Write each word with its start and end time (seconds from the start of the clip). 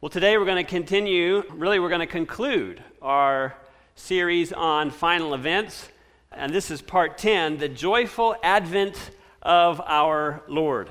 Well, 0.00 0.10
today 0.10 0.36
we're 0.36 0.44
going 0.44 0.62
to 0.62 0.70
continue, 0.70 1.44
really, 1.50 1.78
we're 1.78 1.88
going 1.88 2.00
to 2.00 2.06
conclude 2.06 2.82
our 3.00 3.54
series 3.94 4.52
on 4.52 4.90
final 4.90 5.32
events. 5.32 5.88
And 6.30 6.52
this 6.52 6.70
is 6.70 6.82
part 6.82 7.16
10 7.16 7.56
the 7.56 7.68
joyful 7.68 8.36
advent 8.42 9.12
of 9.40 9.80
our 9.80 10.42
Lord. 10.46 10.90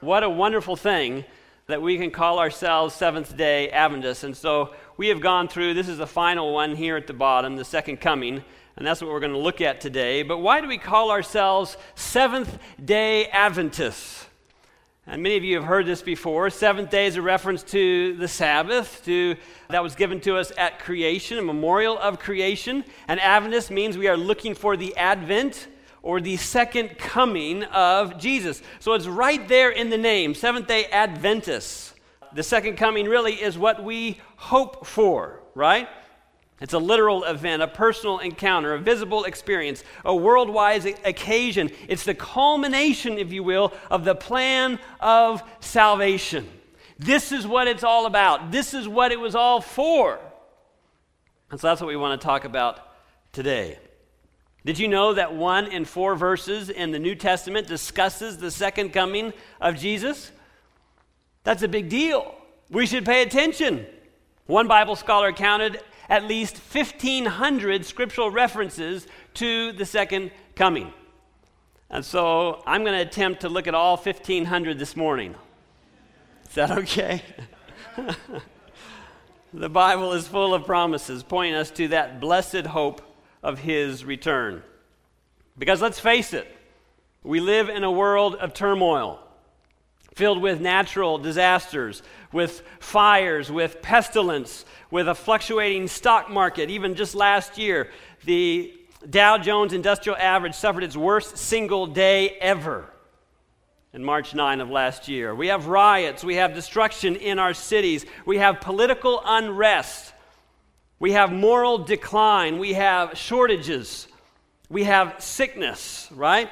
What 0.00 0.24
a 0.24 0.28
wonderful 0.28 0.76
thing 0.76 1.24
that 1.68 1.80
we 1.80 1.96
can 1.96 2.10
call 2.10 2.38
ourselves 2.38 2.94
Seventh 2.94 3.34
day 3.34 3.70
Adventists. 3.70 4.24
And 4.24 4.36
so 4.36 4.74
we 4.98 5.08
have 5.08 5.20
gone 5.20 5.48
through, 5.48 5.72
this 5.72 5.88
is 5.88 5.96
the 5.96 6.06
final 6.06 6.52
one 6.52 6.76
here 6.76 6.96
at 6.96 7.06
the 7.06 7.14
bottom, 7.14 7.56
the 7.56 7.64
second 7.64 7.98
coming. 7.98 8.44
And 8.76 8.86
that's 8.86 9.00
what 9.00 9.10
we're 9.10 9.20
going 9.20 9.32
to 9.32 9.38
look 9.38 9.62
at 9.62 9.80
today. 9.80 10.22
But 10.22 10.38
why 10.38 10.60
do 10.60 10.66
we 10.66 10.76
call 10.76 11.10
ourselves 11.10 11.78
Seventh 11.94 12.58
day 12.84 13.28
Adventists? 13.28 14.26
And 15.06 15.22
many 15.22 15.36
of 15.36 15.44
you 15.44 15.56
have 15.56 15.66
heard 15.66 15.84
this 15.84 16.00
before. 16.00 16.48
Seventh 16.48 16.88
day 16.88 17.06
is 17.06 17.16
a 17.16 17.22
reference 17.22 17.62
to 17.64 18.16
the 18.16 18.26
Sabbath, 18.26 19.02
to 19.04 19.36
that 19.68 19.82
was 19.82 19.94
given 19.94 20.18
to 20.22 20.38
us 20.38 20.50
at 20.56 20.78
creation, 20.78 21.38
a 21.38 21.42
memorial 21.42 21.98
of 21.98 22.18
creation. 22.18 22.84
And 23.06 23.20
Adventist 23.20 23.70
means 23.70 23.98
we 23.98 24.08
are 24.08 24.16
looking 24.16 24.54
for 24.54 24.78
the 24.78 24.96
advent 24.96 25.68
or 26.02 26.22
the 26.22 26.38
second 26.38 26.96
coming 26.96 27.64
of 27.64 28.18
Jesus. 28.18 28.62
So 28.80 28.94
it's 28.94 29.06
right 29.06 29.46
there 29.46 29.70
in 29.70 29.90
the 29.90 29.98
name, 29.98 30.34
Seventh 30.34 30.68
day 30.68 30.86
Adventists. 30.86 31.92
The 32.32 32.42
second 32.42 32.76
coming 32.76 33.06
really 33.06 33.34
is 33.34 33.58
what 33.58 33.84
we 33.84 34.20
hope 34.36 34.86
for, 34.86 35.42
right? 35.54 35.86
It's 36.60 36.72
a 36.72 36.78
literal 36.78 37.24
event, 37.24 37.62
a 37.62 37.68
personal 37.68 38.20
encounter, 38.20 38.74
a 38.74 38.78
visible 38.78 39.24
experience, 39.24 39.82
a 40.04 40.14
worldwide 40.14 40.86
occasion. 41.04 41.70
It's 41.88 42.04
the 42.04 42.14
culmination, 42.14 43.18
if 43.18 43.32
you 43.32 43.42
will, 43.42 43.72
of 43.90 44.04
the 44.04 44.14
plan 44.14 44.78
of 45.00 45.42
salvation. 45.60 46.48
This 46.98 47.32
is 47.32 47.46
what 47.46 47.66
it's 47.66 47.82
all 47.82 48.06
about. 48.06 48.52
This 48.52 48.72
is 48.72 48.86
what 48.86 49.10
it 49.10 49.18
was 49.18 49.34
all 49.34 49.60
for. 49.60 50.20
And 51.50 51.60
so 51.60 51.66
that's 51.66 51.80
what 51.80 51.88
we 51.88 51.96
want 51.96 52.20
to 52.20 52.24
talk 52.24 52.44
about 52.44 52.80
today. 53.32 53.78
Did 54.64 54.78
you 54.78 54.88
know 54.88 55.12
that 55.12 55.34
one 55.34 55.66
in 55.66 55.84
four 55.84 56.14
verses 56.14 56.70
in 56.70 56.92
the 56.92 56.98
New 56.98 57.14
Testament 57.14 57.66
discusses 57.66 58.38
the 58.38 58.50
second 58.50 58.92
coming 58.92 59.32
of 59.60 59.76
Jesus? 59.76 60.30
That's 61.42 61.62
a 61.62 61.68
big 61.68 61.90
deal. 61.90 62.34
We 62.70 62.86
should 62.86 63.04
pay 63.04 63.22
attention. 63.22 63.84
One 64.46 64.66
Bible 64.66 64.96
scholar 64.96 65.32
counted 65.32 65.80
at 66.08 66.24
least 66.24 66.56
1,500 66.56 67.84
scriptural 67.84 68.30
references 68.30 69.06
to 69.34 69.72
the 69.72 69.86
second 69.86 70.30
coming. 70.54 70.92
And 71.90 72.04
so 72.04 72.62
I'm 72.66 72.82
going 72.82 72.94
to 72.94 73.06
attempt 73.06 73.42
to 73.42 73.48
look 73.48 73.66
at 73.66 73.74
all 73.74 73.96
1,500 73.96 74.78
this 74.78 74.96
morning. 74.96 75.34
Is 76.48 76.54
that 76.54 76.70
okay? 76.70 77.22
the 79.54 79.68
Bible 79.68 80.12
is 80.12 80.26
full 80.26 80.54
of 80.54 80.66
promises 80.66 81.22
pointing 81.22 81.54
us 81.54 81.70
to 81.72 81.88
that 81.88 82.20
blessed 82.20 82.66
hope 82.66 83.02
of 83.42 83.60
His 83.60 84.04
return. 84.04 84.62
Because 85.56 85.80
let's 85.80 86.00
face 86.00 86.32
it, 86.32 86.48
we 87.22 87.40
live 87.40 87.68
in 87.68 87.84
a 87.84 87.90
world 87.90 88.34
of 88.36 88.54
turmoil 88.54 89.23
filled 90.14 90.40
with 90.40 90.60
natural 90.60 91.18
disasters, 91.18 92.02
with 92.32 92.62
fires, 92.78 93.50
with 93.50 93.82
pestilence, 93.82 94.64
with 94.90 95.08
a 95.08 95.14
fluctuating 95.14 95.88
stock 95.88 96.30
market. 96.30 96.70
Even 96.70 96.94
just 96.94 97.14
last 97.14 97.58
year, 97.58 97.90
the 98.24 98.72
Dow 99.08 99.38
Jones 99.38 99.72
Industrial 99.72 100.16
Average 100.16 100.54
suffered 100.54 100.84
its 100.84 100.96
worst 100.96 101.36
single 101.36 101.86
day 101.86 102.30
ever 102.40 102.88
in 103.92 104.02
March 104.04 104.34
9 104.34 104.60
of 104.60 104.70
last 104.70 105.08
year. 105.08 105.34
We 105.34 105.48
have 105.48 105.66
riots, 105.66 106.24
we 106.24 106.36
have 106.36 106.54
destruction 106.54 107.16
in 107.16 107.38
our 107.38 107.54
cities, 107.54 108.06
we 108.24 108.38
have 108.38 108.60
political 108.60 109.20
unrest, 109.24 110.12
we 110.98 111.12
have 111.12 111.32
moral 111.32 111.78
decline, 111.78 112.58
we 112.58 112.72
have 112.72 113.16
shortages, 113.16 114.08
we 114.68 114.84
have 114.84 115.16
sickness, 115.18 116.08
right? 116.12 116.50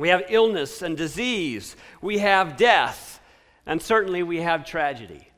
We 0.00 0.08
have 0.08 0.24
illness 0.30 0.80
and 0.80 0.96
disease, 0.96 1.76
we 2.00 2.20
have 2.20 2.56
death, 2.56 3.20
and 3.66 3.82
certainly 3.82 4.22
we 4.22 4.38
have 4.38 4.64
tragedy. 4.64 5.28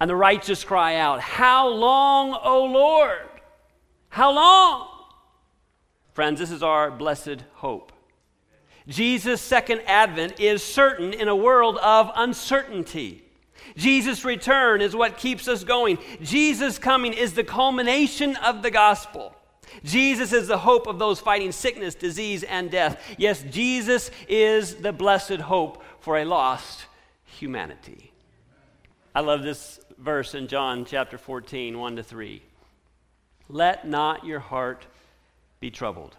And 0.00 0.08
the 0.08 0.14
righteous 0.14 0.62
cry 0.62 0.94
out, 0.94 1.18
How 1.20 1.66
long, 1.66 2.38
O 2.44 2.66
Lord? 2.66 3.26
How 4.08 4.30
long? 4.30 4.86
Friends, 6.12 6.38
this 6.38 6.52
is 6.52 6.62
our 6.62 6.92
blessed 6.92 7.42
hope. 7.54 7.92
Jesus' 8.86 9.40
second 9.40 9.80
advent 9.84 10.38
is 10.38 10.62
certain 10.62 11.12
in 11.12 11.26
a 11.26 11.34
world 11.34 11.76
of 11.78 12.12
uncertainty. 12.14 13.24
Jesus' 13.76 14.24
return 14.24 14.80
is 14.80 14.94
what 14.94 15.18
keeps 15.18 15.48
us 15.48 15.64
going. 15.64 15.98
Jesus' 16.22 16.78
coming 16.78 17.14
is 17.14 17.32
the 17.32 17.42
culmination 17.42 18.36
of 18.36 18.62
the 18.62 18.70
gospel. 18.70 19.34
Jesus 19.84 20.32
is 20.32 20.48
the 20.48 20.58
hope 20.58 20.86
of 20.86 20.98
those 20.98 21.20
fighting 21.20 21.52
sickness, 21.52 21.94
disease, 21.94 22.42
and 22.42 22.70
death. 22.70 23.02
Yes, 23.18 23.42
Jesus 23.50 24.10
is 24.28 24.76
the 24.76 24.92
blessed 24.92 25.40
hope 25.40 25.82
for 26.00 26.18
a 26.18 26.24
lost 26.24 26.86
humanity. 27.24 28.12
I 29.14 29.20
love 29.20 29.42
this 29.42 29.80
verse 29.98 30.34
in 30.34 30.46
John 30.46 30.84
chapter 30.84 31.18
14, 31.18 31.78
1 31.78 31.96
to 31.96 32.02
3. 32.02 32.42
Let 33.48 33.86
not 33.86 34.24
your 34.24 34.40
heart 34.40 34.86
be 35.58 35.70
troubled. 35.70 36.16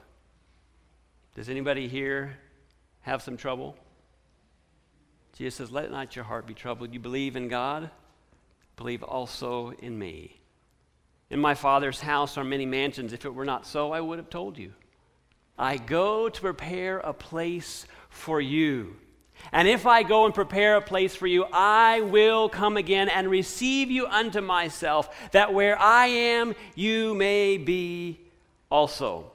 Does 1.36 1.50
anybody 1.50 1.88
here 1.88 2.38
have 3.02 3.22
some 3.22 3.38
trouble? 3.38 3.76
Jesus 5.38 5.56
says, 5.56 5.72
Let 5.72 5.90
not 5.92 6.16
your 6.16 6.26
heart 6.26 6.46
be 6.46 6.54
troubled. 6.54 6.94
You 6.94 7.00
believe 7.00 7.36
in 7.36 7.48
God, 7.48 7.90
believe 8.76 9.04
also 9.04 9.72
in 9.80 9.98
me. 9.98 10.41
In 11.32 11.40
my 11.40 11.56
Father's 11.56 12.02
house 12.02 12.38
are 12.38 12.44
many 12.44 12.66
mansions. 12.66 13.14
If 13.14 13.24
it 13.24 13.34
were 13.34 13.46
not 13.46 13.66
so, 13.66 13.94
I 13.94 14.02
would 14.02 14.20
have 14.20 14.30
told 14.30 14.58
you. 14.58 14.74
I 15.58 15.78
go 15.78 16.28
to 16.28 16.42
prepare 16.42 17.00
a 17.00 17.14
place 17.14 17.88
for 18.10 18.42
you. 18.42 18.98
And 19.54 19.66
if 19.66 19.88
I 19.88 20.04
go 20.04 20.26
and 20.26 20.36
prepare 20.36 20.76
a 20.76 20.82
place 20.82 21.16
for 21.16 21.28
you, 21.28 21.46
I 21.54 22.02
will 22.02 22.50
come 22.50 22.76
again 22.76 23.08
and 23.08 23.30
receive 23.30 23.90
you 23.90 24.08
unto 24.08 24.42
myself, 24.42 25.32
that 25.32 25.54
where 25.54 25.80
I 25.80 26.08
am, 26.08 26.54
you 26.76 27.16
may 27.16 27.58
be 27.58 28.20
also. 28.70 29.32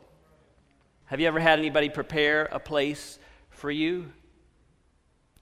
Have 1.06 1.18
you 1.18 1.26
ever 1.26 1.40
had 1.40 1.58
anybody 1.58 1.88
prepare 1.88 2.44
a 2.52 2.60
place 2.60 3.18
for 3.48 3.70
you? 3.70 4.12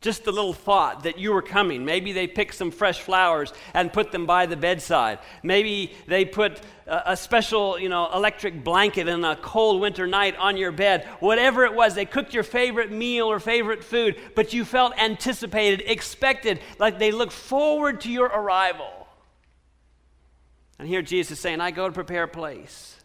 Just 0.04 0.24
the 0.24 0.32
little 0.32 0.52
thought 0.52 1.04
that 1.04 1.18
you 1.18 1.32
were 1.32 1.40
coming. 1.40 1.82
Maybe 1.82 2.12
they 2.12 2.26
picked 2.26 2.56
some 2.56 2.70
fresh 2.70 3.00
flowers 3.00 3.54
and 3.72 3.90
put 3.90 4.12
them 4.12 4.26
by 4.26 4.44
the 4.44 4.54
bedside. 4.54 5.18
Maybe 5.42 5.94
they 6.06 6.26
put 6.26 6.60
a, 6.86 7.16
special, 7.16 7.78
you 7.78 7.88
know, 7.88 8.10
electric 8.12 8.62
blanket 8.62 9.08
in 9.08 9.24
a 9.24 9.34
cold 9.34 9.80
winter 9.80 10.06
night 10.06 10.36
on 10.36 10.58
your 10.58 10.72
bed. 10.72 11.06
Whatever 11.20 11.64
it 11.64 11.72
was, 11.72 11.94
they 11.94 12.04
cooked 12.04 12.34
your 12.34 12.42
favorite 12.42 12.92
meal 12.92 13.28
or 13.28 13.40
favorite 13.40 13.82
food, 13.82 14.16
but 14.34 14.52
you 14.52 14.66
felt 14.66 14.92
anticipated, 14.98 15.82
expected, 15.86 16.60
like 16.78 16.98
they 16.98 17.10
looked 17.10 17.32
forward 17.32 18.02
to 18.02 18.12
your 18.12 18.26
arrival. 18.26 19.08
And 20.78 20.86
here 20.86 21.00
Jesus 21.00 21.38
is 21.38 21.40
saying, 21.40 21.62
I 21.62 21.70
go 21.70 21.88
to 21.88 21.94
prepare 21.94 22.24
a 22.24 22.28
place. 22.28 22.98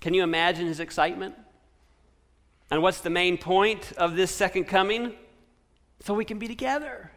Can 0.00 0.14
you 0.14 0.22
imagine 0.22 0.66
his 0.66 0.80
excitement? 0.80 1.34
And 2.70 2.80
what's 2.80 3.02
the 3.02 3.10
main 3.10 3.36
point 3.36 3.92
of 3.98 4.16
this 4.16 4.30
second 4.30 4.64
coming? 4.64 5.12
So 6.00 6.14
we 6.14 6.24
can 6.24 6.38
be 6.38 6.48
together. 6.48 7.10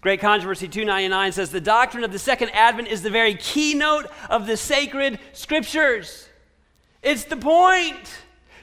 Great 0.00 0.20
Controversy 0.20 0.68
299 0.68 1.32
says 1.32 1.50
the 1.50 1.60
doctrine 1.60 2.04
of 2.04 2.12
the 2.12 2.18
second 2.18 2.50
advent 2.50 2.88
is 2.88 3.02
the 3.02 3.10
very 3.10 3.34
keynote 3.34 4.06
of 4.30 4.46
the 4.46 4.56
sacred 4.56 5.18
scriptures. 5.32 6.28
It's 7.02 7.24
the 7.24 7.36
point 7.36 8.18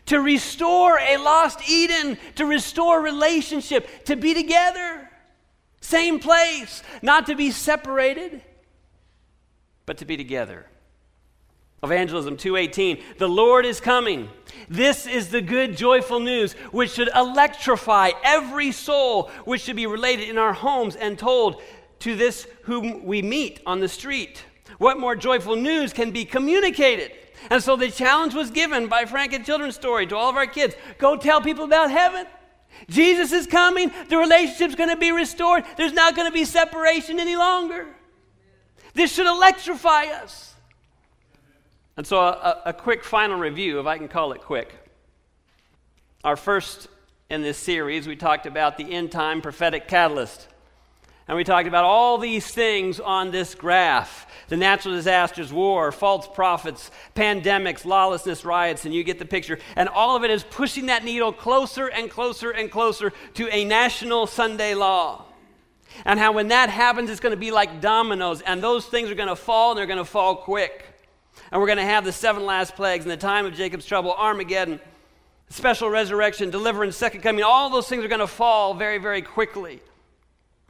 to 0.06 0.19
restore 0.19 0.97
a 1.00 1.18
lost 1.18 1.68
Eden, 1.69 2.18
to 2.35 2.46
restore 2.46 3.02
relationship, 3.02 4.06
to 4.06 4.16
be 4.16 4.34
together. 4.34 5.09
Same 5.81 6.20
place, 6.20 6.84
not 7.02 7.26
to 7.28 7.35
be 7.35 7.52
separated, 7.52 8.41
but 9.85 9.97
to 9.97 10.05
be 10.05 10.16
together. 10.16 10.67
Evangelism 11.85 12.37
2:18 12.37 13.02
The 13.17 13.29
Lord 13.29 13.66
is 13.66 13.79
coming. 13.79 14.29
This 14.67 15.05
is 15.05 15.29
the 15.29 15.41
good 15.41 15.78
joyful 15.78 16.20
news 16.20 16.53
which 16.72 16.91
should 16.91 17.09
electrify 17.16 18.11
every 18.23 18.72
soul 18.72 19.29
which 19.46 19.61
should 19.61 19.76
be 19.76 19.87
related 19.87 20.29
in 20.29 20.37
our 20.37 20.53
homes 20.53 20.96
and 20.96 21.17
told 21.17 21.61
to 21.99 22.16
this 22.16 22.47
whom 22.64 23.05
we 23.05 23.22
meet 23.22 23.61
on 23.66 23.79
the 23.79 23.87
street. 23.87 24.43
What 24.78 24.99
more 24.99 25.16
joyful 25.16 25.55
news 25.55 25.93
can 25.93 26.11
be 26.11 26.26
communicated? 26.26 27.11
And 27.49 27.61
so 27.61 27.76
the 27.76 27.91
challenge 27.91 28.34
was 28.34 28.49
given 28.52 28.88
by 28.88 29.05
Frank 29.05 29.34
and 29.34 29.46
Children's 29.46 29.76
Story 29.76 30.08
to 30.08 30.16
all 30.16 30.29
of 30.29 30.35
our 30.35 30.47
kids 30.47 30.76
go 30.97 31.16
tell 31.16 31.41
people 31.41 31.64
about 31.64 31.91
heaven. 31.91 32.26
Jesus 32.90 33.31
is 33.31 33.47
coming. 33.47 33.91
The 34.09 34.17
relationship's 34.17 34.76
going 34.76 34.90
to 34.90 34.97
be 34.97 35.11
restored. 35.11 35.64
There's 35.78 35.93
not 35.93 36.16
going 36.16 36.28
to 36.28 36.34
be 36.34 36.46
separation 36.46 37.20
any 37.20 37.35
longer. 37.35 37.88
This 38.93 39.14
should 39.14 39.28
electrify 39.28 40.05
us. 40.05 40.54
And 41.97 42.06
so, 42.06 42.20
a, 42.20 42.62
a, 42.66 42.74
quick 42.74 43.06
final 43.06 43.40
review, 43.40 43.80
if 43.80 43.86
I 43.86 43.97
can 43.97 44.09
call 44.09 44.34
it 44.34 44.42
quick. 44.42 44.74
Our 46.26 46.36
first 46.36 46.90
in 47.30 47.42
this 47.42 47.58
series, 47.58 48.06
we 48.06 48.18
talked 48.18 48.46
about 48.46 48.78
the 48.78 48.92
end 48.92 49.12
time 49.12 49.42
prophetic 49.42 49.88
catalyst. 49.88 50.47
And 51.28 51.38
we 51.38 51.44
talked 51.44 51.68
about 51.68 51.86
all 51.86 52.18
these 52.18 52.46
things 52.46 53.00
on 53.00 53.32
this 53.32 53.56
graph 53.56 54.28
the 54.47 54.58
natural 54.58 54.94
disasters, 54.94 55.52
war, 55.52 55.92
false 55.92 56.28
prophets, 56.28 56.92
pandemics, 57.16 57.84
lawlessness, 57.84 58.46
riots, 58.46 58.86
and 58.86 58.94
you 58.94 59.03
get 59.03 59.18
the 59.18 59.26
picture. 59.26 59.58
And 59.76 59.90
all 59.90 60.16
of 60.16 60.24
it 60.24 60.30
is 60.30 60.44
pushing 60.44 60.86
that 60.86 61.03
needle 61.03 61.34
closer 61.34 61.88
and 61.88 62.12
closer 62.12 62.52
and 62.52 62.70
closer 62.70 63.12
to 63.36 63.50
a 63.50 63.66
national 63.66 64.28
Sunday 64.28 64.76
law. 64.76 65.26
And 66.03 66.20
how 66.20 66.32
when 66.32 66.50
that 66.50 66.70
happens, 66.70 67.09
it's 67.09 67.20
going 67.20 67.34
to 67.34 67.40
be 67.40 67.50
like 67.50 67.82
dominoes, 67.82 68.41
and 68.41 68.62
those 68.62 68.86
things 68.86 69.09
are 69.09 69.16
going 69.16 69.30
to 69.30 69.36
fall, 69.36 69.72
and 69.72 69.80
they're 69.80 69.88
going 69.88 69.98
to 69.98 70.06
fall 70.06 70.36
quick. 70.36 70.95
And 71.52 71.62
we're 71.62 71.68
going 71.68 71.78
to 71.78 71.86
have 71.86 72.06
the 72.06 72.12
seven 72.12 72.46
last 72.46 72.76
plagues 72.76 73.06
in 73.06 73.09
the 73.09 73.18
time 73.18 73.46
of 73.46 73.53
Jacob's 73.53 73.86
trouble, 73.86 74.14
Armageddon, 74.14 74.80
special 75.50 75.90
resurrection, 75.90 76.50
deliverance, 76.50 76.96
second 76.96 77.22
coming. 77.22 77.44
All 77.44 77.70
those 77.70 77.88
things 77.88 78.03
are 78.03 78.08
going 78.08 78.20
to 78.20 78.28
fall 78.28 78.74
very, 78.74 78.97
very 78.97 79.22
quickly. 79.22 79.82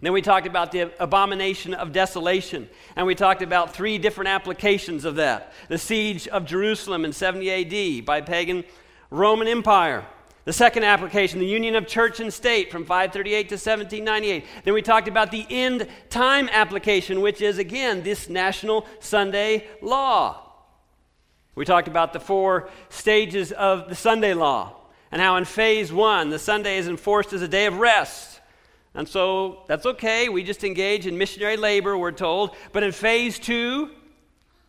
Then 0.01 0.11
we 0.11 0.21
talked 0.21 0.45
about 0.45 0.71
the 0.71 0.91
abomination 1.01 1.73
of 1.73 1.93
desolation, 1.93 2.69
and 2.95 3.07
we 3.07 3.15
talked 3.15 3.41
about 3.41 3.73
three 3.73 3.97
different 3.97 4.27
applications 4.27 5.05
of 5.05 5.15
that 5.15 5.53
the 5.69 5.77
siege 5.77 6.27
of 6.27 6.45
Jerusalem 6.45 7.05
in 7.05 7.13
70 7.13 7.99
AD 7.99 8.05
by 8.05 8.21
pagan 8.21 8.65
Roman 9.09 9.47
Empire. 9.47 10.05
The 10.43 10.53
second 10.53 10.83
application, 10.83 11.39
the 11.39 11.47
union 11.47 11.75
of 11.75 11.87
church 11.87 12.19
and 12.19 12.31
state 12.31 12.71
from 12.71 12.85
538 12.85 13.49
to 13.49 13.55
1798. 13.55 14.45
Then 14.63 14.73
we 14.75 14.83
talked 14.83 15.07
about 15.07 15.31
the 15.31 15.47
end 15.49 15.87
time 16.09 16.49
application, 16.51 17.21
which 17.21 17.41
is 17.41 17.57
again 17.57 18.03
this 18.03 18.29
national 18.29 18.85
Sunday 18.99 19.65
law. 19.81 20.44
We 21.55 21.63
talked 21.63 21.87
about 21.87 22.11
the 22.11 22.19
four 22.19 22.69
stages 22.89 23.53
of 23.53 23.87
the 23.87 23.95
Sunday 23.95 24.33
law 24.33 24.75
and 25.11 25.21
how 25.21 25.37
in 25.37 25.45
phase 25.45 25.91
one, 25.91 26.29
the 26.29 26.39
Sunday 26.39 26.77
is 26.77 26.87
enforced 26.87 27.31
as 27.31 27.41
a 27.41 27.47
day 27.47 27.65
of 27.65 27.77
rest. 27.77 28.41
And 28.93 29.07
so 29.07 29.63
that's 29.67 29.85
okay. 29.85 30.27
We 30.27 30.43
just 30.43 30.65
engage 30.65 31.07
in 31.07 31.17
missionary 31.17 31.55
labor, 31.55 31.97
we're 31.97 32.11
told. 32.11 32.55
But 32.73 32.83
in 32.83 32.91
phase 32.91 33.39
two, 33.39 33.89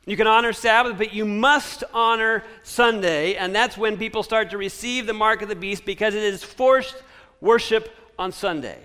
you 0.05 0.17
can 0.17 0.29
honor 0.29 0.53
Sabbath, 0.53 0.97
but 0.97 1.13
you 1.13 1.25
must 1.25 1.83
honor 1.93 2.45
Sunday. 2.63 3.35
And 3.35 3.53
that's 3.53 3.77
when 3.77 3.97
people 3.97 4.23
start 4.23 4.51
to 4.51 4.59
receive 4.59 5.07
the 5.07 5.13
mark 5.13 5.43
of 5.43 5.49
the 5.49 5.57
beast 5.57 5.85
because 5.85 6.15
it 6.15 6.23
is 6.23 6.45
forced 6.45 7.03
worship 7.41 7.93
on 8.17 8.31
Sunday. 8.31 8.79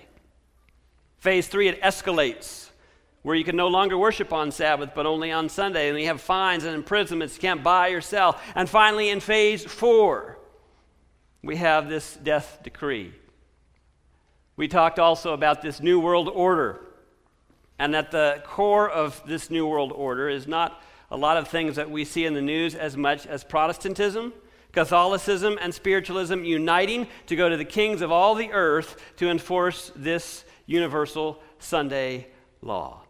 Phase 1.19 1.47
three, 1.47 1.67
it 1.67 1.79
escalates 1.83 2.70
where 3.23 3.35
you 3.35 3.43
can 3.43 3.55
no 3.55 3.67
longer 3.67 3.97
worship 3.97 4.33
on 4.33 4.51
Sabbath, 4.51 4.91
but 4.95 5.05
only 5.05 5.31
on 5.31 5.49
Sunday. 5.49 5.89
And 5.89 5.99
you 5.99 6.07
have 6.07 6.21
fines 6.21 6.63
and 6.63 6.75
imprisonments. 6.75 7.35
You 7.35 7.41
can't 7.41 7.63
buy 7.63 7.89
or 7.89 8.01
sell. 8.01 8.39
And 8.55 8.69
finally, 8.69 9.09
in 9.09 9.19
phase 9.19 9.63
four, 9.63 10.39
we 11.43 11.55
have 11.57 11.89
this 11.89 12.17
death 12.21 12.59
decree. 12.63 13.13
We 14.57 14.67
talked 14.67 14.99
also 14.99 15.33
about 15.33 15.61
this 15.61 15.81
New 15.81 15.99
World 15.99 16.29
Order, 16.29 16.81
and 17.79 17.93
that 17.93 18.11
the 18.11 18.43
core 18.45 18.89
of 18.89 19.21
this 19.25 19.49
New 19.49 19.65
World 19.65 19.91
Order 19.91 20.29
is 20.29 20.47
not 20.47 20.81
a 21.09 21.17
lot 21.17 21.37
of 21.37 21.47
things 21.47 21.75
that 21.75 21.89
we 21.89 22.05
see 22.05 22.25
in 22.25 22.33
the 22.33 22.41
news 22.41 22.75
as 22.75 22.95
much 22.95 23.25
as 23.25 23.43
Protestantism. 23.43 24.33
Catholicism 24.71 25.57
and 25.59 25.73
spiritualism 25.73 26.45
uniting 26.45 27.07
to 27.25 27.35
go 27.35 27.49
to 27.49 27.57
the 27.57 27.65
kings 27.65 28.01
of 28.01 28.11
all 28.11 28.35
the 28.35 28.51
earth 28.51 28.95
to 29.17 29.29
enforce 29.29 29.91
this 29.95 30.45
universal 30.65 31.41
Sunday 31.59 32.27
law. 32.61 33.03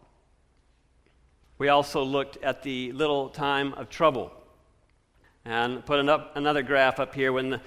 We 1.62 1.68
also 1.68 2.02
looked 2.02 2.42
at 2.42 2.64
the 2.64 2.90
little 2.90 3.28
time 3.28 3.72
of 3.74 3.88
trouble 3.88 4.32
and 5.44 5.86
put 5.86 6.00
an 6.00 6.08
up, 6.08 6.34
another 6.34 6.60
graph 6.60 6.98
up 6.98 7.14
here. 7.14 7.32
When 7.32 7.50
the, 7.50 7.60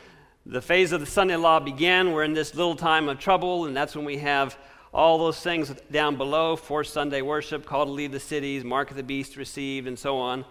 the 0.45 0.61
phase 0.61 0.91
of 0.91 0.99
the 0.99 1.05
Sunday 1.05 1.37
law 1.37 1.61
began, 1.61 2.11
we're 2.11 2.25
in 2.25 2.33
this 2.33 2.55
little 2.55 2.75
time 2.75 3.07
of 3.07 3.19
trouble, 3.19 3.67
and 3.67 3.77
that's 3.77 3.95
when 3.95 4.03
we 4.03 4.17
have 4.17 4.57
all 4.93 5.17
those 5.17 5.39
things 5.39 5.73
down 5.91 6.17
below 6.17 6.57
forced 6.57 6.91
Sunday 6.91 7.21
worship, 7.21 7.65
call 7.65 7.85
to 7.85 7.91
leave 7.93 8.11
the 8.11 8.19
cities, 8.19 8.65
mark 8.65 8.91
of 8.91 8.97
the 8.97 9.03
beast 9.03 9.37
received, 9.37 9.87
and 9.87 9.97
so 9.97 10.17
on. 10.17 10.43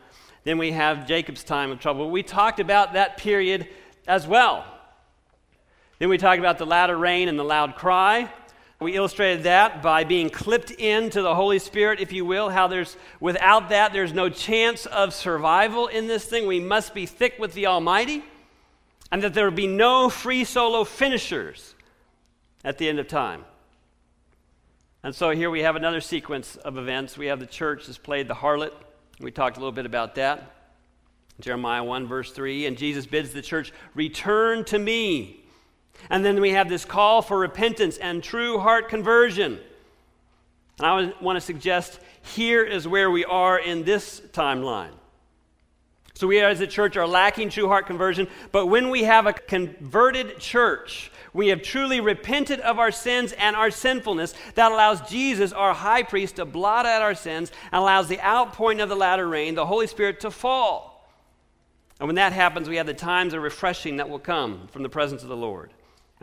Then 0.45 0.57
we 0.57 0.73
have 0.73 1.07
Jacob's 1.07 1.45
time 1.45 1.71
of 1.71 1.79
trouble. 1.79 2.11
We 2.11 2.23
talked 2.23 2.61
about 2.61 2.95
that 2.95 3.19
period 3.19 3.69
as 4.09 4.27
well. 4.27 4.65
Then 5.99 6.09
we 6.09 6.17
talked 6.17 6.39
about 6.39 6.57
the 6.57 6.65
latter 6.65 6.97
rain 6.97 7.29
and 7.29 7.39
the 7.39 7.45
loud 7.45 7.77
cry. 7.77 8.33
We 8.81 8.97
illustrated 8.97 9.45
that 9.45 9.83
by 9.83 10.05
being 10.05 10.31
clipped 10.31 10.71
into 10.73 11.23
the 11.23 11.35
Holy 11.35 11.59
Spirit, 11.59 12.01
if 12.01 12.13
you 12.13 12.25
will, 12.25 12.51
how 12.51 12.67
there's 12.67 12.97
without 13.21 13.69
that 13.69 13.93
there's 13.93 14.13
no 14.13 14.29
chance 14.29 14.85
of 14.87 15.15
survival 15.15 15.87
in 15.87 16.07
this 16.07 16.25
thing. 16.25 16.47
We 16.47 16.61
must 16.61 16.93
be 16.93 17.07
thick 17.07 17.37
with 17.39 17.55
the 17.55 17.67
Almighty, 17.67 18.25
and 19.13 19.23
that 19.23 19.33
there 19.33 19.45
will 19.45 19.57
be 19.57 19.69
no 19.69 20.11
free 20.11 20.45
solo 20.45 20.85
finishers 20.85 21.75
at 22.65 22.79
the 22.79 22.89
end 22.89 22.99
of 22.99 23.07
time. 23.07 23.45
And 25.05 25.15
so 25.15 25.31
here 25.31 25.51
we 25.51 25.61
have 25.61 25.77
another 25.77 26.01
sequence 26.01 26.57
of 26.57 26.77
events. 26.79 27.17
We 27.17 27.27
have 27.27 27.39
the 27.39 27.47
church 27.47 27.87
has 27.87 27.99
played 27.99 28.27
the 28.27 28.35
harlot. 28.35 28.73
We 29.21 29.31
talked 29.31 29.57
a 29.57 29.61
little 29.61 29.73
bit 29.73 29.87
about 29.87 30.15
that. 30.17 30.51
Jeremiah 31.41 31.85
1, 31.85 32.07
verse 32.07 32.33
3. 32.33 32.67
And 32.67 32.77
Jesus 32.77 33.07
bids 33.07 33.33
the 33.33 33.43
church, 33.43 33.73
Return 33.95 34.65
to 34.65 34.79
me 34.79 35.44
and 36.11 36.25
then 36.25 36.41
we 36.41 36.51
have 36.51 36.69
this 36.69 36.85
call 36.85 37.23
for 37.23 37.39
repentance 37.39 37.97
and 37.99 38.23
true 38.23 38.59
heart 38.59 38.89
conversion. 38.89 39.59
And 40.79 40.87
I 40.87 41.13
want 41.23 41.37
to 41.37 41.41
suggest 41.41 42.01
here 42.23 42.65
is 42.65 42.87
where 42.89 43.11
we 43.11 43.25
are 43.25 43.59
in 43.59 43.85
this 43.85 44.21
timeline. 44.33 44.93
So 46.15 46.29
we 46.29 46.41
as 46.41 46.61
a 46.61 46.67
church 46.67 46.97
are 46.97 47.07
lacking 47.07 47.51
true 47.51 47.67
heart 47.67 47.87
conversion, 47.87 48.29
but 48.53 48.67
when 48.67 48.91
we 48.91 49.03
have 49.03 49.27
a 49.27 49.33
converted 49.33 50.39
church, 50.39 51.11
we 51.33 51.49
have 51.49 51.63
truly 51.63 52.01
repented 52.01 52.61
of 52.61 52.79
our 52.79 52.93
sins 52.93 53.33
and 53.33 53.57
our 53.57 53.73
sinfulness. 53.73 54.33
That 54.55 54.71
allows 54.71 55.09
Jesus, 55.09 55.53
our 55.53 55.75
high 55.75 56.05
priest, 56.05 56.37
to 56.37 56.45
blot 56.45 56.87
out 56.87 57.03
our 57.03 57.17
sins 57.17 57.51
and 57.73 57.81
allows 57.81 58.07
the 58.07 58.21
outpouring 58.21 58.81
of 58.81 58.89
the 58.89 58.95
latter 58.95 59.27
rain, 59.27 59.57
the 59.57 59.67
Holy 59.67 59.89
Spirit, 59.89 60.21
to 60.21 60.31
fall. 60.31 61.09
And 61.99 62.09
when 62.09 62.17
that 62.17 62.33
happens, 62.33 62.69
we 62.69 62.77
have 62.77 62.87
the 62.87 62.95
times 62.95 63.35
of 63.35 63.43
refreshing 63.43 63.97
that 63.97 64.09
will 64.09 64.21
come 64.21 64.69
from 64.69 64.85
the 64.85 64.89
presence 64.89 65.25
of 65.25 65.29
the 65.29 65.37
Lord 65.37 65.73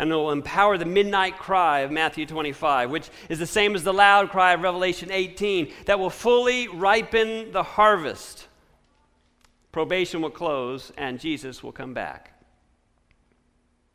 and 0.01 0.11
it 0.11 0.15
will 0.15 0.31
empower 0.31 0.79
the 0.79 0.85
midnight 0.85 1.37
cry 1.37 1.81
of 1.81 1.91
Matthew 1.91 2.25
25, 2.25 2.89
which 2.89 3.11
is 3.29 3.37
the 3.37 3.45
same 3.45 3.75
as 3.75 3.83
the 3.83 3.93
loud 3.93 4.31
cry 4.31 4.53
of 4.53 4.61
Revelation 4.61 5.11
18, 5.11 5.71
that 5.85 5.99
will 5.99 6.09
fully 6.09 6.67
ripen 6.67 7.51
the 7.51 7.61
harvest. 7.61 8.47
Probation 9.71 10.23
will 10.23 10.31
close, 10.31 10.91
and 10.97 11.19
Jesus 11.19 11.61
will 11.61 11.71
come 11.71 11.93
back. 11.93 12.33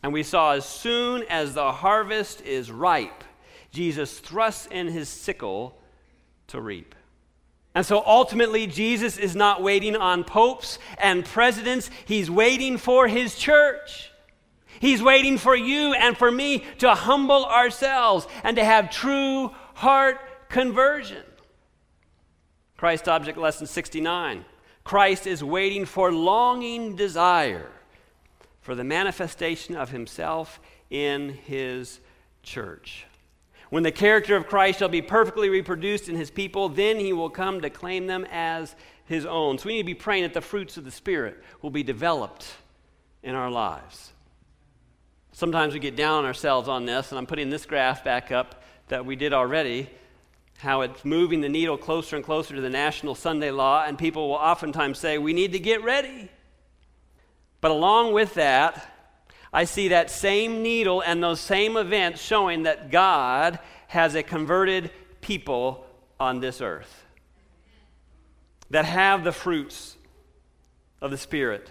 And 0.01 0.13
we 0.13 0.23
saw 0.23 0.53
as 0.53 0.65
soon 0.65 1.25
as 1.25 1.55
the 1.55 1.73
harvest 1.73 2.41
is 2.43 2.71
ripe, 2.71 3.25
Jesus 3.73 4.21
thrusts 4.21 4.69
in 4.71 4.87
his 4.87 5.09
sickle 5.09 5.77
to 6.47 6.61
reap. 6.61 6.95
And 7.75 7.85
so 7.85 8.01
ultimately, 8.07 8.69
Jesus 8.69 9.19
is 9.19 9.35
not 9.35 9.61
waiting 9.61 9.97
on 9.97 10.23
popes 10.23 10.79
and 10.99 11.25
presidents, 11.25 11.91
he's 12.05 12.31
waiting 12.31 12.79
for 12.79 13.09
his 13.09 13.35
church. 13.35 14.13
He's 14.81 15.03
waiting 15.03 15.39
for 15.39 15.57
you 15.57 15.95
and 15.95 16.17
for 16.17 16.31
me 16.31 16.65
to 16.79 16.95
humble 16.95 17.45
ourselves 17.45 18.27
and 18.45 18.57
to 18.57 18.65
have 18.65 18.91
true 18.91 19.51
heart 19.75 20.21
conversion. 20.49 21.23
Christ 22.77 23.09
Object 23.09 23.39
Lesson 23.39 23.67
69. 23.67 24.45
Christ 24.85 25.27
is 25.27 25.43
waiting 25.43 25.85
for 25.85 26.13
longing 26.13 26.95
desire 26.95 27.71
for 28.61 28.75
the 28.75 28.85
manifestation 28.85 29.77
of 29.77 29.91
himself 29.91 30.61
in 30.91 31.31
his 31.31 32.01
church. 32.43 33.07
When 33.71 33.83
the 33.83 33.91
character 33.91 34.37
of 34.37 34.47
Christ 34.47 34.79
shall 34.79 34.89
be 34.89 35.03
perfectly 35.03 35.49
reproduced 35.49 36.09
in 36.09 36.15
his 36.15 36.31
people, 36.31 36.69
then 36.69 37.01
he 37.01 37.13
will 37.13 37.31
come 37.31 37.61
to 37.63 37.71
claim 37.71 38.07
them 38.07 38.27
as 38.31 38.77
his 39.07 39.27
own. 39.27 39.59
So 39.59 39.67
we 39.67 39.75
need 39.75 39.83
to 39.83 39.87
be 39.87 39.95
praying 39.95 40.23
that 40.23 40.35
the 40.35 40.41
fruits 40.41 40.77
of 40.77 40.85
the 40.85 40.91
Spirit 40.91 41.43
will 41.63 41.71
be 41.71 41.83
developed 41.83 42.47
in 43.23 43.35
our 43.35 43.51
lives. 43.51 44.13
Sometimes 45.37 45.75
we 45.75 45.81
get 45.81 45.97
down 45.97 46.21
on 46.21 46.25
ourselves 46.25 46.67
on 46.67 46.87
this, 46.87 47.13
and 47.13 47.19
I'm 47.19 47.27
putting 47.27 47.51
this 47.51 47.67
graph 47.67 48.03
back 48.03 48.33
up 48.33 48.63
that 48.89 49.05
we 49.05 49.17
did 49.17 49.35
already, 49.35 49.91
how 50.57 50.81
it's 50.81 51.05
moving 51.05 51.43
the 51.43 51.49
needle 51.51 51.77
closer 51.77 52.17
and 52.17 52.25
closer 52.25 52.55
to 52.55 52.63
the 52.63 52.71
national 52.71 53.15
Sunday 53.15 53.51
law, 53.51 53.85
and 53.87 53.99
people 53.99 54.31
will 54.31 54.37
oftentimes 54.37 54.99
say, 54.99 55.19
We 55.19 55.35
need 55.35 55.53
to 55.53 55.59
get 55.59 55.85
ready. 55.85 56.31
But 57.61 57.71
along 57.71 58.15
with 58.15 58.33
that, 58.33 58.91
I 59.53 59.65
see 59.65 59.89
that 59.89 60.11
same 60.11 60.63
needle 60.63 61.03
and 61.03 61.23
those 61.23 61.39
same 61.39 61.77
events 61.77 62.23
showing 62.23 62.63
that 62.63 62.91
God 62.91 63.59
has 63.89 64.15
a 64.15 64.23
converted 64.23 64.91
people 65.21 65.85
on 66.19 66.41
this 66.41 66.63
earth 66.63 67.05
that 68.71 68.87
have 68.87 69.23
the 69.23 69.33
fruits 69.33 69.99
of 71.03 71.11
the 71.11 71.19
Spirit. 71.19 71.71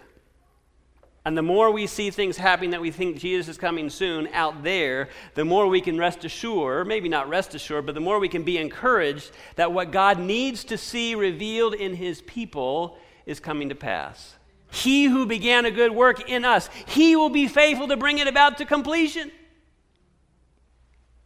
And 1.25 1.35
the 1.35 1.41
more 1.41 1.71
we 1.71 1.87
see 1.87 2.11
things 2.11 2.37
happening 2.37 2.69
that 2.69 2.81
we 2.81 2.91
think 2.91 3.17
Jesus 3.17 3.47
is 3.47 3.57
coming 3.57 3.89
soon 3.89 4.27
out 4.31 4.63
there, 4.63 5.09
the 5.33 5.43
more 5.43 5.67
we 5.67 5.81
can 5.81 5.97
rest 5.97 6.23
assured, 6.23 6.87
maybe 6.87 7.09
not 7.09 7.27
rest 7.27 7.55
assured, 7.55 7.87
but 7.87 7.95
the 7.95 8.01
more 8.01 8.19
we 8.19 8.29
can 8.29 8.43
be 8.43 8.59
encouraged 8.59 9.31
that 9.55 9.73
what 9.73 9.91
God 9.91 10.19
needs 10.19 10.63
to 10.65 10.77
see 10.77 11.15
revealed 11.15 11.73
in 11.73 11.95
his 11.95 12.21
people 12.21 12.97
is 13.25 13.39
coming 13.39 13.69
to 13.69 13.75
pass. 13.75 14.35
He 14.71 15.05
who 15.05 15.25
began 15.25 15.65
a 15.65 15.71
good 15.71 15.91
work 15.91 16.29
in 16.29 16.45
us, 16.45 16.69
he 16.85 17.15
will 17.15 17.29
be 17.29 17.47
faithful 17.47 17.87
to 17.87 17.97
bring 17.97 18.19
it 18.19 18.27
about 18.27 18.59
to 18.59 18.65
completion. 18.65 19.31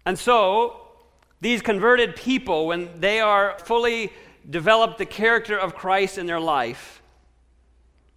And 0.05 0.17
so, 0.17 0.79
These 1.41 1.61
converted 1.61 2.15
people, 2.15 2.67
when 2.67 2.99
they 2.99 3.21
are 3.21 3.57
fully 3.59 4.11
developed 4.49 4.97
the 4.97 5.05
character 5.05 5.57
of 5.57 5.75
Christ 5.75 6.17
in 6.17 6.25
their 6.25 6.39
life, 6.39 6.98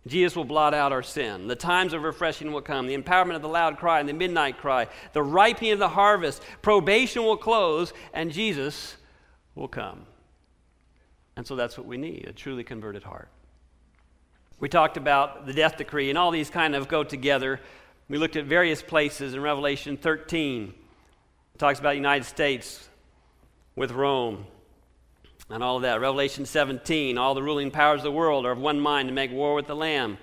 Jesus 0.06 0.34
will 0.34 0.44
blot 0.44 0.74
out 0.74 0.90
our 0.90 1.02
sin. 1.02 1.46
The 1.46 1.54
times 1.54 1.92
of 1.92 2.02
refreshing 2.02 2.50
will 2.52 2.60
come. 2.60 2.86
The 2.88 2.96
empowerment 2.96 3.36
of 3.36 3.42
the 3.42 3.48
loud 3.48 3.78
cry 3.78 4.00
and 4.00 4.08
the 4.08 4.12
midnight 4.12 4.58
cry. 4.58 4.88
The 5.12 5.22
ripening 5.22 5.72
of 5.72 5.78
the 5.78 5.88
harvest. 5.88 6.42
Probation 6.60 7.22
will 7.22 7.36
close, 7.36 7.92
and 8.12 8.32
Jesus 8.32 8.96
will 9.54 9.68
come. 9.68 10.06
And 11.36 11.46
so 11.46 11.54
that's 11.54 11.78
what 11.78 11.86
we 11.86 11.96
need 11.96 12.26
a 12.28 12.32
truly 12.32 12.64
converted 12.64 13.04
heart. 13.04 13.28
We 14.58 14.68
talked 14.68 14.96
about 14.96 15.46
the 15.46 15.52
death 15.52 15.76
decree, 15.76 16.08
and 16.08 16.18
all 16.18 16.32
these 16.32 16.50
kind 16.50 16.74
of 16.74 16.88
go 16.88 17.04
together. 17.04 17.60
We 18.08 18.18
looked 18.18 18.36
at 18.36 18.44
various 18.44 18.82
places 18.82 19.34
in 19.34 19.40
Revelation 19.40 19.96
13. 19.96 20.74
It 21.54 21.58
talks 21.58 21.78
about 21.78 21.90
the 21.90 21.96
United 21.96 22.24
States 22.24 22.88
with 23.76 23.92
Rome 23.92 24.46
and 25.52 25.62
all 25.62 25.76
of 25.76 25.82
that. 25.82 26.00
Revelation 26.00 26.46
17, 26.46 27.18
all 27.18 27.34
the 27.34 27.42
ruling 27.42 27.70
powers 27.70 28.00
of 28.00 28.04
the 28.04 28.10
world 28.10 28.46
are 28.46 28.52
of 28.52 28.58
one 28.58 28.80
mind 28.80 29.08
to 29.08 29.14
make 29.14 29.30
war 29.30 29.54
with 29.54 29.66
the 29.66 29.76
Lamb. 29.76 30.16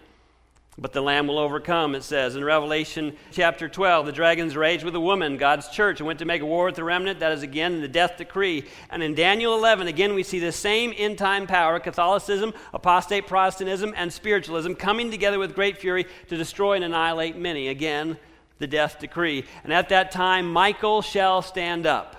But 0.76 0.92
the 0.92 1.02
Lamb 1.02 1.28
will 1.28 1.38
overcome, 1.38 1.94
it 1.94 2.04
says. 2.04 2.36
In 2.36 2.44
Revelation 2.44 3.16
chapter 3.32 3.70
12, 3.70 4.08
the 4.08 4.12
dragons 4.12 4.56
raged 4.56 4.84
with 4.84 4.94
the 4.94 5.00
woman, 5.00 5.38
God's 5.38 5.68
church, 5.68 6.00
and 6.00 6.08
went 6.08 6.20
to 6.20 6.26
make 6.26 6.42
war 6.42 6.66
with 6.66 6.76
the 6.76 6.84
remnant. 6.84 7.20
That 7.20 7.34
is 7.34 7.44
again 7.44 7.82
the 7.82 7.88
death 7.88 8.18
decree. 8.18 8.66
And 8.90 9.04
in 9.04 9.14
Daniel 9.14 9.54
11, 9.56 9.88
again, 9.88 10.16
we 10.16 10.24
see 10.24 10.40
the 10.40 10.52
same 10.52 10.94
end 10.98 11.20
time 11.20 11.46
power 11.46 11.80
Catholicism, 11.80 12.54
apostate 12.74 13.28
Protestantism, 13.28 13.94
and 13.96 14.12
spiritualism 14.12 14.74
coming 14.74 15.12
together 15.12 15.38
with 15.38 15.54
great 15.54 15.78
fury 15.78 16.08
to 16.30 16.38
destroy 16.38 16.74
and 16.74 16.86
annihilate 16.86 17.38
many. 17.38 17.68
Again, 17.68 18.18
the 18.58 18.68
death 18.68 19.00
decree. 19.00 19.46
And 19.64 19.72
at 19.74 19.90
that 19.90 20.12
time, 20.12 20.52
Michael 20.52 21.04
shall 21.04 21.44
stand 21.44 21.86
up. 21.86 22.19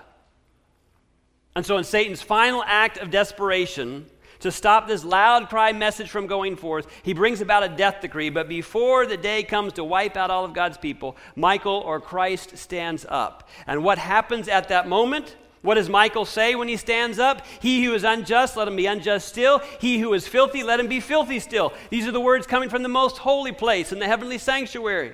And 1.54 1.66
so, 1.66 1.76
in 1.76 1.84
Satan's 1.84 2.22
final 2.22 2.62
act 2.64 2.98
of 2.98 3.10
desperation, 3.10 4.06
to 4.40 4.50
stop 4.50 4.88
this 4.88 5.04
loud 5.04 5.48
cry 5.48 5.72
message 5.72 6.10
from 6.10 6.26
going 6.26 6.56
forth, 6.56 6.86
he 7.02 7.12
brings 7.12 7.40
about 7.40 7.62
a 7.62 7.68
death 7.68 8.00
decree. 8.00 8.30
But 8.30 8.48
before 8.48 9.06
the 9.06 9.16
day 9.16 9.42
comes 9.42 9.74
to 9.74 9.84
wipe 9.84 10.16
out 10.16 10.30
all 10.30 10.44
of 10.44 10.54
God's 10.54 10.78
people, 10.78 11.16
Michael 11.36 11.82
or 11.84 12.00
Christ 12.00 12.56
stands 12.56 13.06
up. 13.08 13.48
And 13.66 13.84
what 13.84 13.98
happens 13.98 14.48
at 14.48 14.68
that 14.68 14.88
moment? 14.88 15.36
What 15.62 15.74
does 15.74 15.90
Michael 15.90 16.24
say 16.24 16.54
when 16.54 16.68
he 16.68 16.78
stands 16.78 17.18
up? 17.18 17.44
He 17.60 17.84
who 17.84 17.92
is 17.92 18.02
unjust, 18.02 18.56
let 18.56 18.66
him 18.66 18.76
be 18.76 18.86
unjust 18.86 19.28
still. 19.28 19.58
He 19.78 19.98
who 19.98 20.14
is 20.14 20.26
filthy, 20.26 20.62
let 20.62 20.80
him 20.80 20.88
be 20.88 21.00
filthy 21.00 21.38
still. 21.38 21.74
These 21.90 22.06
are 22.06 22.12
the 22.12 22.20
words 22.20 22.46
coming 22.46 22.70
from 22.70 22.82
the 22.82 22.88
most 22.88 23.18
holy 23.18 23.52
place 23.52 23.92
in 23.92 23.98
the 23.98 24.06
heavenly 24.06 24.38
sanctuary. 24.38 25.12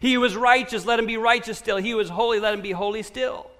He 0.00 0.14
who 0.14 0.24
is 0.24 0.34
righteous, 0.34 0.86
let 0.86 0.98
him 0.98 1.06
be 1.06 1.18
righteous 1.18 1.58
still. 1.58 1.76
He 1.76 1.90
who 1.90 2.00
is 2.00 2.08
holy, 2.08 2.40
let 2.40 2.54
him 2.54 2.62
be 2.62 2.72
holy 2.72 3.02
still. 3.02 3.50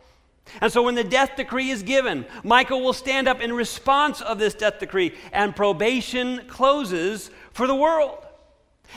And 0.61 0.73
so 0.73 0.83
when 0.83 0.95
the 0.95 1.05
death 1.05 1.37
decree 1.37 1.71
is 1.71 1.83
given, 1.83 2.27
Michael 2.45 2.83
will 2.83 2.93
stand 2.93 3.29
up 3.29 3.41
in 3.41 3.53
response 3.53 4.21
of 4.21 4.39
this 4.39 4.55
death 4.55 4.79
decree, 4.79 5.15
and 5.33 5.55
probation 5.57 6.45
closes 6.49 7.31
for 7.53 7.67
the 7.67 7.75
world. 7.75 8.19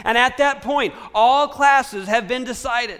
And 0.04 0.18
at 0.18 0.38
that 0.38 0.62
point, 0.62 0.94
all 1.14 1.48
classes 1.48 2.08
have 2.08 2.28
been 2.28 2.44
decided. 2.44 3.00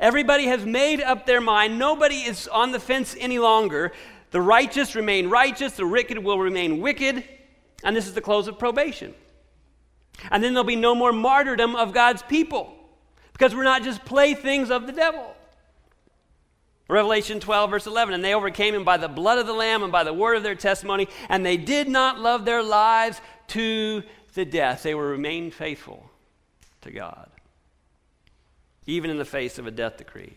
Everybody 0.00 0.46
has 0.46 0.64
made 0.64 1.00
up 1.00 1.26
their 1.26 1.40
mind. 1.40 1.78
Nobody 1.78 2.16
is 2.16 2.46
on 2.46 2.70
the 2.70 2.78
fence 2.78 3.16
any 3.18 3.38
longer. 3.38 3.92
The 4.30 4.40
righteous 4.40 4.94
remain 4.94 5.28
righteous, 5.30 5.72
the 5.72 5.86
wicked 5.86 6.18
will 6.18 6.38
remain 6.38 6.80
wicked, 6.80 7.24
and 7.82 7.96
this 7.96 8.06
is 8.06 8.14
the 8.14 8.20
close 8.20 8.46
of 8.46 8.58
probation. 8.58 9.14
And 10.30 10.44
then 10.44 10.52
there'll 10.52 10.64
be 10.64 10.76
no 10.76 10.94
more 10.94 11.12
martyrdom 11.12 11.74
of 11.74 11.92
God's 11.92 12.22
people 12.22 12.74
because 13.32 13.54
we're 13.54 13.64
not 13.64 13.82
just 13.82 14.04
playthings 14.04 14.70
of 14.70 14.86
the 14.86 14.92
devil. 14.92 15.34
Revelation 16.88 17.38
12, 17.38 17.70
verse 17.70 17.86
11. 17.86 18.14
And 18.14 18.24
they 18.24 18.34
overcame 18.34 18.74
him 18.74 18.84
by 18.84 18.96
the 18.96 19.08
blood 19.08 19.38
of 19.38 19.46
the 19.46 19.52
Lamb 19.52 19.82
and 19.82 19.92
by 19.92 20.04
the 20.04 20.12
word 20.12 20.36
of 20.36 20.42
their 20.42 20.54
testimony, 20.54 21.08
and 21.28 21.44
they 21.44 21.56
did 21.56 21.88
not 21.88 22.18
love 22.18 22.44
their 22.44 22.62
lives 22.62 23.20
to 23.48 24.02
the 24.34 24.44
death. 24.44 24.82
They 24.82 24.94
were 24.94 25.08
remained 25.08 25.54
faithful 25.54 26.10
to 26.82 26.90
God, 26.90 27.28
even 28.86 29.10
in 29.10 29.18
the 29.18 29.24
face 29.24 29.58
of 29.58 29.66
a 29.66 29.70
death 29.70 29.98
decree. 29.98 30.34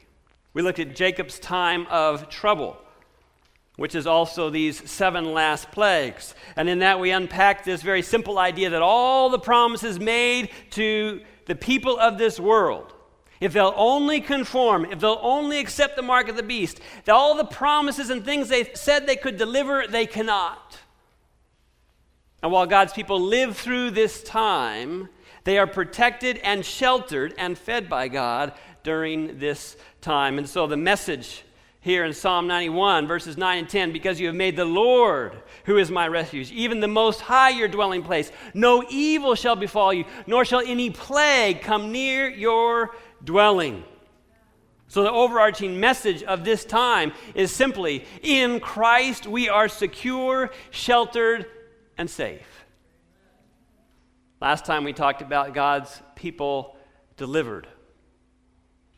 We 0.53 0.61
looked 0.61 0.79
at 0.79 0.95
Jacob's 0.95 1.39
time 1.39 1.87
of 1.89 2.27
trouble, 2.27 2.77
which 3.77 3.95
is 3.95 4.05
also 4.05 4.49
these 4.49 4.89
seven 4.89 5.33
last 5.33 5.71
plagues. 5.71 6.35
And 6.57 6.67
in 6.67 6.79
that, 6.79 6.99
we 6.99 7.11
unpacked 7.11 7.63
this 7.63 7.81
very 7.81 8.01
simple 8.01 8.37
idea 8.37 8.71
that 8.71 8.81
all 8.81 9.29
the 9.29 9.39
promises 9.39 9.99
made 9.99 10.49
to 10.71 11.21
the 11.45 11.55
people 11.55 11.97
of 11.97 12.17
this 12.17 12.39
world 12.39 12.93
if 13.41 13.53
they'll 13.53 13.73
only 13.75 14.21
conform, 14.21 14.85
if 14.85 14.99
they'll 14.99 15.19
only 15.21 15.59
accept 15.59 15.95
the 15.97 16.01
mark 16.01 16.29
of 16.29 16.37
the 16.37 16.43
beast, 16.43 16.79
that 17.03 17.13
all 17.13 17.35
the 17.35 17.43
promises 17.43 18.09
and 18.09 18.23
things 18.23 18.47
they 18.47 18.71
said 18.75 19.05
they 19.05 19.15
could 19.15 19.37
deliver, 19.37 19.87
they 19.87 20.05
cannot. 20.05 20.77
And 22.43 22.51
while 22.51 22.67
God's 22.67 22.93
people 22.93 23.19
live 23.19 23.57
through 23.57 23.91
this 23.91 24.23
time, 24.23 25.09
they 25.43 25.57
are 25.57 25.67
protected 25.67 26.39
and 26.43 26.63
sheltered 26.63 27.33
and 27.37 27.57
fed 27.57 27.89
by 27.89 28.07
God 28.07 28.53
during 28.83 29.39
this 29.39 29.75
time. 30.01 30.37
And 30.37 30.47
so 30.47 30.67
the 30.67 30.77
message 30.77 31.43
here 31.81 32.05
in 32.05 32.13
Psalm 32.13 32.45
91, 32.45 33.07
verses 33.07 33.37
9 33.37 33.57
and 33.57 33.67
10 33.69 33.91
because 33.91 34.19
you 34.19 34.27
have 34.27 34.35
made 34.35 34.55
the 34.55 34.65
Lord, 34.65 35.41
who 35.65 35.77
is 35.77 35.89
my 35.89 36.07
refuge, 36.07 36.51
even 36.51 36.79
the 36.79 36.87
Most 36.87 37.21
High 37.21 37.49
your 37.49 37.67
dwelling 37.67 38.03
place. 38.03 38.31
No 38.53 38.83
evil 38.89 39.33
shall 39.33 39.55
befall 39.55 39.91
you, 39.91 40.05
nor 40.27 40.45
shall 40.45 40.61
any 40.61 40.91
plague 40.91 41.61
come 41.61 41.91
near 41.91 42.29
your 42.29 42.91
dwelling. 43.23 43.83
So, 44.87 45.03
the 45.03 45.11
overarching 45.11 45.79
message 45.79 46.21
of 46.23 46.43
this 46.43 46.65
time 46.65 47.13
is 47.33 47.51
simply 47.51 48.05
in 48.21 48.59
Christ 48.59 49.25
we 49.25 49.47
are 49.47 49.69
secure, 49.69 50.51
sheltered, 50.69 51.45
and 51.97 52.09
safe. 52.09 52.65
Last 54.41 54.65
time 54.65 54.83
we 54.83 54.91
talked 54.91 55.21
about 55.21 55.53
God's 55.53 56.01
people 56.15 56.75
delivered. 57.15 57.67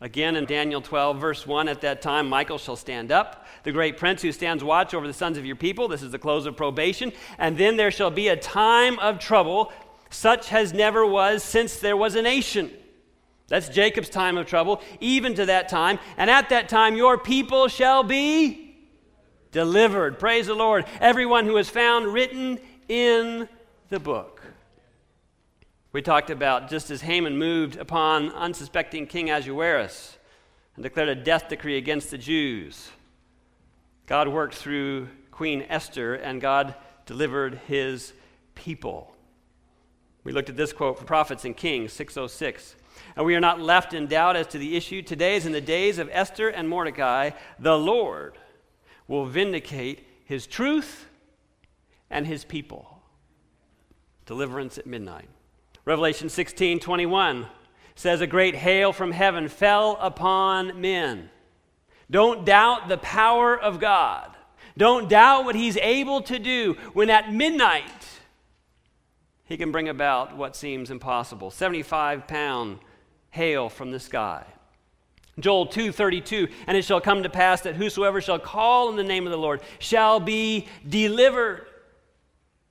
Again, 0.03 0.36
in 0.36 0.46
Daniel 0.46 0.82
12, 0.82 1.22
verse 1.22 1.48
1, 1.48 1.70
at 1.70 1.82
that 1.82 2.01
time, 2.01 2.27
Michael 2.27 2.58
shall 2.58 2.75
stand 2.75 3.12
up, 3.12 3.46
the 3.63 3.72
great 3.72 3.96
prince 3.96 4.22
who 4.22 4.34
stands 4.34 4.63
watch 4.63 4.94
over 4.94 5.08
the 5.08 5.13
sons 5.13 5.38
of 5.38 5.46
your 5.46 5.56
people. 5.56 5.88
This 5.88 6.01
is 6.01 6.12
the 6.12 6.20
close 6.20 6.46
of 6.46 6.58
probation. 6.58 7.13
And 7.38 7.58
then 7.58 7.77
there 7.77 7.92
shall 7.92 8.12
be 8.12 8.27
a 8.27 8.36
time 8.36 9.00
of 9.00 9.20
trouble, 9.20 9.72
such 10.10 10.51
as 10.51 10.74
never 10.74 11.06
was 11.06 11.42
since 11.44 11.77
there 11.77 11.96
was 11.96 12.15
a 12.15 12.22
nation. 12.22 12.72
That's 13.48 13.70
Jacob's 13.70 14.10
time 14.10 14.38
of 14.38 14.48
trouble, 14.48 14.82
even 15.00 15.36
to 15.36 15.46
that 15.48 15.70
time. 15.70 16.00
And 16.18 16.30
at 16.30 16.50
that 16.50 16.70
time, 16.70 16.96
your 16.96 17.18
people 17.18 17.68
shall 17.68 18.04
be 18.04 18.76
delivered. 19.52 20.20
Praise 20.20 20.48
the 20.48 20.56
Lord. 20.56 20.86
Everyone 21.00 21.46
who 21.46 21.58
is 21.58 21.70
found 21.70 22.08
written 22.08 22.60
in 22.88 23.48
the 23.90 24.00
book. 24.00 24.42
We 25.92 26.02
talked 26.02 26.32
about 26.32 26.70
just 26.70 26.90
as 26.90 27.02
Haman 27.02 27.38
moved 27.38 27.76
upon 27.76 28.32
unsuspecting 28.32 29.06
King 29.06 29.30
Ahasuerus 29.30 30.18
and 30.76 30.84
declared 30.84 31.10
a 31.10 31.16
death 31.16 31.50
decree 31.50 31.78
against 31.78 32.10
the 32.10 32.18
Jews, 32.18 32.90
God 34.08 34.28
worked 34.28 34.56
through 34.56 35.10
Queen 35.30 35.66
Esther 35.70 36.16
and 36.16 36.42
God 36.42 36.74
delivered 37.06 37.60
his 37.68 38.14
people. 38.56 39.16
We 40.24 40.32
looked 40.32 40.50
at 40.50 40.58
this 40.58 40.74
quote 40.74 40.98
from 40.98 41.06
Prophets 41.06 41.46
and 41.46 41.56
Kings 41.56 41.94
606 41.94 42.76
and 43.15 43.25
we 43.25 43.36
are 43.36 43.39
not 43.39 43.60
left 43.60 43.93
in 43.93 44.07
doubt 44.07 44.36
as 44.36 44.48
to 44.48 44.57
the 44.57 44.75
issue. 44.75 45.01
Today 45.01 45.36
is 45.36 45.45
in 45.45 45.51
the 45.51 45.62
days 45.62 45.98
of 45.98 46.10
Esther 46.12 46.50
and 46.50 46.67
Mordecai. 46.67 47.31
The 47.60 47.77
Lord 47.77 48.38
will 49.07 49.25
vindicate 49.25 50.07
his 50.25 50.48
truth 50.48 51.07
and 52.10 52.25
his 52.25 52.45
people. 52.45 53.01
Deliverance 54.25 54.77
at 54.77 54.88
midnight. 54.88 55.29
Revelation 55.86 56.29
16 56.29 56.79
21 56.79 57.48
says, 57.95 58.22
A 58.22 58.27
great 58.27 58.55
hail 58.55 58.93
from 58.93 59.12
heaven 59.12 59.48
fell 59.48 59.98
upon 60.00 60.79
men. 60.79 61.29
Don't 62.10 62.45
doubt 62.45 62.89
the 62.89 62.98
power 62.98 63.60
of 63.60 63.79
God. 63.79 64.36
Don't 64.77 65.10
doubt 65.10 65.45
what 65.45 65.55
he's 65.55 65.77
able 65.77 66.22
to 66.22 66.39
do 66.39 66.75
when 66.93 67.10
at 67.10 67.33
midnight 67.33 67.83
he 69.45 69.57
can 69.57 69.72
bring 69.72 69.89
about 69.89 70.36
what 70.36 70.55
seems 70.55 70.89
impossible. 70.89 71.51
75 71.51 72.27
pound 72.27 72.79
hail 73.34 73.68
from 73.68 73.90
the 73.90 74.00
sky. 74.00 74.46
Joel 75.40 75.66
2:32 75.66 76.48
and 76.68 76.78
it 76.78 76.86
shall 76.86 77.02
come 77.02 77.24
to 77.24 77.30
pass 77.30 77.62
that 77.62 77.75
whosoever 77.75 78.22
shall 78.22 78.38
call 78.38 78.90
in 78.90 78.96
the 78.96 79.04
name 79.04 79.25
of 79.25 79.32
the 79.32 79.38
Lord 79.38 79.62
shall 79.80 80.20
be 80.20 80.68
delivered. 80.88 81.66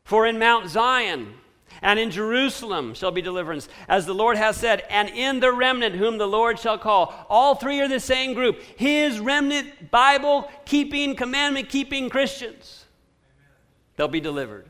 For 0.05 0.25
in 0.25 0.39
Mount 0.39 0.69
Zion 0.69 1.35
and 1.83 1.99
in 1.99 2.13
Jerusalem 2.13 2.95
shall 2.95 3.11
be 3.11 3.21
deliverance 3.21 3.69
as 3.89 4.07
the 4.07 4.15
Lord 4.15 4.37
has 4.37 4.57
said 4.57 4.85
and 4.89 5.09
in 5.09 5.41
the 5.41 5.51
remnant 5.53 5.97
whom 5.97 6.17
the 6.17 6.29
Lord 6.29 6.61
shall 6.61 6.79
call. 6.79 7.13
All 7.29 7.57
three 7.57 7.81
are 7.81 7.89
the 7.89 7.99
same 7.99 8.33
group 8.33 8.63
his 8.77 9.19
remnant 9.19 9.91
bible 9.91 10.49
keeping 10.65 11.17
commandment 11.17 11.71
keeping 11.71 12.09
Christians. 12.09 12.85
They'll 13.97 14.07
be 14.07 14.21
delivered 14.21 14.67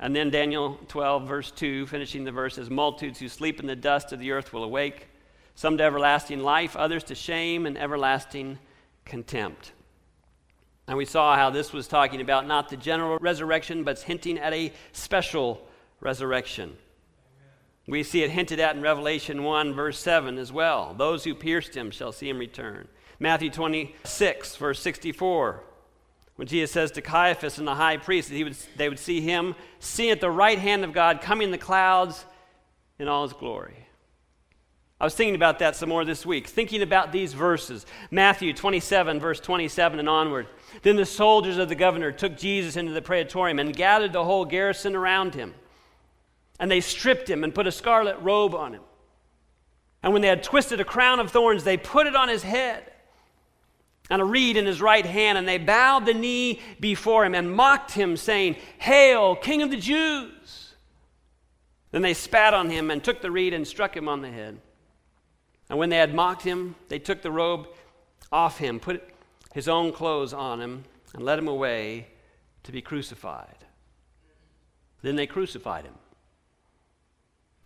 and 0.00 0.16
then 0.16 0.30
Daniel 0.30 0.80
12, 0.88 1.28
verse 1.28 1.50
2, 1.50 1.86
finishing 1.86 2.24
the 2.24 2.32
verses 2.32 2.70
multitudes 2.70 3.18
who 3.18 3.28
sleep 3.28 3.60
in 3.60 3.66
the 3.66 3.76
dust 3.76 4.12
of 4.12 4.18
the 4.18 4.32
earth 4.32 4.50
will 4.50 4.64
awake, 4.64 5.08
some 5.54 5.76
to 5.76 5.84
everlasting 5.84 6.40
life, 6.40 6.74
others 6.74 7.04
to 7.04 7.14
shame 7.14 7.66
and 7.66 7.76
everlasting 7.76 8.58
contempt. 9.04 9.72
And 10.88 10.96
we 10.96 11.04
saw 11.04 11.36
how 11.36 11.50
this 11.50 11.74
was 11.74 11.86
talking 11.86 12.22
about 12.22 12.46
not 12.46 12.70
the 12.70 12.78
general 12.78 13.18
resurrection, 13.18 13.84
but 13.84 13.92
it's 13.92 14.02
hinting 14.02 14.38
at 14.38 14.54
a 14.54 14.72
special 14.92 15.68
resurrection. 16.00 16.76
We 17.86 18.02
see 18.02 18.22
it 18.22 18.30
hinted 18.30 18.58
at 18.58 18.74
in 18.74 18.82
Revelation 18.82 19.42
1, 19.42 19.74
verse 19.74 19.98
7 19.98 20.38
as 20.38 20.50
well. 20.50 20.94
Those 20.96 21.24
who 21.24 21.34
pierced 21.34 21.76
him 21.76 21.90
shall 21.90 22.12
see 22.12 22.28
him 22.28 22.38
return. 22.38 22.88
Matthew 23.18 23.50
26, 23.50 24.56
verse 24.56 24.80
64, 24.80 25.62
when 26.40 26.46
Jesus 26.46 26.70
says 26.70 26.90
to 26.92 27.02
Caiaphas 27.02 27.58
and 27.58 27.68
the 27.68 27.74
high 27.74 27.98
priest 27.98 28.30
that 28.30 28.34
he 28.34 28.44
would, 28.44 28.56
they 28.74 28.88
would 28.88 28.98
see 28.98 29.20
him 29.20 29.54
seen 29.78 30.10
at 30.10 30.22
the 30.22 30.30
right 30.30 30.58
hand 30.58 30.84
of 30.84 30.94
God 30.94 31.20
coming 31.20 31.44
in 31.44 31.50
the 31.50 31.58
clouds 31.58 32.24
in 32.98 33.08
all 33.08 33.24
his 33.24 33.34
glory. 33.34 33.76
I 34.98 35.04
was 35.04 35.14
thinking 35.14 35.34
about 35.34 35.58
that 35.58 35.76
some 35.76 35.90
more 35.90 36.02
this 36.02 36.24
week, 36.24 36.46
thinking 36.46 36.80
about 36.80 37.12
these 37.12 37.34
verses. 37.34 37.84
Matthew 38.10 38.54
27, 38.54 39.20
verse 39.20 39.38
27 39.38 39.98
and 39.98 40.08
onward. 40.08 40.46
Then 40.80 40.96
the 40.96 41.04
soldiers 41.04 41.58
of 41.58 41.68
the 41.68 41.74
governor 41.74 42.10
took 42.10 42.38
Jesus 42.38 42.74
into 42.74 42.92
the 42.92 43.02
praetorium 43.02 43.58
and 43.58 43.76
gathered 43.76 44.14
the 44.14 44.24
whole 44.24 44.46
garrison 44.46 44.96
around 44.96 45.34
him. 45.34 45.54
And 46.58 46.70
they 46.70 46.80
stripped 46.80 47.28
him 47.28 47.44
and 47.44 47.54
put 47.54 47.66
a 47.66 47.70
scarlet 47.70 48.16
robe 48.20 48.54
on 48.54 48.72
him. 48.72 48.82
And 50.02 50.14
when 50.14 50.22
they 50.22 50.28
had 50.28 50.42
twisted 50.42 50.80
a 50.80 50.86
crown 50.86 51.20
of 51.20 51.30
thorns, 51.30 51.64
they 51.64 51.76
put 51.76 52.06
it 52.06 52.16
on 52.16 52.30
his 52.30 52.44
head 52.44 52.90
and 54.10 54.20
a 54.20 54.24
reed 54.24 54.56
in 54.56 54.66
his 54.66 54.82
right 54.82 55.06
hand. 55.06 55.38
And 55.38 55.48
they 55.48 55.58
bowed 55.58 56.04
the 56.04 56.14
knee 56.14 56.60
before 56.80 57.24
him 57.24 57.34
and 57.34 57.54
mocked 57.54 57.92
him, 57.92 58.16
saying, 58.16 58.56
Hail, 58.78 59.36
King 59.36 59.62
of 59.62 59.70
the 59.70 59.76
Jews! 59.76 60.74
Then 61.92 62.02
they 62.02 62.14
spat 62.14 62.52
on 62.52 62.68
him 62.70 62.90
and 62.90 63.02
took 63.02 63.22
the 63.22 63.30
reed 63.30 63.54
and 63.54 63.66
struck 63.66 63.96
him 63.96 64.08
on 64.08 64.20
the 64.20 64.30
head. 64.30 64.60
And 65.68 65.78
when 65.78 65.88
they 65.88 65.96
had 65.96 66.14
mocked 66.14 66.42
him, 66.42 66.74
they 66.88 66.98
took 66.98 67.22
the 67.22 67.30
robe 67.30 67.68
off 68.32 68.58
him, 68.58 68.78
put 68.80 69.08
his 69.54 69.68
own 69.68 69.92
clothes 69.92 70.32
on 70.32 70.60
him, 70.60 70.84
and 71.14 71.24
led 71.24 71.38
him 71.38 71.48
away 71.48 72.08
to 72.64 72.72
be 72.72 72.82
crucified. 72.82 73.56
Then 75.02 75.16
they 75.16 75.26
crucified 75.26 75.84
him. 75.84 75.94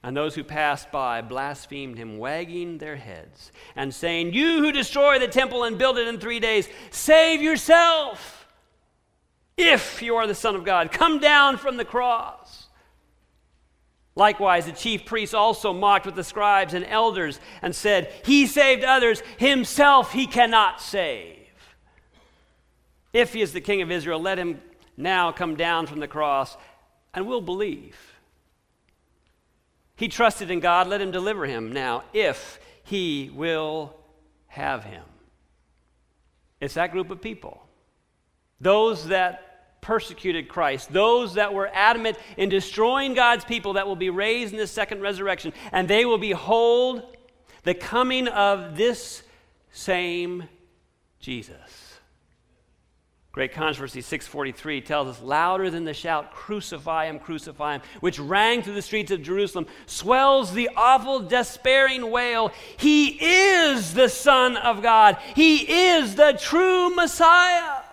And 0.04 0.14
those 0.14 0.34
who 0.34 0.44
passed 0.44 0.92
by 0.92 1.22
blasphemed 1.22 1.96
him, 1.96 2.18
wagging 2.18 2.76
their 2.76 2.96
heads 2.96 3.50
and 3.74 3.92
saying, 3.92 4.34
You 4.34 4.58
who 4.58 4.70
destroy 4.70 5.18
the 5.18 5.26
temple 5.26 5.64
and 5.64 5.78
build 5.78 5.96
it 5.96 6.06
in 6.06 6.20
three 6.20 6.40
days, 6.40 6.68
save 6.90 7.40
yourself. 7.40 8.46
If 9.56 10.02
you 10.02 10.16
are 10.16 10.26
the 10.26 10.34
Son 10.34 10.56
of 10.56 10.64
God, 10.64 10.92
come 10.92 11.20
down 11.20 11.56
from 11.56 11.78
the 11.78 11.86
cross. 11.86 12.66
Likewise, 14.14 14.66
the 14.66 14.72
chief 14.72 15.06
priests 15.06 15.34
also 15.34 15.72
mocked 15.72 16.04
with 16.04 16.16
the 16.16 16.22
scribes 16.22 16.74
and 16.74 16.84
elders 16.84 17.40
and 17.62 17.74
said, 17.74 18.12
He 18.26 18.46
saved 18.46 18.84
others, 18.84 19.22
himself 19.38 20.12
he 20.12 20.26
cannot 20.26 20.82
save. 20.82 21.38
If 23.14 23.32
he 23.32 23.40
is 23.40 23.54
the 23.54 23.62
king 23.62 23.80
of 23.80 23.90
Israel, 23.90 24.20
let 24.20 24.38
him 24.38 24.60
now 24.98 25.32
come 25.32 25.56
down 25.56 25.86
from 25.86 26.00
the 26.00 26.08
cross 26.08 26.58
and 27.14 27.26
we'll 27.26 27.40
believe. 27.40 28.13
He 29.96 30.08
trusted 30.08 30.50
in 30.50 30.60
God, 30.60 30.88
let 30.88 31.00
him 31.00 31.10
deliver 31.10 31.46
him 31.46 31.72
now, 31.72 32.04
if 32.12 32.58
he 32.82 33.30
will 33.34 33.96
have 34.48 34.84
him. 34.84 35.04
It's 36.60 36.74
that 36.74 36.92
group 36.92 37.10
of 37.10 37.20
people. 37.20 37.62
Those 38.60 39.08
that 39.08 39.80
persecuted 39.80 40.48
Christ, 40.48 40.92
those 40.92 41.34
that 41.34 41.52
were 41.52 41.70
adamant 41.72 42.16
in 42.38 42.48
destroying 42.48 43.14
God's 43.14 43.44
people 43.44 43.74
that 43.74 43.86
will 43.86 43.96
be 43.96 44.10
raised 44.10 44.52
in 44.52 44.58
the 44.58 44.66
second 44.66 45.02
resurrection, 45.02 45.52
and 45.72 45.86
they 45.86 46.06
will 46.06 46.18
behold 46.18 47.02
the 47.64 47.74
coming 47.74 48.26
of 48.28 48.76
this 48.76 49.22
same 49.70 50.44
Jesus. 51.20 51.83
Great 53.34 53.52
Controversy 53.52 54.00
643 54.00 54.80
tells 54.80 55.08
us 55.08 55.20
louder 55.20 55.68
than 55.68 55.84
the 55.84 55.92
shout, 55.92 56.32
Crucify 56.32 57.06
him, 57.06 57.18
crucify 57.18 57.74
him, 57.74 57.82
which 57.98 58.20
rang 58.20 58.62
through 58.62 58.74
the 58.74 58.80
streets 58.80 59.10
of 59.10 59.22
Jerusalem, 59.22 59.66
swells 59.86 60.52
the 60.52 60.70
awful, 60.76 61.18
despairing 61.18 62.12
wail 62.12 62.52
He 62.76 63.18
is 63.20 63.92
the 63.94 64.08
Son 64.08 64.56
of 64.56 64.82
God, 64.82 65.18
He 65.34 65.68
is 65.68 66.14
the 66.14 66.38
true 66.40 66.94
Messiah. 66.94 67.83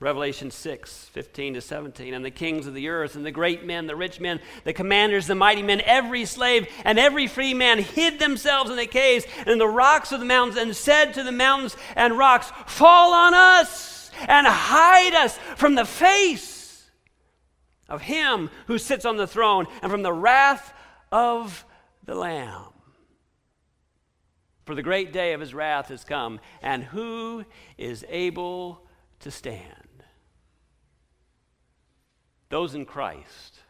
Revelation 0.00 0.52
6, 0.52 1.06
15 1.06 1.54
to 1.54 1.60
17. 1.60 2.14
And 2.14 2.24
the 2.24 2.30
kings 2.30 2.68
of 2.68 2.74
the 2.74 2.88
earth, 2.88 3.16
and 3.16 3.26
the 3.26 3.32
great 3.32 3.66
men, 3.66 3.88
the 3.88 3.96
rich 3.96 4.20
men, 4.20 4.40
the 4.62 4.72
commanders, 4.72 5.26
the 5.26 5.34
mighty 5.34 5.62
men, 5.62 5.80
every 5.84 6.24
slave, 6.24 6.68
and 6.84 6.98
every 6.98 7.26
free 7.26 7.52
man 7.52 7.78
hid 7.78 8.20
themselves 8.20 8.70
in 8.70 8.76
the 8.76 8.86
caves 8.86 9.26
and 9.38 9.48
in 9.48 9.58
the 9.58 9.66
rocks 9.66 10.12
of 10.12 10.20
the 10.20 10.26
mountains, 10.26 10.56
and 10.56 10.76
said 10.76 11.14
to 11.14 11.24
the 11.24 11.32
mountains 11.32 11.76
and 11.96 12.16
rocks, 12.16 12.52
Fall 12.66 13.12
on 13.12 13.34
us 13.34 14.10
and 14.28 14.46
hide 14.46 15.14
us 15.14 15.36
from 15.56 15.74
the 15.74 15.84
face 15.84 16.88
of 17.88 18.02
him 18.02 18.50
who 18.66 18.78
sits 18.78 19.04
on 19.04 19.16
the 19.16 19.26
throne 19.26 19.66
and 19.82 19.90
from 19.90 20.02
the 20.02 20.12
wrath 20.12 20.72
of 21.10 21.64
the 22.04 22.14
Lamb. 22.14 22.72
For 24.64 24.74
the 24.74 24.82
great 24.82 25.12
day 25.12 25.32
of 25.32 25.40
his 25.40 25.54
wrath 25.54 25.88
has 25.88 26.04
come, 26.04 26.40
and 26.60 26.84
who 26.84 27.44
is 27.78 28.04
able 28.08 28.86
to 29.20 29.30
stand? 29.30 29.77
Those 32.48 32.74
in 32.74 32.86
Christ 32.86 33.60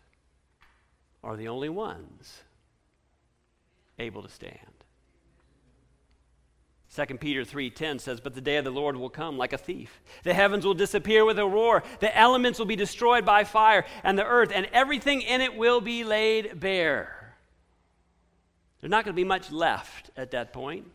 are 1.22 1.36
the 1.36 1.48
only 1.48 1.68
ones 1.68 2.42
able 3.98 4.22
to 4.22 4.28
stand. 4.28 4.54
2 6.90 7.18
Peter 7.20 7.44
3:10 7.44 7.98
says, 7.98 8.20
"But 8.20 8.34
the 8.34 8.40
day 8.40 8.56
of 8.56 8.64
the 8.64 8.70
Lord 8.70 8.96
will 8.96 9.10
come 9.10 9.36
like 9.36 9.52
a 9.52 9.58
thief. 9.58 10.00
The 10.22 10.34
heavens 10.34 10.64
will 10.64 10.74
disappear 10.74 11.24
with 11.24 11.38
a 11.38 11.46
roar, 11.46 11.82
the 12.00 12.16
elements 12.16 12.58
will 12.58 12.66
be 12.66 12.76
destroyed 12.76 13.24
by 13.24 13.44
fire, 13.44 13.84
and 14.02 14.18
the 14.18 14.24
earth 14.24 14.50
and 14.54 14.66
everything 14.66 15.22
in 15.22 15.40
it 15.40 15.54
will 15.54 15.80
be 15.80 16.04
laid 16.04 16.58
bare." 16.58 17.36
There's 18.80 18.90
not 18.90 19.04
going 19.04 19.14
to 19.14 19.20
be 19.20 19.24
much 19.24 19.50
left 19.50 20.10
at 20.16 20.30
that 20.30 20.52
point. 20.52 20.90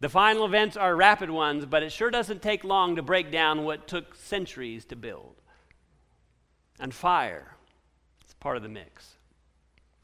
The 0.00 0.08
final 0.08 0.44
events 0.44 0.76
are 0.76 0.94
rapid 0.94 1.30
ones, 1.30 1.66
but 1.66 1.82
it 1.82 1.90
sure 1.90 2.10
doesn't 2.10 2.42
take 2.42 2.62
long 2.62 2.96
to 2.96 3.02
break 3.02 3.30
down 3.30 3.64
what 3.64 3.88
took 3.88 4.14
centuries 4.14 4.84
to 4.86 4.96
build 4.96 5.40
and 6.78 6.94
fire. 6.94 7.56
It's 8.22 8.34
part 8.34 8.56
of 8.56 8.62
the 8.62 8.68
mix. 8.68 9.14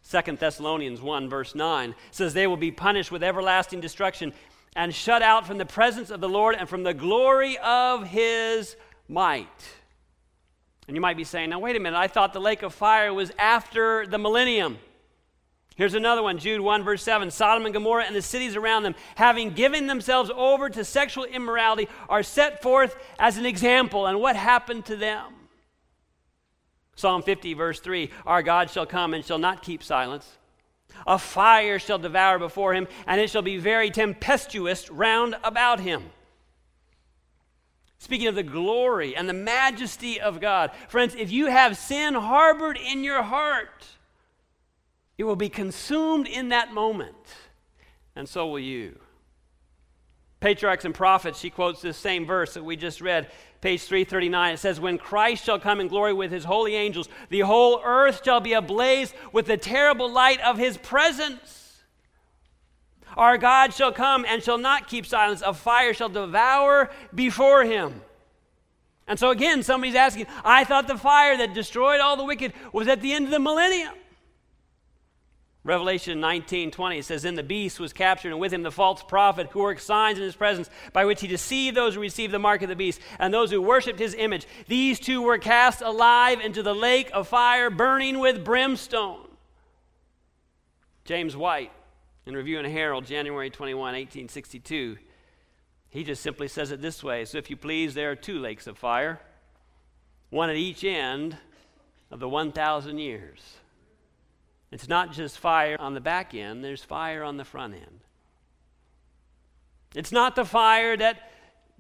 Second 0.03 0.39
Thessalonians 0.39 1.01
1, 1.01 1.29
verse 1.29 1.55
9 1.55 1.95
says, 2.11 2.35
They 2.35 2.47
will 2.47 2.57
be 2.57 2.73
punished 2.73 3.13
with 3.13 3.23
everlasting 3.23 3.81
destruction 3.81 4.33
and 4.75 4.95
shut 4.95 5.23
out 5.23 5.47
from 5.47 5.59
the 5.59 5.67
presence 5.67 6.11
of 6.11 6.21
the 6.21 6.29
Lord 6.29 6.57
and 6.59 6.69
from 6.69 6.83
the 6.83 6.95
glory 6.95 7.59
of 7.59 8.07
his 8.07 8.77
might. 9.09 9.47
And 10.89 10.97
you 10.97 11.01
might 11.01 11.17
be 11.17 11.25
saying, 11.25 11.51
Now, 11.51 11.61
wait 11.61 11.77
a 11.77 11.81
minute, 11.81 11.97
I 11.97 12.09
thought 12.09 12.33
the 12.33 12.41
lake 12.41 12.63
of 12.63 12.75
fire 12.75 13.15
was 13.15 13.31
after 13.39 14.07
the 14.07 14.19
millennium. 14.19 14.79
Here's 15.77 15.95
another 15.95 16.23
one, 16.23 16.39
Jude 16.39 16.61
1, 16.61 16.83
verse 16.83 17.03
7. 17.03 17.31
Sodom 17.31 17.65
and 17.65 17.73
Gomorrah 17.73 18.05
and 18.05 18.15
the 18.15 18.21
cities 18.21 18.57
around 18.57 18.83
them, 18.83 18.95
having 19.15 19.51
given 19.51 19.87
themselves 19.87 20.31
over 20.35 20.69
to 20.69 20.85
sexual 20.85 21.25
immorality, 21.25 21.89
are 22.09 22.23
set 22.23 22.61
forth 22.61 22.97
as 23.19 23.39
an 23.39 23.47
example. 23.47 24.07
And 24.07 24.21
what 24.21 24.37
happened 24.37 24.87
to 24.87 24.97
them? 24.97 25.25
Psalm 26.97 27.23
50, 27.23 27.55
verse 27.55 27.81
3 27.81 28.11
Our 28.27 28.43
God 28.43 28.71
shall 28.71 28.87
come 28.87 29.15
and 29.15 29.25
shall 29.25 29.39
not 29.39 29.63
keep 29.63 29.83
silence. 29.83 30.37
A 31.07 31.19
fire 31.19 31.79
shall 31.79 31.99
devour 31.99 32.39
before 32.39 32.75
him, 32.75 32.89
and 33.07 33.21
it 33.21 33.31
shall 33.31 33.43
be 33.43 33.57
very 33.57 33.91
tempestuous 33.91 34.91
round 34.91 35.37
about 35.45 35.81
him. 35.81 36.11
Speaking 37.99 38.29
of 38.29 38.35
the 38.35 38.43
glory 38.43 39.15
and 39.15 39.29
the 39.29 39.35
majesty 39.35 40.21
of 40.21 40.41
God, 40.41 40.71
friends, 40.89 41.15
if 41.15 41.31
you 41.31 41.47
have 41.47 41.77
sin 41.77 42.15
harbored 42.15 42.79
in 42.79 43.05
your 43.05 43.23
heart, 43.23 43.87
it 45.19 45.25
will 45.25 45.37
be 45.37 45.51
consumed 45.51 46.27
in 46.27 46.49
that 46.49 46.73
moment, 46.73 47.15
and 48.17 48.27
so 48.27 48.47
will 48.47 48.59
you. 48.59 48.99
Patriarchs 50.41 50.87
and 50.87 50.95
Prophets, 50.95 51.39
she 51.39 51.51
quotes 51.51 51.83
this 51.83 51.99
same 51.99 52.25
verse 52.25 52.55
that 52.55 52.65
we 52.65 52.75
just 52.75 53.03
read 53.03 53.31
page 53.61 53.83
339, 53.83 54.55
it 54.55 54.59
says, 54.59 54.81
When 54.81 54.99
Christ 54.99 55.45
shall 55.45 55.59
come 55.59 55.81
in 55.81 55.89
glory 55.89 56.13
with 56.13 56.33
his 56.33 56.45
holy 56.45 56.75
angels, 56.75 57.09
the 57.29 57.41
whole 57.41 57.81
earth 57.85 58.23
shall 58.25 58.41
be 58.41 58.53
ablaze 58.53 59.13
with 59.33 59.47
the 59.47 59.57
terrible 59.57 60.11
light 60.11 60.41
of 60.41 60.57
his 60.57 60.77
presence. 60.79 61.83
Our 63.17 63.39
God 63.39 63.75
shall 63.75 63.93
come 63.93 64.25
and 64.25 64.43
shall 64.43 64.59
not 64.59 64.89
keep 64.89 65.05
silence. 65.05 65.43
A 65.45 65.53
fire 65.53 65.93
shall 65.93 66.09
devour 66.09 66.91
before 67.15 67.65
him. 67.65 68.01
And 69.07 69.19
so 69.19 69.31
again, 69.31 69.63
somebody's 69.63 69.97
asking, 69.97 70.27
I 70.45 70.65
thought 70.65 70.87
the 70.87 70.97
fire 70.97 71.37
that 71.37 71.53
destroyed 71.53 72.01
all 72.01 72.17
the 72.17 72.25
wicked 72.25 72.53
was 72.73 72.87
at 72.87 73.01
the 73.01 73.13
end 73.13 73.25
of 73.25 73.31
the 73.33 73.41
millennium. 73.41 73.93
Revelation 75.63 76.21
19 76.21 76.71
20 76.71 77.03
says, 77.03 77.23
Then 77.23 77.35
the 77.35 77.43
beast 77.43 77.79
was 77.79 77.93
captured, 77.93 78.31
and 78.31 78.41
with 78.41 78.53
him 78.53 78.63
the 78.63 78.71
false 78.71 79.03
prophet 79.03 79.49
who 79.51 79.61
worked 79.61 79.83
signs 79.83 80.17
in 80.17 80.25
his 80.25 80.35
presence, 80.37 80.71
by 80.93 81.05
which 81.05 81.21
he 81.21 81.27
deceived 81.27 81.77
those 81.77 81.95
who 81.95 82.01
received 82.01 82.33
the 82.33 82.39
mark 82.39 82.63
of 82.63 82.71
the 82.71 82.77
beast 82.77 83.01
and 83.19 83.33
those 83.33 83.51
who 83.51 83.61
worshipped 83.61 83.99
his 83.99 84.15
image. 84.15 84.47
These 84.69 85.01
two 85.01 85.21
were 85.21 85.37
cast 85.37 85.83
alive 85.83 86.41
into 86.41 86.63
the 86.63 86.75
lake 86.75 87.11
of 87.13 87.29
fire, 87.29 87.69
burning 87.69 88.21
with 88.21 88.43
brimstone. 88.43 89.29
James 91.05 91.37
White, 91.37 91.73
in 92.25 92.35
Review 92.35 92.59
and 92.59 92.67
Herald, 92.67 93.05
January 93.05 93.51
21, 93.51 93.81
1862, 93.81 94.97
He 95.91 96.05
just 96.05 96.23
simply 96.23 96.49
says 96.49 96.71
it 96.71 96.81
this 96.81 97.05
way 97.05 97.27
So, 97.27 97.37
if 97.37 97.51
you 97.51 97.57
please, 97.57 97.93
there 97.93 98.11
are 98.11 98.17
two 98.17 98.39
lakes 98.39 98.67
of 98.67 98.79
fire, 98.79 99.21
one 100.31 100.49
at 100.49 100.57
each 100.57 100.85
end 100.85 101.37
of 102.11 102.19
the 102.19 102.29
1,000 102.29 102.99
years. 102.99 103.41
It's 104.71 104.89
not 104.89 105.13
just 105.13 105.39
fire 105.39 105.77
on 105.79 105.95
the 105.95 106.01
back 106.01 106.35
end, 106.35 106.65
there's 106.65 106.83
fire 106.83 107.23
on 107.23 107.37
the 107.37 107.45
front 107.45 107.75
end. 107.75 108.01
It's 109.95 110.13
not 110.13 110.37
the 110.37 110.45
fire 110.45 110.97
that 110.97 111.31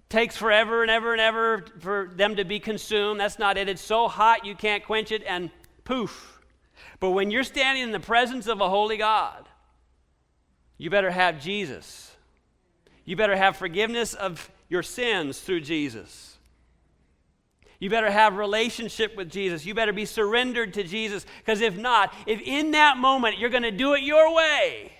takes 0.09 0.37
forever 0.37 0.83
and 0.83 0.90
ever 0.90 1.12
and 1.12 1.20
ever 1.20 1.64
for 1.79 2.11
them 2.14 2.37
to 2.37 2.44
be 2.44 2.59
consumed. 2.59 3.20
That's 3.20 3.38
not 3.38 3.57
it. 3.57 3.68
It's 3.68 3.81
so 3.81 4.09
hot 4.09 4.44
you 4.44 4.57
can't 4.57 4.85
quench 4.85 5.12
it, 5.12 5.22
and 5.24 5.50
poof. 5.85 6.40
But 6.98 7.11
when 7.11 7.31
you're 7.31 7.44
standing 7.44 7.85
in 7.85 7.92
the 7.92 8.00
presence 8.00 8.46
of 8.46 8.61
a 8.61 8.68
holy 8.68 8.96
God, 8.96 9.48
you 10.76 10.90
better 10.90 11.11
have 11.11 11.40
Jesus. 11.40 12.16
You 13.05 13.16
better 13.16 13.37
have 13.37 13.57
forgiveness 13.57 14.14
of 14.14 14.50
your 14.68 14.83
sins 14.83 15.40
through 15.40 15.61
Jesus. 15.61 16.30
You 17.81 17.88
better 17.88 18.11
have 18.11 18.37
relationship 18.37 19.16
with 19.16 19.31
Jesus. 19.31 19.64
You 19.64 19.75
better 19.75 19.95
be 19.95 20.05
surrendered 20.05 20.75
to 20.75 20.85
Jesus 20.85 21.25
because 21.38 21.62
if 21.62 21.77
not, 21.77 22.14
if 22.27 22.40
in 22.43 22.73
that 22.73 22.99
moment 22.99 23.38
you're 23.38 23.51
going 23.51 23.62
to 23.62 23.71
do 23.71 23.95
it 23.95 24.03
your 24.03 24.35
way, 24.35 24.93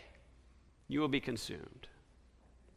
you 0.89 1.01
will 1.01 1.09
be 1.09 1.21
consumed. 1.21 1.89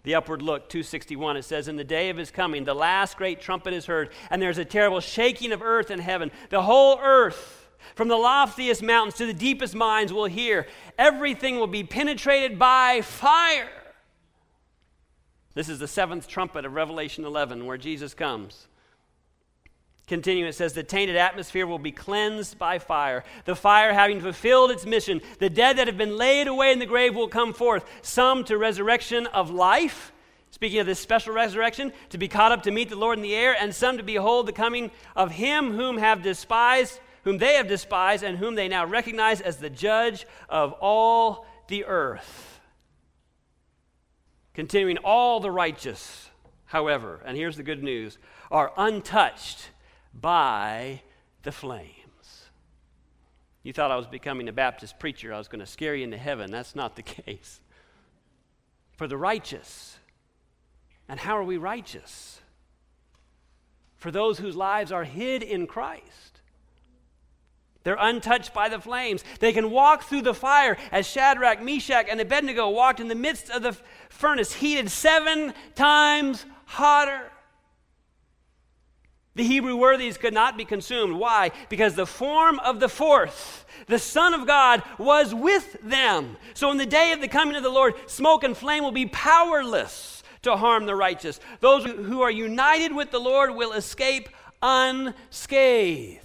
The 0.03 0.15
upward 0.15 0.41
look, 0.41 0.67
261, 0.67 1.37
it 1.37 1.43
says, 1.43 1.69
In 1.69 1.77
the 1.77 1.83
day 1.85 2.09
of 2.09 2.17
his 2.17 2.29
coming, 2.29 2.65
the 2.65 2.73
last 2.73 3.15
great 3.15 3.39
trumpet 3.39 3.73
is 3.73 3.85
heard, 3.85 4.09
and 4.29 4.41
there's 4.41 4.57
a 4.57 4.65
terrible 4.65 4.99
shaking 4.99 5.53
of 5.53 5.61
earth 5.61 5.89
and 5.89 6.01
heaven. 6.01 6.29
The 6.49 6.61
whole 6.61 6.99
earth, 7.01 7.69
from 7.95 8.09
the 8.09 8.17
loftiest 8.17 8.83
mountains 8.83 9.15
to 9.15 9.25
the 9.25 9.33
deepest 9.33 9.73
mines, 9.73 10.11
will 10.11 10.25
hear. 10.25 10.67
Everything 10.99 11.57
will 11.57 11.67
be 11.67 11.85
penetrated 11.85 12.59
by 12.59 13.01
fire. 13.01 13.69
This 15.53 15.69
is 15.69 15.79
the 15.79 15.87
seventh 15.87 16.27
trumpet 16.27 16.65
of 16.65 16.73
Revelation 16.73 17.23
11, 17.23 17.65
where 17.65 17.77
Jesus 17.77 18.13
comes. 18.13 18.67
Continue, 20.13 20.45
it 20.45 20.53
says, 20.53 20.73
the 20.73 20.83
tainted 20.83 21.15
atmosphere 21.15 21.65
will 21.65 21.79
be 21.79 21.91
cleansed 21.91 22.59
by 22.59 22.77
fire. 22.77 23.23
The 23.45 23.55
fire 23.55 23.91
having 23.93 24.21
fulfilled 24.21 24.69
its 24.69 24.85
mission, 24.85 25.21
the 25.39 25.49
dead 25.49 25.77
that 25.77 25.87
have 25.87 25.97
been 25.97 26.17
laid 26.17 26.47
away 26.47 26.71
in 26.71 26.77
the 26.77 26.85
grave 26.85 27.15
will 27.15 27.27
come 27.27 27.51
forth, 27.51 27.83
some 28.03 28.43
to 28.43 28.55
resurrection 28.55 29.25
of 29.25 29.49
life, 29.49 30.11
speaking 30.51 30.79
of 30.79 30.85
this 30.85 30.99
special 30.99 31.33
resurrection, 31.33 31.91
to 32.09 32.19
be 32.19 32.27
caught 32.27 32.51
up 32.51 32.61
to 32.61 32.69
meet 32.69 32.89
the 32.89 32.95
Lord 32.95 33.17
in 33.17 33.23
the 33.23 33.33
air, 33.33 33.55
and 33.59 33.73
some 33.73 33.97
to 33.97 34.03
behold 34.03 34.45
the 34.45 34.53
coming 34.53 34.91
of 35.15 35.31
him 35.31 35.73
whom 35.73 35.97
have 35.97 36.21
despised, 36.21 36.99
whom 37.23 37.39
they 37.39 37.55
have 37.55 37.67
despised, 37.67 38.23
and 38.23 38.37
whom 38.37 38.53
they 38.53 38.67
now 38.67 38.85
recognize 38.85 39.41
as 39.41 39.57
the 39.57 39.71
judge 39.71 40.27
of 40.47 40.73
all 40.73 41.47
the 41.69 41.85
earth. 41.85 42.59
Continuing, 44.53 44.99
all 44.99 45.39
the 45.39 45.49
righteous, 45.49 46.29
however, 46.65 47.19
and 47.25 47.35
here's 47.35 47.57
the 47.57 47.63
good 47.63 47.81
news, 47.81 48.19
are 48.51 48.71
untouched 48.77 49.71
by 50.13 51.01
the 51.43 51.51
flames. 51.51 51.93
You 53.63 53.71
thought 53.73 53.91
I 53.91 53.95
was 53.95 54.07
becoming 54.07 54.49
a 54.49 54.53
Baptist 54.53 54.99
preacher, 54.99 55.33
I 55.33 55.37
was 55.37 55.47
going 55.47 55.61
to 55.61 55.65
scare 55.65 55.95
you 55.95 56.03
into 56.03 56.17
heaven. 56.17 56.51
That's 56.51 56.75
not 56.75 56.95
the 56.95 57.01
case. 57.03 57.61
For 58.97 59.07
the 59.07 59.17
righteous. 59.17 59.97
And 61.07 61.19
how 61.19 61.37
are 61.37 61.43
we 61.43 61.57
righteous? 61.57 62.41
For 63.97 64.11
those 64.11 64.37
whose 64.37 64.55
lives 64.55 64.91
are 64.91 65.03
hid 65.03 65.43
in 65.43 65.65
Christ. 65.67 66.41
They're 67.83 67.97
untouched 67.99 68.53
by 68.53 68.69
the 68.69 68.79
flames. 68.79 69.23
They 69.39 69.51
can 69.51 69.69
walk 69.69 70.03
through 70.03 70.21
the 70.21 70.33
fire 70.33 70.77
as 70.91 71.05
Shadrach, 71.05 71.61
Meshach, 71.61 72.07
and 72.09 72.19
Abednego 72.21 72.69
walked 72.69 72.99
in 72.99 73.09
the 73.09 73.15
midst 73.15 73.49
of 73.49 73.61
the 73.61 73.77
furnace, 74.09 74.53
heated 74.53 74.89
seven 74.89 75.53
times 75.75 76.45
hotter. 76.65 77.29
The 79.35 79.43
Hebrew 79.43 79.75
worthies 79.75 80.17
could 80.17 80.33
not 80.33 80.57
be 80.57 80.65
consumed. 80.65 81.17
Why? 81.17 81.51
Because 81.67 81.95
the 81.95 82.05
form 82.05 82.59
of 82.59 82.79
the 82.79 82.89
fourth, 82.89 83.65
the 83.87 83.97
Son 83.97 84.33
of 84.33 84.45
God, 84.45 84.83
was 84.99 85.33
with 85.33 85.77
them. 85.81 86.37
So 86.53 86.69
in 86.69 86.77
the 86.77 86.85
day 86.85 87.13
of 87.13 87.21
the 87.21 87.27
coming 87.27 87.55
of 87.55 87.63
the 87.63 87.69
Lord, 87.69 87.95
smoke 88.05 88.43
and 88.43 88.55
flame 88.55 88.83
will 88.83 88.91
be 88.91 89.07
powerless 89.07 90.21
to 90.43 90.55
harm 90.55 90.85
the 90.85 90.95
righteous. 90.95 91.39
Those 91.61 91.83
who 91.83 92.21
are 92.21 92.29
united 92.29 92.93
with 92.93 93.09
the 93.09 93.19
Lord 93.19 93.55
will 93.55 93.73
escape 93.73 94.29
unscathed. 94.61 96.19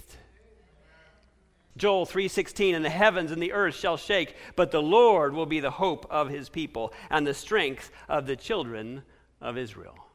Joel 1.77 2.05
3:16 2.05 2.75
and 2.75 2.83
the 2.83 2.89
heavens 2.89 3.31
and 3.31 3.41
the 3.41 3.53
earth 3.53 3.75
shall 3.75 3.95
shake 3.95 4.35
but 4.57 4.69
the 4.69 4.81
Lord 4.81 5.33
will 5.33 5.45
be 5.45 5.61
the 5.61 5.71
hope 5.71 6.05
of 6.09 6.27
his 6.27 6.49
people 6.49 6.93
and 7.09 7.25
the 7.25 7.33
strength 7.33 7.89
of 8.09 8.27
the 8.27 8.35
children 8.35 9.03
of 9.39 9.57
Israel. 9.57 10.08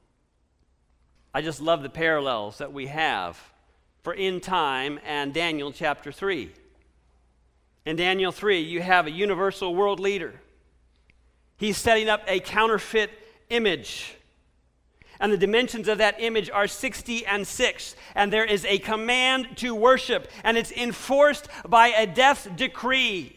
I 1.36 1.42
just 1.42 1.60
love 1.60 1.82
the 1.82 1.90
parallels 1.90 2.58
that 2.58 2.72
we 2.72 2.86
have 2.86 3.36
for 4.02 4.14
in 4.14 4.40
time 4.40 5.00
and 5.04 5.34
Daniel 5.34 5.72
chapter 5.72 6.12
3. 6.12 6.52
In 7.84 7.96
Daniel 7.96 8.30
3, 8.30 8.60
you 8.60 8.80
have 8.80 9.08
a 9.08 9.10
universal 9.10 9.74
world 9.74 9.98
leader. 9.98 10.34
He's 11.56 11.76
setting 11.76 12.08
up 12.08 12.22
a 12.28 12.38
counterfeit 12.38 13.10
image. 13.50 14.14
And 15.18 15.32
the 15.32 15.36
dimensions 15.36 15.88
of 15.88 15.98
that 15.98 16.20
image 16.20 16.50
are 16.50 16.68
60 16.68 17.26
and 17.26 17.44
6. 17.44 17.96
And 18.14 18.32
there 18.32 18.44
is 18.44 18.64
a 18.66 18.78
command 18.78 19.56
to 19.56 19.74
worship, 19.74 20.30
and 20.44 20.56
it's 20.56 20.70
enforced 20.70 21.48
by 21.68 21.88
a 21.88 22.06
death 22.06 22.48
decree. 22.54 23.36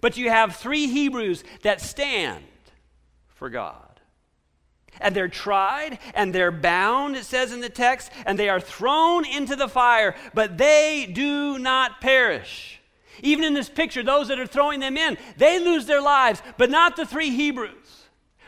But 0.00 0.16
you 0.16 0.30
have 0.30 0.56
three 0.56 0.86
Hebrews 0.86 1.44
that 1.62 1.82
stand 1.82 2.44
for 3.28 3.50
God 3.50 3.87
and 5.00 5.14
they're 5.14 5.28
tried 5.28 5.98
and 6.14 6.34
they're 6.34 6.50
bound, 6.50 7.16
it 7.16 7.24
says 7.24 7.52
in 7.52 7.60
the 7.60 7.68
text, 7.68 8.10
and 8.26 8.38
they 8.38 8.48
are 8.48 8.60
thrown 8.60 9.26
into 9.26 9.56
the 9.56 9.68
fire, 9.68 10.14
but 10.34 10.58
they 10.58 11.10
do 11.12 11.58
not 11.58 12.00
perish. 12.00 12.80
Even 13.22 13.44
in 13.44 13.54
this 13.54 13.68
picture, 13.68 14.02
those 14.02 14.28
that 14.28 14.38
are 14.38 14.46
throwing 14.46 14.80
them 14.80 14.96
in, 14.96 15.18
they 15.36 15.58
lose 15.58 15.86
their 15.86 16.00
lives, 16.00 16.42
but 16.56 16.70
not 16.70 16.96
the 16.96 17.06
three 17.06 17.30
Hebrews. 17.30 18.06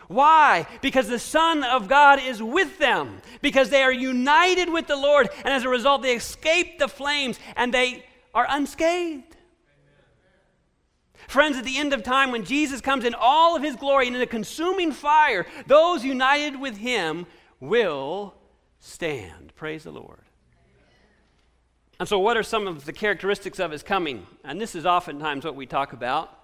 Why? 0.09 0.67
Because 0.81 1.07
the 1.07 1.21
Son 1.21 1.63
of 1.63 1.87
God 1.87 2.21
is 2.21 2.43
with 2.43 2.79
them, 2.79 3.23
because 3.43 3.71
they 3.71 3.83
are 3.83 3.93
united 3.93 4.69
with 4.69 4.89
the 4.89 4.97
Lord, 4.97 5.29
and 5.45 5.55
as 5.55 5.65
a 5.65 5.69
result, 5.69 6.03
they 6.03 6.17
escape 6.17 6.79
the 6.79 6.89
flames 6.89 7.39
and 7.55 7.73
they 7.73 8.05
are 8.35 8.47
unscathed. 8.49 9.37
Friends, 11.31 11.57
at 11.57 11.63
the 11.63 11.79
end 11.79 11.93
of 11.93 12.03
time, 12.03 12.33
when 12.33 12.45
Jesus 12.45 12.81
comes 12.81 13.05
in 13.05 13.15
all 13.15 13.55
of 13.55 13.63
his 13.63 13.77
glory 13.77 14.09
and 14.09 14.17
in 14.17 14.23
a 14.23 14.27
consuming 14.27 14.91
fire, 14.91 15.47
those 15.69 16.05
united 16.05 16.59
with 16.59 16.77
him 16.77 17.25
will 17.61 18.35
stand. 18.81 19.53
Praise 19.55 19.85
the 19.85 19.93
Lord. 19.93 20.23
And 22.01 22.09
so, 22.09 22.19
what 22.19 22.37
are 22.37 22.43
some 22.43 22.67
of 22.67 22.85
the 22.85 22.93
characteristics 22.93 23.61
of 23.61 23.71
his 23.71 23.85
coming? 23.85 24.27
And 24.43 24.61
this 24.61 24.75
is 24.75 24.85
oftentimes 24.85 25.45
what 25.45 25.55
we 25.55 25.67
talk 25.67 25.93
about 25.93 26.37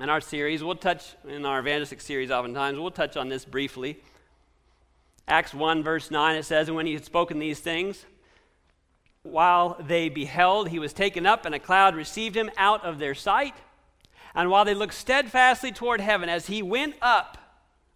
in 0.00 0.08
our 0.10 0.20
series. 0.20 0.64
We'll 0.64 0.74
touch, 0.74 1.14
in 1.28 1.46
our 1.46 1.60
evangelistic 1.60 2.00
series, 2.00 2.32
oftentimes, 2.32 2.80
we'll 2.80 2.90
touch 2.90 3.16
on 3.16 3.28
this 3.28 3.44
briefly. 3.44 4.00
Acts 5.28 5.54
1, 5.54 5.84
verse 5.84 6.10
9, 6.10 6.34
it 6.34 6.44
says, 6.44 6.66
And 6.66 6.76
when 6.76 6.86
he 6.86 6.94
had 6.94 7.04
spoken 7.04 7.38
these 7.38 7.60
things, 7.60 8.04
while 9.22 9.76
they 9.78 10.08
beheld, 10.08 10.70
he 10.70 10.80
was 10.80 10.92
taken 10.92 11.26
up, 11.26 11.46
and 11.46 11.54
a 11.54 11.60
cloud 11.60 11.94
received 11.94 12.36
him 12.36 12.50
out 12.56 12.84
of 12.84 12.98
their 12.98 13.14
sight. 13.14 13.54
And 14.34 14.50
while 14.50 14.64
they 14.64 14.74
looked 14.74 14.94
steadfastly 14.94 15.72
toward 15.72 16.00
heaven, 16.00 16.28
as 16.28 16.46
he 16.46 16.62
went 16.62 16.96
up, 17.00 17.38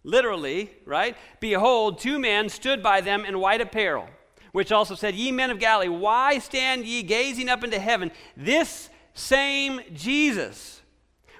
literally, 0.03 0.71
right? 0.85 1.15
Behold, 1.39 1.99
two 1.99 2.19
men 2.19 2.49
stood 2.49 2.81
by 2.81 3.01
them 3.01 3.25
in 3.25 3.39
white 3.39 3.61
apparel, 3.61 4.07
which 4.51 4.71
also 4.71 4.95
said, 4.95 5.15
Ye 5.15 5.31
men 5.31 5.51
of 5.51 5.59
Galilee, 5.59 5.89
why 5.89 6.39
stand 6.39 6.85
ye 6.85 7.03
gazing 7.03 7.49
up 7.49 7.63
into 7.63 7.79
heaven? 7.79 8.11
This 8.37 8.89
same 9.13 9.81
Jesus, 9.93 10.81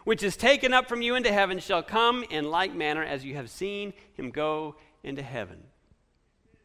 which 0.04 0.22
is 0.22 0.36
taken 0.36 0.74
up 0.74 0.90
from 0.90 1.02
you 1.02 1.16
into 1.16 1.32
heaven, 1.32 1.60
shall 1.60 1.82
come 1.82 2.26
in 2.30 2.50
like 2.50 2.76
manner 2.76 3.04
as 3.04 3.24
you 3.24 3.36
have 3.36 3.50
seen 3.50 3.94
him 4.16 4.32
go 4.32 4.76
into 5.04 5.22
heaven. 5.22 5.64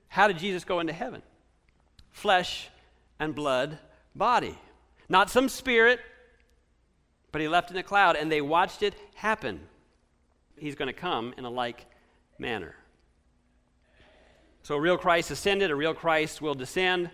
How 0.09 0.27
did 0.29 0.39
Jesus 0.39 0.65
go 0.65 0.81
into 0.81 0.93
heaven? 0.93 1.23
Flesh 2.11 2.69
and 3.19 3.35
blood 3.35 3.79
body. 4.15 4.59
Not 5.09 5.31
some 5.31 5.49
spirit, 5.49 6.01
but 7.35 7.41
he 7.41 7.49
left 7.49 7.73
in 7.73 7.77
a 7.77 7.83
cloud, 7.83 8.15
and 8.15 8.31
they 8.31 8.41
watched 8.41 8.85
it 8.85 8.95
happen. 9.17 9.59
He's 10.57 10.77
going 10.77 10.87
to 10.87 10.93
come 10.93 11.35
in 11.37 11.45
a 11.45 11.51
like 11.51 11.85
manner. 12.39 12.77
So, 14.63 14.77
a 14.77 14.81
real 14.81 14.97
Christ 14.97 15.33
ascended, 15.33 15.73
a 15.73 15.75
real 15.75 15.95
Christ 15.95 16.41
will 16.41 16.55
descend. 16.55 17.11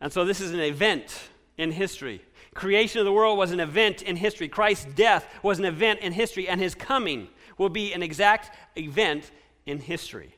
And 0.00 0.12
so, 0.12 0.24
this 0.24 0.40
is 0.40 0.52
an 0.52 0.60
event 0.60 1.28
in 1.58 1.72
history. 1.72 2.22
Creation 2.54 3.00
of 3.00 3.04
the 3.04 3.12
world 3.12 3.36
was 3.36 3.50
an 3.50 3.58
event 3.58 4.00
in 4.02 4.14
history. 4.14 4.46
Christ's 4.46 4.86
death 4.94 5.26
was 5.42 5.58
an 5.58 5.64
event 5.64 6.02
in 6.02 6.12
history, 6.12 6.48
and 6.48 6.60
his 6.60 6.76
coming 6.76 7.26
will 7.58 7.68
be 7.68 7.92
an 7.94 8.04
exact 8.04 8.56
event 8.78 9.32
in 9.66 9.80
history. 9.80 10.36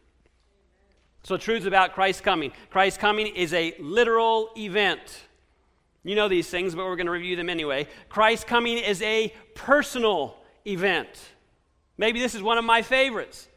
So, 1.25 1.37
truths 1.37 1.67
about 1.67 1.93
Christ's 1.93 2.23
coming. 2.23 2.53
Christ's 2.71 2.99
coming 2.99 3.27
is 3.27 3.53
a 3.53 3.75
literal 3.81 4.49
event. 4.57 5.28
You 6.05 6.15
know 6.15 6.29
these 6.29 6.49
things, 6.49 6.75
but 6.75 6.85
we're 6.85 6.97
going 6.97 7.07
to 7.07 7.13
review 7.13 7.37
them 7.37 7.51
anyway. 7.51 7.89
Christ 8.09 8.47
coming 8.47 8.79
is 8.79 9.03
a 9.03 9.33
personal 9.55 10.37
event. 10.67 11.09
Maybe 11.97 12.21
this 12.21 12.35
is 12.35 12.43
one 12.43 12.59
of 12.59 12.65
my 12.65 12.83
favorites. 12.83 13.49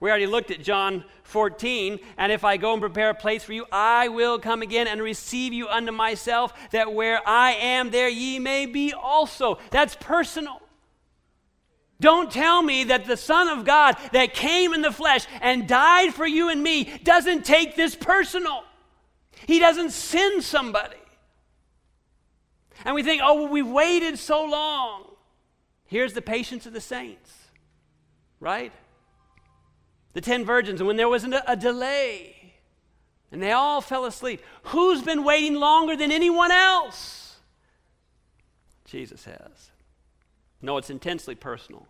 We 0.00 0.10
already 0.10 0.26
looked 0.26 0.52
at 0.52 0.62
John 0.62 1.04
14, 1.24 1.98
and 2.16 2.30
if 2.30 2.44
I 2.44 2.56
go 2.56 2.72
and 2.72 2.80
prepare 2.80 3.10
a 3.10 3.14
place 3.14 3.42
for 3.42 3.52
you, 3.52 3.66
I 3.72 4.06
will 4.08 4.38
come 4.38 4.62
again 4.62 4.86
and 4.86 5.02
receive 5.02 5.52
you 5.52 5.66
unto 5.68 5.90
myself, 5.90 6.52
that 6.70 6.92
where 6.92 7.20
I 7.28 7.54
am, 7.54 7.90
there 7.90 8.08
ye 8.08 8.38
may 8.38 8.66
be 8.66 8.92
also. 8.92 9.58
That's 9.70 9.96
personal. 9.96 10.62
Don't 12.00 12.30
tell 12.30 12.62
me 12.62 12.84
that 12.84 13.06
the 13.06 13.16
Son 13.16 13.48
of 13.48 13.64
God 13.64 13.96
that 14.12 14.34
came 14.34 14.72
in 14.72 14.82
the 14.82 14.92
flesh 14.92 15.26
and 15.40 15.66
died 15.66 16.14
for 16.14 16.26
you 16.26 16.48
and 16.48 16.62
me 16.62 16.84
doesn't 17.02 17.44
take 17.44 17.74
this 17.74 17.96
personal. 17.96 18.62
He 19.46 19.58
doesn't 19.58 19.90
send 19.90 20.44
somebody. 20.44 20.97
And 22.84 22.94
we 22.94 23.02
think, 23.02 23.22
oh, 23.24 23.34
well, 23.34 23.48
we've 23.48 23.66
waited 23.66 24.18
so 24.18 24.44
long. 24.44 25.04
Here's 25.86 26.12
the 26.12 26.22
patience 26.22 26.66
of 26.66 26.72
the 26.72 26.80
saints, 26.80 27.32
right? 28.40 28.72
the 30.18 30.20
ten 30.20 30.44
virgins, 30.44 30.80
and 30.80 30.88
when 30.88 30.96
there 30.96 31.08
was 31.08 31.24
a 31.24 31.54
delay, 31.54 32.54
and 33.30 33.40
they 33.40 33.52
all 33.52 33.80
fell 33.80 34.04
asleep, 34.04 34.42
who's 34.64 35.00
been 35.00 35.22
waiting 35.22 35.54
longer 35.54 35.94
than 35.94 36.10
anyone 36.10 36.50
else? 36.50 37.36
Jesus 38.84 39.24
has. 39.26 39.70
No, 40.60 40.76
it's 40.76 40.90
intensely 40.90 41.36
personal. 41.36 41.86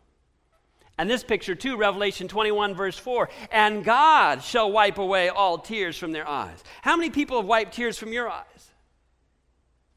And 0.99 1.09
this 1.09 1.25
picture, 1.25 1.55
too, 1.55 1.79
Revelation 1.79 2.29
21, 2.29 2.75
verse 2.75 2.99
4 2.99 3.31
and 3.51 3.83
God 3.83 4.43
shall 4.43 4.71
wipe 4.71 4.99
away 4.99 5.31
all 5.31 5.57
tears 5.57 5.97
from 5.97 6.13
their 6.13 6.29
eyes. 6.29 6.63
How 6.83 6.97
many 6.97 7.09
people 7.09 7.39
have 7.39 7.47
wiped 7.47 7.73
tears 7.73 7.97
from 7.97 8.13
your 8.13 8.29
eyes? 8.29 8.68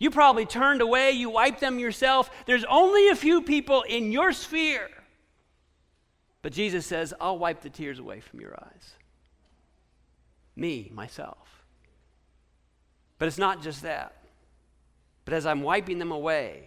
You 0.02 0.10
probably 0.10 0.46
turned 0.46 0.82
away, 0.82 1.12
you 1.12 1.30
wiped 1.30 1.62
them 1.62 1.80
yourself. 1.80 2.30
There's 2.46 2.66
only 2.66 3.08
a 3.10 3.16
few 3.16 3.42
people 3.42 3.84
in 3.84 4.12
your 4.12 4.34
sphere 4.34 4.90
but 6.42 6.54
Jesus 6.54 6.86
says, 6.86 7.14
I'll 7.20 7.38
wipe 7.38 7.62
the 7.62 7.70
tears 7.70 8.00
away 8.00 8.20
from 8.20 8.40
your 8.40 8.56
eyes. 8.60 8.96
Me, 10.56 10.90
myself. 10.94 11.64
But 13.20 13.28
it's 13.28 13.38
not 13.38 13.62
just 13.62 13.84
that. 13.84 14.16
But 15.26 15.36
as 15.36 15.46
I'm 15.46 15.62
wiping 15.62 16.00
them 16.00 16.12
away, 16.12 16.64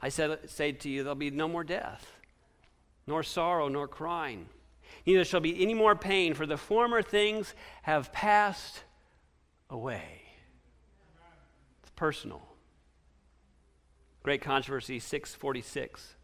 I 0.00 0.08
said, 0.08 0.48
say 0.48 0.72
to 0.72 0.88
you, 0.88 1.02
there'll 1.02 1.16
be 1.16 1.30
no 1.30 1.48
more 1.48 1.64
death, 1.64 2.06
nor 3.06 3.22
sorrow, 3.22 3.68
nor 3.68 3.88
crying. 3.88 4.46
Neither 5.04 5.24
shall 5.24 5.40
be 5.40 5.60
any 5.60 5.74
more 5.74 5.96
pain, 5.96 6.34
for 6.34 6.46
the 6.46 6.56
former 6.56 7.02
things 7.02 7.54
have 7.82 8.12
passed 8.12 8.84
away. 9.68 10.22
Personal. 11.96 12.42
Great 14.22 14.42
controversy 14.42 14.98
646 14.98 16.14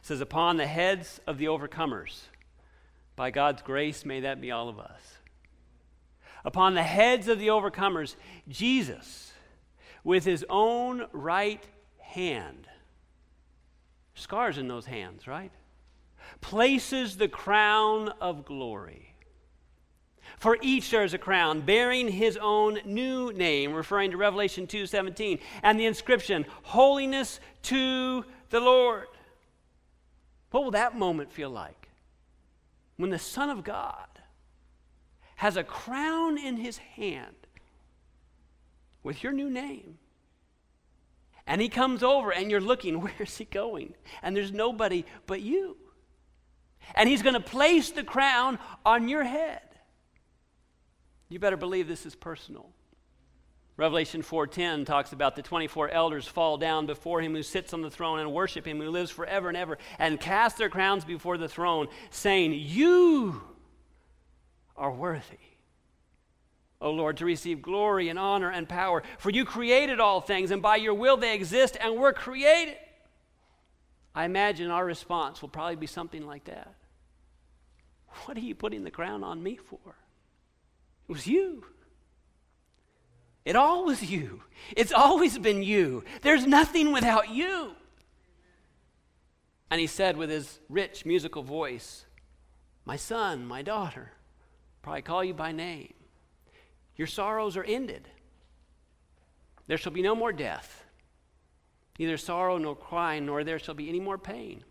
says, 0.00 0.20
Upon 0.20 0.56
the 0.56 0.66
heads 0.66 1.20
of 1.26 1.38
the 1.38 1.46
overcomers, 1.46 2.22
by 3.16 3.30
God's 3.30 3.62
grace, 3.62 4.04
may 4.04 4.20
that 4.20 4.40
be 4.40 4.50
all 4.50 4.68
of 4.68 4.78
us. 4.78 5.00
Upon 6.44 6.74
the 6.74 6.82
heads 6.82 7.26
of 7.28 7.38
the 7.38 7.48
overcomers, 7.48 8.14
Jesus, 8.48 9.32
with 10.04 10.24
his 10.24 10.44
own 10.48 11.06
right 11.12 11.66
hand, 11.98 12.68
scars 14.14 14.56
in 14.56 14.68
those 14.68 14.86
hands, 14.86 15.26
right? 15.26 15.50
Places 16.40 17.16
the 17.16 17.28
crown 17.28 18.10
of 18.20 18.44
glory. 18.44 19.15
For 20.38 20.58
each 20.60 20.90
there 20.90 21.04
is 21.04 21.14
a 21.14 21.18
crown 21.18 21.62
bearing 21.62 22.08
his 22.08 22.36
own 22.36 22.80
new 22.84 23.32
name, 23.32 23.72
referring 23.72 24.10
to 24.10 24.16
Revelation 24.16 24.66
2:17, 24.66 25.40
and 25.62 25.80
the 25.80 25.86
inscription, 25.86 26.46
Holiness 26.62 27.40
to 27.62 28.24
the 28.50 28.60
Lord. 28.60 29.08
What 30.50 30.64
will 30.64 30.70
that 30.72 30.96
moment 30.96 31.32
feel 31.32 31.50
like? 31.50 31.88
When 32.96 33.10
the 33.10 33.18
Son 33.18 33.50
of 33.50 33.64
God 33.64 34.08
has 35.36 35.56
a 35.56 35.64
crown 35.64 36.38
in 36.38 36.56
his 36.56 36.78
hand 36.78 37.34
with 39.02 39.22
your 39.22 39.32
new 39.32 39.50
name. 39.50 39.98
And 41.46 41.60
he 41.60 41.68
comes 41.68 42.02
over 42.02 42.32
and 42.32 42.50
you're 42.50 42.60
looking, 42.60 43.00
where's 43.00 43.36
he 43.36 43.44
going? 43.44 43.94
And 44.22 44.36
there's 44.36 44.52
nobody 44.52 45.04
but 45.26 45.40
you. 45.40 45.76
And 46.94 47.08
he's 47.08 47.22
going 47.22 47.34
to 47.34 47.40
place 47.40 47.90
the 47.90 48.04
crown 48.04 48.58
on 48.84 49.08
your 49.08 49.24
head. 49.24 49.60
You 51.28 51.38
better 51.38 51.56
believe 51.56 51.88
this 51.88 52.06
is 52.06 52.14
personal. 52.14 52.70
Revelation 53.76 54.22
4:10 54.22 54.86
talks 54.86 55.12
about 55.12 55.36
the 55.36 55.42
24 55.42 55.90
elders 55.90 56.26
fall 56.26 56.56
down 56.56 56.86
before 56.86 57.20
him 57.20 57.34
who 57.34 57.42
sits 57.42 57.74
on 57.74 57.82
the 57.82 57.90
throne 57.90 58.20
and 58.20 58.32
worship 58.32 58.66
him 58.66 58.80
who 58.80 58.88
lives 58.88 59.10
forever 59.10 59.48
and 59.48 59.56
ever 59.56 59.76
and 59.98 60.18
cast 60.18 60.56
their 60.56 60.70
crowns 60.70 61.04
before 61.04 61.36
the 61.36 61.48
throne 61.48 61.88
saying, 62.10 62.54
"You 62.54 63.42
are 64.76 64.92
worthy, 64.92 65.38
O 66.80 66.90
Lord, 66.90 67.18
to 67.18 67.26
receive 67.26 67.60
glory 67.60 68.08
and 68.08 68.18
honor 68.18 68.50
and 68.50 68.66
power, 68.66 69.02
for 69.18 69.28
you 69.28 69.44
created 69.44 70.00
all 70.00 70.22
things 70.22 70.50
and 70.50 70.62
by 70.62 70.76
your 70.76 70.94
will 70.94 71.18
they 71.18 71.34
exist 71.34 71.76
and 71.78 71.96
were 71.96 72.14
created." 72.14 72.78
I 74.14 74.24
imagine 74.24 74.70
our 74.70 74.86
response 74.86 75.42
will 75.42 75.50
probably 75.50 75.76
be 75.76 75.86
something 75.86 76.26
like 76.26 76.44
that. 76.44 76.74
What 78.24 78.38
are 78.38 78.40
you 78.40 78.54
putting 78.54 78.84
the 78.84 78.90
crown 78.90 79.22
on 79.22 79.42
me 79.42 79.56
for? 79.56 79.96
It 81.08 81.12
was 81.12 81.26
you. 81.26 81.64
It 83.44 83.54
all 83.54 83.84
was 83.84 84.02
you. 84.02 84.42
It's 84.76 84.92
always 84.92 85.38
been 85.38 85.62
you. 85.62 86.02
There's 86.22 86.46
nothing 86.46 86.92
without 86.92 87.30
you. 87.30 87.72
And 89.70 89.80
he 89.80 89.86
said 89.86 90.16
with 90.16 90.30
his 90.30 90.58
rich 90.68 91.06
musical 91.06 91.44
voice, 91.44 92.06
My 92.84 92.96
son, 92.96 93.46
my 93.46 93.62
daughter, 93.62 94.12
probably 94.82 95.02
call 95.02 95.22
you 95.22 95.34
by 95.34 95.52
name. 95.52 95.94
Your 96.96 97.06
sorrows 97.06 97.56
are 97.56 97.64
ended. 97.64 98.08
There 99.68 99.78
shall 99.78 99.92
be 99.92 100.02
no 100.02 100.14
more 100.14 100.32
death, 100.32 100.84
neither 101.98 102.16
sorrow 102.16 102.58
nor 102.58 102.74
crying, 102.74 103.26
nor 103.26 103.44
there 103.44 103.58
shall 103.58 103.74
be 103.74 103.88
any 103.88 104.00
more 104.00 104.18
pain. 104.18 104.64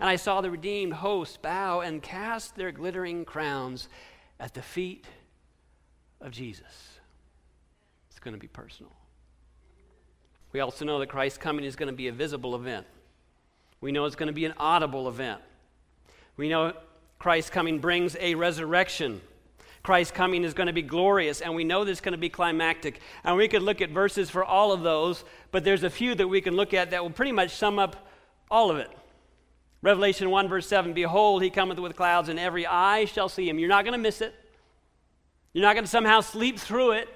And 0.00 0.08
I 0.08 0.16
saw 0.16 0.40
the 0.40 0.50
redeemed 0.50 0.94
host 0.94 1.42
bow 1.42 1.80
and 1.80 2.02
cast 2.02 2.56
their 2.56 2.72
glittering 2.72 3.24
crowns 3.24 3.88
at 4.40 4.54
the 4.54 4.62
feet 4.62 5.06
of 6.20 6.32
Jesus. 6.32 6.98
It's 8.10 8.18
going 8.18 8.34
to 8.34 8.40
be 8.40 8.48
personal. 8.48 8.92
We 10.52 10.60
also 10.60 10.84
know 10.84 10.98
that 10.98 11.08
Christ's 11.08 11.38
coming 11.38 11.64
is 11.64 11.76
going 11.76 11.88
to 11.88 11.96
be 11.96 12.08
a 12.08 12.12
visible 12.12 12.54
event. 12.54 12.86
We 13.80 13.92
know 13.92 14.06
it's 14.06 14.16
going 14.16 14.28
to 14.28 14.32
be 14.32 14.44
an 14.44 14.54
audible 14.56 15.08
event. 15.08 15.40
We 16.36 16.48
know 16.48 16.72
Christ's 17.18 17.50
coming 17.50 17.78
brings 17.78 18.16
a 18.18 18.34
resurrection. 18.34 19.20
Christ's 19.82 20.12
coming 20.12 20.44
is 20.44 20.54
going 20.54 20.66
to 20.66 20.72
be 20.72 20.82
glorious, 20.82 21.40
and 21.40 21.54
we 21.54 21.64
know 21.64 21.84
this 21.84 21.98
is 21.98 22.00
going 22.00 22.12
to 22.12 22.18
be 22.18 22.28
climactic. 22.28 23.00
And 23.24 23.36
we 23.36 23.48
could 23.48 23.62
look 23.62 23.80
at 23.80 23.90
verses 23.90 24.30
for 24.30 24.44
all 24.44 24.72
of 24.72 24.82
those, 24.82 25.24
but 25.50 25.64
there's 25.64 25.84
a 25.84 25.90
few 25.90 26.14
that 26.16 26.28
we 26.28 26.40
can 26.40 26.56
look 26.56 26.74
at 26.74 26.90
that 26.90 27.02
will 27.02 27.10
pretty 27.10 27.32
much 27.32 27.54
sum 27.54 27.78
up 27.78 28.08
all 28.50 28.70
of 28.70 28.78
it. 28.78 28.90
Revelation 29.80 30.30
1, 30.30 30.48
verse 30.48 30.66
7 30.66 30.92
Behold, 30.92 31.42
he 31.42 31.50
cometh 31.50 31.78
with 31.78 31.94
clouds, 31.94 32.28
and 32.28 32.38
every 32.38 32.66
eye 32.66 33.04
shall 33.04 33.28
see 33.28 33.48
him. 33.48 33.58
You're 33.58 33.68
not 33.68 33.84
going 33.84 33.92
to 33.92 33.98
miss 33.98 34.20
it. 34.20 34.34
You're 35.58 35.66
not 35.66 35.74
going 35.74 35.86
to 35.86 35.90
somehow 35.90 36.20
sleep 36.20 36.56
through 36.56 36.92
it. 36.92 37.08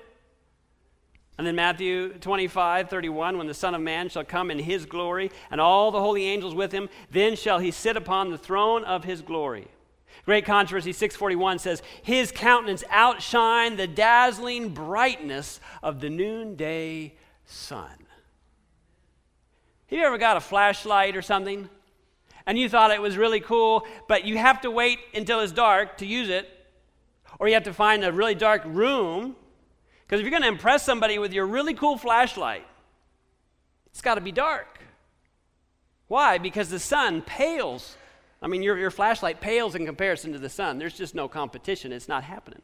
And 1.38 1.46
then 1.46 1.54
Matthew 1.54 2.08
25, 2.14 2.90
31, 2.90 3.38
when 3.38 3.46
the 3.46 3.54
Son 3.54 3.72
of 3.72 3.80
Man 3.80 4.08
shall 4.08 4.24
come 4.24 4.50
in 4.50 4.58
his 4.58 4.84
glory, 4.84 5.30
and 5.52 5.60
all 5.60 5.92
the 5.92 6.00
holy 6.00 6.24
angels 6.24 6.52
with 6.52 6.72
him, 6.72 6.88
then 7.08 7.36
shall 7.36 7.60
he 7.60 7.70
sit 7.70 7.96
upon 7.96 8.32
the 8.32 8.36
throne 8.36 8.82
of 8.82 9.04
his 9.04 9.22
glory. 9.22 9.68
Great 10.26 10.44
Controversy 10.44 10.92
641 10.92 11.60
says, 11.60 11.82
His 12.02 12.32
countenance 12.32 12.82
outshine 12.90 13.76
the 13.76 13.86
dazzling 13.86 14.70
brightness 14.70 15.60
of 15.80 16.00
the 16.00 16.10
noonday 16.10 17.14
sun. 17.44 17.94
Have 19.86 19.98
you 20.00 20.04
ever 20.04 20.18
got 20.18 20.36
a 20.36 20.40
flashlight 20.40 21.16
or 21.16 21.22
something? 21.22 21.68
And 22.44 22.58
you 22.58 22.68
thought 22.68 22.90
it 22.90 23.00
was 23.00 23.16
really 23.16 23.38
cool, 23.38 23.86
but 24.08 24.24
you 24.24 24.36
have 24.36 24.62
to 24.62 24.70
wait 24.72 24.98
until 25.14 25.38
it's 25.38 25.52
dark 25.52 25.98
to 25.98 26.06
use 26.06 26.28
it, 26.28 26.48
or 27.38 27.48
you 27.48 27.54
have 27.54 27.64
to 27.64 27.74
find 27.74 28.04
a 28.04 28.12
really 28.12 28.34
dark 28.34 28.62
room 28.64 29.36
because 30.12 30.20
if 30.20 30.24
you're 30.24 30.38
going 30.38 30.42
to 30.42 30.48
impress 30.48 30.84
somebody 30.84 31.18
with 31.18 31.32
your 31.32 31.46
really 31.46 31.72
cool 31.72 31.96
flashlight, 31.96 32.66
it's 33.86 34.02
got 34.02 34.16
to 34.16 34.20
be 34.20 34.30
dark. 34.30 34.78
Why? 36.06 36.36
Because 36.36 36.68
the 36.68 36.78
sun 36.78 37.22
pales. 37.22 37.96
I 38.42 38.46
mean, 38.46 38.62
your, 38.62 38.76
your 38.76 38.90
flashlight 38.90 39.40
pales 39.40 39.74
in 39.74 39.86
comparison 39.86 40.34
to 40.34 40.38
the 40.38 40.50
sun. 40.50 40.76
There's 40.78 40.98
just 40.98 41.14
no 41.14 41.28
competition. 41.28 41.92
It's 41.92 42.08
not 42.08 42.24
happening. 42.24 42.60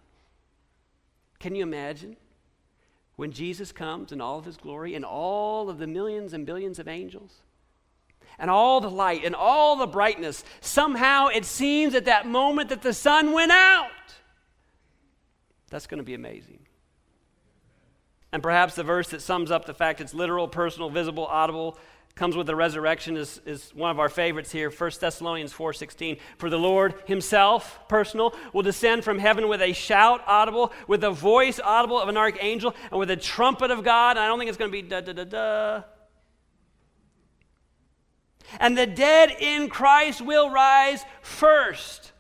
Can 1.39 1.55
you 1.55 1.63
imagine 1.63 2.17
when 3.17 3.33
Jesus 3.33 3.73
comes 3.73 4.13
in 4.13 4.21
all 4.21 4.39
of 4.39 4.45
his 4.45 4.59
glory 4.59 4.95
and 4.95 5.03
all 5.03 5.71
of 5.71 5.79
the 5.79 5.87
millions 5.87 6.35
and 6.35 6.45
billions 6.45 6.79
of 6.79 6.87
angels? 6.87 7.41
and 8.39 8.51
all 8.51 8.81
the 8.81 8.91
light 8.91 9.25
and 9.25 9.35
all 9.35 9.75
the 9.75 9.87
brightness. 9.87 10.45
Somehow 10.61 11.27
it 11.27 11.45
seems 11.45 11.95
at 11.97 12.05
that 12.05 12.25
moment 12.25 12.69
that 12.69 12.83
the 12.83 12.93
sun 12.93 13.33
went 13.33 13.51
out. 13.51 13.91
That's 15.71 15.87
going 15.87 15.99
to 15.99 16.05
be 16.05 16.15
amazing. 16.15 16.61
And 18.33 18.43
perhaps 18.43 18.75
the 18.75 18.85
verse 18.85 19.09
that 19.11 19.23
sums 19.23 19.51
up 19.51 19.65
the 19.65 19.75
fact 19.75 20.01
it's 20.01 20.15
literal, 20.15 20.49
personal, 20.49 20.91
visible, 20.91 21.27
audible, 21.27 21.79
comes 22.15 22.37
with 22.37 22.49
the 22.49 22.57
resurrection 22.57 23.17
is, 23.17 23.41
is 23.47 23.73
one 23.75 23.93
of 23.93 24.01
our 24.01 24.09
favorites 24.09 24.51
here 24.51 24.71
1 24.71 24.91
thessalonians 25.01 25.53
4.16 25.53 26.19
for 26.37 26.51
the 26.51 26.59
lord 26.59 26.95
himself 27.07 27.79
personal 27.89 28.35
will 28.53 28.63
descend 28.63 29.05
from 29.05 29.21
heaven 29.21 29.47
with 29.47 29.63
a 29.63 29.73
shout 29.73 30.21
audible 30.27 30.73
with 30.89 31.05
a 31.05 31.13
voice 31.13 31.61
audible 31.61 32.01
of 32.01 32.09
an 32.09 32.17
archangel 32.17 32.75
and 32.91 32.99
with 32.99 33.09
a 33.13 33.17
trumpet 33.17 33.71
of 33.71 33.85
god. 33.85 34.17
And 34.17 34.19
i 34.19 34.27
don't 34.27 34.41
think 34.41 34.49
it's 34.49 34.59
going 34.59 34.71
to 34.71 34.73
be 34.73 34.83
da 34.83 35.01
da 35.01 35.13
da 35.13 35.25
da. 35.25 35.83
And 38.59 38.77
the 38.77 38.87
dead 38.87 39.37
in 39.39 39.69
christ 39.69 40.21
will 40.21 40.51
rise 40.51 41.05
first 41.23 42.11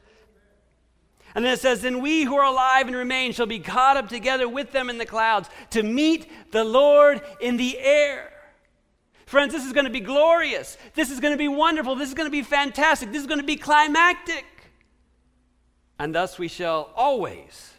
and 1.38 1.44
then 1.44 1.53
it 1.53 1.61
says, 1.61 1.83
Then 1.83 2.01
we 2.01 2.24
who 2.24 2.35
are 2.35 2.46
alive 2.46 2.88
and 2.88 2.96
remain 2.96 3.31
shall 3.31 3.46
be 3.46 3.61
caught 3.61 3.96
up 3.96 4.09
together 4.09 4.48
with 4.48 4.72
them 4.72 4.90
in 4.90 4.98
the 4.98 5.07
clouds 5.07 5.48
to 5.70 5.85
meet 5.85 6.29
the 6.51 6.64
Lord 6.64 7.22
in 7.40 7.57
the 7.57 7.79
air. 7.79 8.33
Friends, 9.24 9.53
this 9.53 9.64
is 9.64 9.72
going 9.72 9.85
to 9.85 9.90
be 9.90 10.01
glorious. 10.01 10.77
This 10.96 11.12
is 11.12 11.20
going 11.20 11.33
to 11.33 11.38
be 11.38 11.46
wonderful. 11.46 11.94
This 11.94 12.09
is 12.09 12.14
going 12.14 12.27
to 12.27 12.33
be 12.33 12.42
fantastic. 12.42 13.12
This 13.12 13.20
is 13.20 13.29
going 13.29 13.38
to 13.38 13.46
be 13.46 13.55
climactic. 13.55 14.46
And 16.01 16.12
thus 16.12 16.40
we 16.40 16.48
shall 16.48 16.90
always 16.96 17.72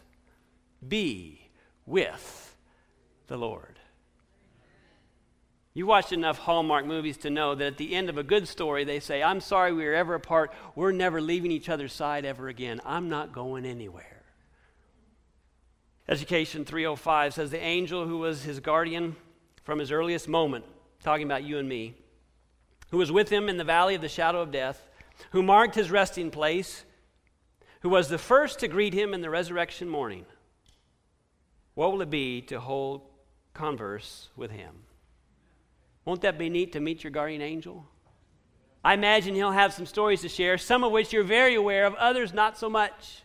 be 0.88 1.50
with 1.84 2.56
the 3.26 3.36
Lord. 3.36 3.79
You 5.72 5.86
watched 5.86 6.12
enough 6.12 6.38
Hallmark 6.38 6.84
movies 6.84 7.16
to 7.18 7.30
know 7.30 7.54
that 7.54 7.66
at 7.66 7.76
the 7.78 7.94
end 7.94 8.08
of 8.08 8.18
a 8.18 8.24
good 8.24 8.48
story, 8.48 8.84
they 8.84 8.98
say, 8.98 9.22
I'm 9.22 9.40
sorry 9.40 9.72
we 9.72 9.84
were 9.84 9.94
ever 9.94 10.14
apart. 10.14 10.52
We're 10.74 10.90
never 10.90 11.20
leaving 11.20 11.52
each 11.52 11.68
other's 11.68 11.92
side 11.92 12.24
ever 12.24 12.48
again. 12.48 12.80
I'm 12.84 13.08
not 13.08 13.32
going 13.32 13.64
anywhere. 13.64 14.22
Education 16.08 16.64
305 16.64 17.34
says 17.34 17.50
the 17.52 17.62
angel 17.62 18.04
who 18.04 18.18
was 18.18 18.42
his 18.42 18.58
guardian 18.58 19.14
from 19.62 19.78
his 19.78 19.92
earliest 19.92 20.26
moment 20.26 20.64
talking 21.04 21.24
about 21.24 21.44
you 21.44 21.58
and 21.58 21.68
me, 21.68 21.94
who 22.90 22.98
was 22.98 23.12
with 23.12 23.28
him 23.28 23.48
in 23.48 23.56
the 23.56 23.64
valley 23.64 23.94
of 23.94 24.00
the 24.00 24.08
shadow 24.08 24.40
of 24.40 24.50
death, 24.50 24.88
who 25.30 25.42
marked 25.42 25.76
his 25.76 25.90
resting 25.90 26.32
place, 26.32 26.84
who 27.82 27.88
was 27.88 28.08
the 28.08 28.18
first 28.18 28.58
to 28.58 28.68
greet 28.68 28.92
him 28.92 29.14
in 29.14 29.20
the 29.20 29.30
resurrection 29.30 29.88
morning. 29.88 30.26
What 31.74 31.92
will 31.92 32.02
it 32.02 32.10
be 32.10 32.42
to 32.42 32.58
hold 32.58 33.02
converse 33.54 34.28
with 34.36 34.50
him? 34.50 34.74
Won't 36.04 36.22
that 36.22 36.38
be 36.38 36.48
neat 36.48 36.72
to 36.72 36.80
meet 36.80 37.04
your 37.04 37.10
guardian 37.10 37.42
angel? 37.42 37.86
I 38.82 38.94
imagine 38.94 39.34
he'll 39.34 39.50
have 39.50 39.74
some 39.74 39.86
stories 39.86 40.22
to 40.22 40.28
share, 40.28 40.56
some 40.56 40.84
of 40.84 40.92
which 40.92 41.12
you're 41.12 41.22
very 41.22 41.54
aware 41.54 41.84
of, 41.84 41.94
others 41.94 42.32
not 42.32 42.56
so 42.56 42.70
much. 42.70 43.22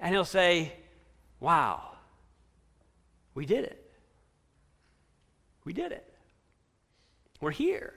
And 0.00 0.14
he'll 0.14 0.24
say, 0.24 0.72
Wow, 1.40 1.96
we 3.34 3.46
did 3.46 3.64
it. 3.64 3.90
We 5.64 5.72
did 5.72 5.92
it. 5.92 6.06
We're 7.40 7.50
here. 7.50 7.94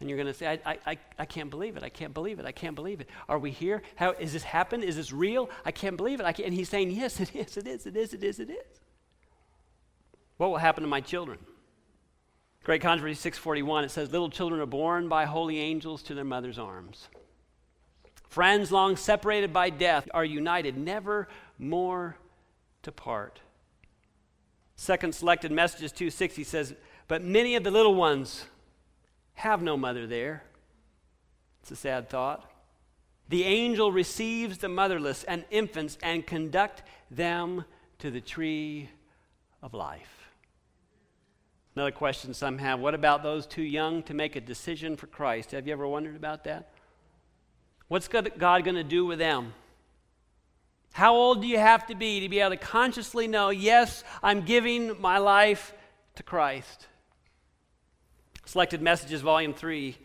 And 0.00 0.10
you're 0.10 0.16
going 0.16 0.26
to 0.26 0.34
say, 0.34 0.60
I, 0.66 0.78
I, 0.84 0.98
I 1.20 1.24
can't 1.24 1.50
believe 1.50 1.76
it. 1.76 1.84
I 1.84 1.88
can't 1.88 2.12
believe 2.12 2.40
it. 2.40 2.44
I 2.44 2.52
can't 2.52 2.74
believe 2.74 3.00
it. 3.00 3.08
Are 3.28 3.38
we 3.38 3.52
here? 3.52 3.82
How, 3.94 4.10
is 4.10 4.32
this 4.32 4.42
happened? 4.42 4.82
Is 4.82 4.96
this 4.96 5.12
real? 5.12 5.48
I 5.64 5.70
can't 5.70 5.96
believe 5.96 6.18
it. 6.18 6.26
I 6.26 6.32
can't. 6.32 6.48
And 6.48 6.54
he's 6.54 6.68
saying, 6.68 6.90
Yes, 6.90 7.20
it 7.20 7.34
is. 7.34 7.56
It 7.56 7.66
is. 7.68 7.86
It 7.86 7.96
is. 7.96 8.12
It 8.12 8.24
is. 8.24 8.40
It 8.40 8.50
is. 8.50 8.80
What 10.36 10.50
will 10.50 10.58
happen 10.58 10.82
to 10.82 10.88
my 10.88 11.00
children? 11.00 11.38
Great 12.64 12.80
Controversy 12.80 13.14
641, 13.14 13.84
it 13.84 13.90
says, 13.90 14.10
Little 14.10 14.30
children 14.30 14.60
are 14.60 14.66
born 14.66 15.08
by 15.08 15.26
holy 15.26 15.58
angels 15.58 16.02
to 16.04 16.14
their 16.14 16.24
mother's 16.24 16.58
arms. 16.58 17.08
Friends 18.28 18.72
long 18.72 18.96
separated 18.96 19.52
by 19.52 19.70
death 19.70 20.08
are 20.12 20.24
united, 20.24 20.76
never 20.76 21.28
more 21.58 22.16
to 22.82 22.90
part. 22.90 23.40
Second 24.76 25.14
selected 25.14 25.52
messages 25.52 25.92
260 25.92 26.42
says, 26.44 26.74
but 27.06 27.22
many 27.22 27.54
of 27.54 27.64
the 27.64 27.70
little 27.70 27.94
ones 27.94 28.46
have 29.34 29.62
no 29.62 29.76
mother 29.76 30.06
there. 30.06 30.42
It's 31.62 31.70
a 31.70 31.76
sad 31.76 32.08
thought. 32.08 32.50
The 33.28 33.44
angel 33.44 33.92
receives 33.92 34.58
the 34.58 34.68
motherless 34.68 35.24
and 35.24 35.44
infants 35.50 35.98
and 36.02 36.26
conduct 36.26 36.82
them 37.10 37.64
to 37.98 38.10
the 38.10 38.20
tree 38.20 38.90
of 39.62 39.74
life. 39.74 40.23
Another 41.76 41.90
question 41.90 42.34
some 42.34 42.58
have 42.58 42.78
what 42.78 42.94
about 42.94 43.22
those 43.22 43.46
too 43.46 43.62
young 43.62 44.02
to 44.04 44.14
make 44.14 44.36
a 44.36 44.40
decision 44.40 44.96
for 44.96 45.06
Christ? 45.06 45.50
Have 45.50 45.66
you 45.66 45.72
ever 45.72 45.86
wondered 45.86 46.16
about 46.16 46.44
that? 46.44 46.70
What's 47.88 48.08
God 48.08 48.38
going 48.38 48.76
to 48.76 48.84
do 48.84 49.04
with 49.04 49.18
them? 49.18 49.52
How 50.92 51.14
old 51.14 51.42
do 51.42 51.48
you 51.48 51.58
have 51.58 51.86
to 51.86 51.96
be 51.96 52.20
to 52.20 52.28
be 52.28 52.38
able 52.38 52.50
to 52.50 52.56
consciously 52.56 53.26
know, 53.26 53.50
yes, 53.50 54.04
I'm 54.22 54.42
giving 54.42 55.00
my 55.00 55.18
life 55.18 55.74
to 56.14 56.22
Christ? 56.22 56.86
Selected 58.44 58.80
Messages, 58.80 59.20
Volume 59.20 59.54
3, 59.54 59.96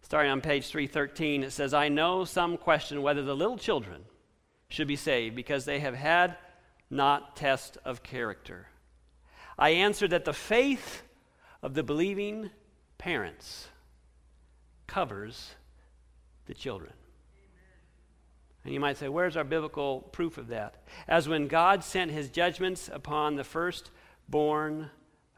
starting 0.00 0.32
on 0.32 0.40
page 0.40 0.68
313, 0.68 1.42
it 1.42 1.50
says, 1.50 1.74
I 1.74 1.90
know 1.90 2.24
some 2.24 2.56
question 2.56 3.02
whether 3.02 3.22
the 3.22 3.36
little 3.36 3.58
children 3.58 4.04
should 4.68 4.88
be 4.88 4.96
saved 4.96 5.36
because 5.36 5.66
they 5.66 5.80
have 5.80 5.94
had 5.94 6.38
not 6.88 7.36
test 7.36 7.76
of 7.84 8.02
character. 8.02 8.68
I 9.58 9.70
answer 9.70 10.06
that 10.08 10.24
the 10.24 10.32
faith 10.32 11.02
of 11.62 11.74
the 11.74 11.82
believing 11.82 12.50
parents 12.98 13.68
covers 14.86 15.54
the 16.46 16.54
children. 16.54 16.92
And 18.64 18.74
you 18.74 18.80
might 18.80 18.96
say, 18.96 19.08
where's 19.08 19.36
our 19.36 19.44
biblical 19.44 20.00
proof 20.00 20.38
of 20.38 20.48
that? 20.48 20.82
As 21.06 21.28
when 21.28 21.46
God 21.46 21.84
sent 21.84 22.10
his 22.10 22.28
judgments 22.28 22.90
upon 22.92 23.36
the 23.36 23.44
firstborn 23.44 24.90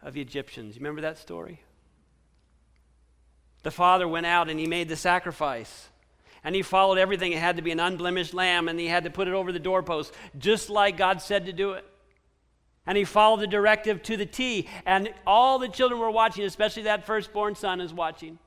of 0.03 0.15
the 0.15 0.21
Egyptians. 0.21 0.75
You 0.75 0.81
remember 0.81 1.03
that 1.03 1.19
story? 1.19 1.61
The 3.65 3.71
father 3.71 4.09
went 4.09 4.27
out 4.27 4.49
and 4.49 4.59
he 4.59 4.67
made 4.67 4.89
the 4.89 4.97
sacrifice. 4.97 5.89
And 6.45 6.55
he 6.55 6.63
followed 6.63 6.99
everything. 6.99 7.33
It 7.33 7.41
had 7.41 7.57
to 7.57 7.63
be 7.63 7.73
an 7.73 7.81
unblemished 7.81 8.33
lamb, 8.33 8.69
and 8.69 8.79
he 8.79 8.87
had 8.87 9.05
to 9.05 9.11
put 9.11 9.29
it 9.29 9.35
over 9.35 9.53
the 9.53 9.59
doorpost, 9.59 10.15
just 10.39 10.71
like 10.71 10.97
God 10.97 11.21
said 11.21 11.47
to 11.47 11.53
do 11.53 11.73
it. 11.73 11.85
And 12.89 12.97
he 12.97 13.05
followed 13.05 13.41
the 13.41 13.47
directive 13.47 14.03
to 14.05 14.17
the 14.17 14.25
T. 14.25 14.67
And 14.87 15.13
all 15.27 15.59
the 15.59 15.69
children 15.69 16.01
were 16.01 16.11
watching, 16.11 16.45
especially 16.45 16.85
that 16.85 17.05
firstborn 17.05 17.55
son 17.55 17.83
is 17.83 17.93
watching. 17.93 18.39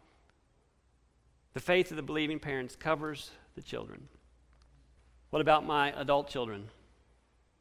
The 1.53 1.59
faith 1.59 1.91
of 1.91 1.97
the 1.97 2.01
believing 2.01 2.39
parents 2.39 2.75
covers 2.75 3.29
the 3.53 3.61
children. 3.61 4.07
What 5.29 5.43
about 5.43 5.63
my 5.67 5.91
adult 5.91 6.27
children? 6.27 6.69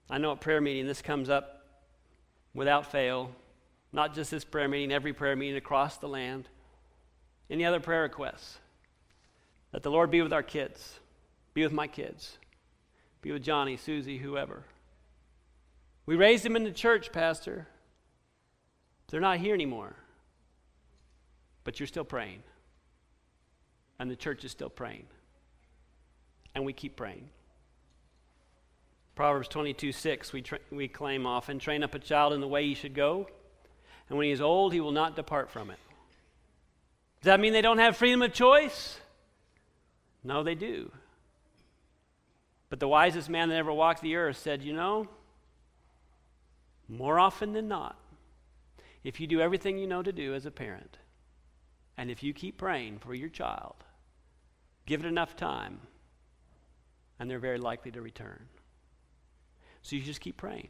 I 0.08 0.16
know 0.16 0.32
at 0.32 0.40
prayer 0.40 0.62
meeting 0.62 0.86
this 0.86 1.02
comes 1.02 1.28
up 1.28 1.66
without 2.54 2.90
fail. 2.90 3.30
Not 3.92 4.14
just 4.14 4.30
this 4.30 4.44
prayer 4.44 4.66
meeting, 4.66 4.90
every 4.90 5.12
prayer 5.12 5.36
meeting 5.36 5.56
across 5.56 5.98
the 5.98 6.08
land. 6.08 6.48
Any 7.50 7.66
other 7.66 7.80
prayer 7.80 8.02
requests? 8.02 8.58
That 9.72 9.82
the 9.82 9.90
Lord 9.90 10.10
be 10.10 10.22
with 10.22 10.32
our 10.32 10.42
kids, 10.42 10.98
be 11.52 11.62
with 11.62 11.72
my 11.72 11.88
kids, 11.88 12.38
be 13.20 13.32
with 13.32 13.42
Johnny, 13.42 13.76
Susie, 13.76 14.16
whoever. 14.16 14.64
We 16.06 16.16
raised 16.16 16.44
them 16.44 16.56
in 16.56 16.64
the 16.64 16.72
church, 16.72 17.12
Pastor. 17.12 17.66
They're 19.08 19.20
not 19.20 19.38
here 19.38 19.54
anymore. 19.54 19.94
But 21.64 21.78
you're 21.78 21.86
still 21.86 22.04
praying. 22.04 22.42
And 23.98 24.10
the 24.10 24.16
church 24.16 24.44
is 24.44 24.50
still 24.50 24.70
praying. 24.70 25.06
And 26.54 26.64
we 26.64 26.72
keep 26.72 26.96
praying. 26.96 27.28
Proverbs 29.14 29.48
22 29.48 29.92
6, 29.92 30.32
we, 30.32 30.40
tra- 30.40 30.58
we 30.70 30.88
claim 30.88 31.26
often 31.26 31.58
train 31.58 31.82
up 31.82 31.94
a 31.94 31.98
child 31.98 32.32
in 32.32 32.40
the 32.40 32.48
way 32.48 32.66
he 32.66 32.74
should 32.74 32.94
go, 32.94 33.28
and 34.08 34.16
when 34.16 34.26
he 34.26 34.32
is 34.32 34.40
old, 34.40 34.72
he 34.72 34.80
will 34.80 34.92
not 34.92 35.14
depart 35.14 35.50
from 35.50 35.70
it. 35.70 35.78
Does 37.20 37.26
that 37.26 37.38
mean 37.38 37.52
they 37.52 37.60
don't 37.60 37.78
have 37.78 37.98
freedom 37.98 38.22
of 38.22 38.32
choice? 38.32 38.98
No, 40.24 40.42
they 40.42 40.54
do. 40.54 40.90
But 42.70 42.80
the 42.80 42.88
wisest 42.88 43.28
man 43.28 43.50
that 43.50 43.56
ever 43.56 43.72
walked 43.72 44.00
the 44.00 44.16
earth 44.16 44.38
said, 44.38 44.62
You 44.62 44.72
know, 44.72 45.06
more 46.90 47.18
often 47.18 47.53
than 47.53 47.68
not, 47.68 47.96
if 49.05 49.20
you 49.20 49.26
do 49.26 49.40
everything 49.40 49.79
you 49.79 49.87
know 49.87 50.03
to 50.03 50.12
do 50.12 50.35
as 50.35 50.44
a 50.44 50.50
parent, 50.50 50.98
and 51.97 52.11
if 52.11 52.22
you 52.22 52.32
keep 52.32 52.59
praying 52.59 52.99
for 52.99 53.14
your 53.14 53.28
child, 53.28 53.76
give 54.86 55.05
it 55.05 55.09
enough 55.09 55.36
time, 55.36 55.80
and 57.18 57.30
they're 57.30 57.38
very 57.38 57.59
likely 57.59 57.91
to 57.93 58.03
return. 58.03 58.47
So 59.82 59.97
you 59.97 60.03
just 60.03 60.20
keep 60.20 60.36
praying, 60.36 60.68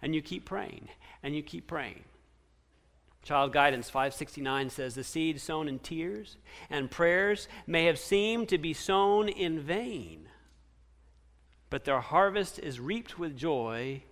and 0.00 0.14
you 0.14 0.22
keep 0.22 0.44
praying, 0.44 0.88
and 1.22 1.34
you 1.34 1.42
keep 1.42 1.66
praying. 1.66 2.04
Child 3.24 3.54
Guidance 3.54 3.88
569 3.88 4.70
says, 4.70 4.94
The 4.94 5.02
seed 5.02 5.40
sown 5.40 5.66
in 5.66 5.78
tears 5.78 6.36
and 6.68 6.90
prayers 6.90 7.48
may 7.66 7.86
have 7.86 7.98
seemed 7.98 8.50
to 8.50 8.58
be 8.58 8.74
sown 8.74 9.30
in 9.30 9.60
vain, 9.60 10.28
but 11.70 11.84
their 11.84 12.00
harvest 12.00 12.58
is 12.58 12.78
reaped 12.78 13.18
with 13.18 13.36
joy 13.36 14.02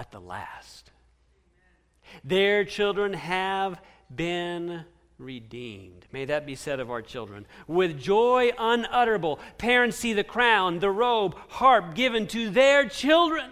at 0.00 0.10
the 0.10 0.18
last. 0.18 0.90
Their 2.24 2.64
children 2.64 3.12
have 3.12 3.78
been 4.12 4.84
redeemed. 5.18 6.06
May 6.10 6.24
that 6.24 6.46
be 6.46 6.54
said 6.54 6.80
of 6.80 6.90
our 6.90 7.02
children. 7.02 7.46
With 7.68 8.00
joy 8.00 8.50
unutterable, 8.58 9.38
parents 9.58 9.98
see 9.98 10.14
the 10.14 10.24
crown, 10.24 10.78
the 10.78 10.90
robe, 10.90 11.36
harp 11.50 11.94
given 11.94 12.26
to 12.28 12.48
their 12.48 12.88
children. 12.88 13.50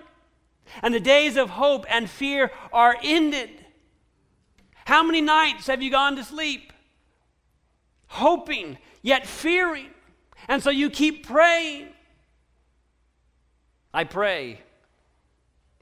And 0.83 0.95
the 0.95 1.01
days 1.01 1.37
of 1.37 1.51
hope 1.51 1.85
and 1.91 2.09
fear 2.09 2.51
are 2.73 2.97
ended. 3.03 3.51
How 4.87 5.03
many 5.03 5.21
nights 5.21 5.67
have 5.67 5.83
you 5.83 5.91
gone 5.91 6.17
to 6.17 6.25
sleep? 6.25 6.73
Hoping, 8.07 8.79
yet 9.03 9.27
fearing. 9.27 9.91
And 10.49 10.63
so 10.63 10.71
you 10.71 10.89
keep 10.89 11.27
praying. 11.27 11.89
I 13.93 14.05
pray 14.05 14.63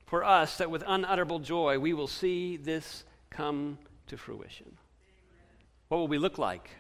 for 0.07 0.25
us 0.25 0.59
that 0.59 0.71
with 0.71 0.83
unutterable 0.87 1.41
joy 1.41 1.79
we 1.79 1.93
will 1.93 2.07
see 2.07 2.57
this 2.57 3.05
come 3.31 3.79
to 4.07 4.17
fruition. 4.17 4.77
What 5.89 5.99
will 5.99 6.09
we 6.09 6.19
look 6.19 6.39
like? 6.39 6.71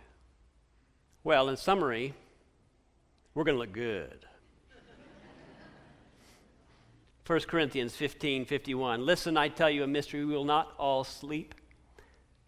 Well, 1.23 1.49
in 1.49 1.57
summary, 1.57 2.15
we're 3.35 3.45
going 3.45 3.57
to 3.57 3.61
look 3.61 3.73
good. 3.73 4.27
1 7.27 7.41
Corinthians 7.41 7.97
15 7.97 8.45
51. 8.45 9.05
Listen, 9.05 9.37
I 9.37 9.49
tell 9.49 9.69
you 9.69 9.83
a 9.83 9.87
mystery. 9.89 10.25
We 10.25 10.33
will 10.33 10.45
not 10.45 10.73
all 10.79 11.03
sleep, 11.03 11.57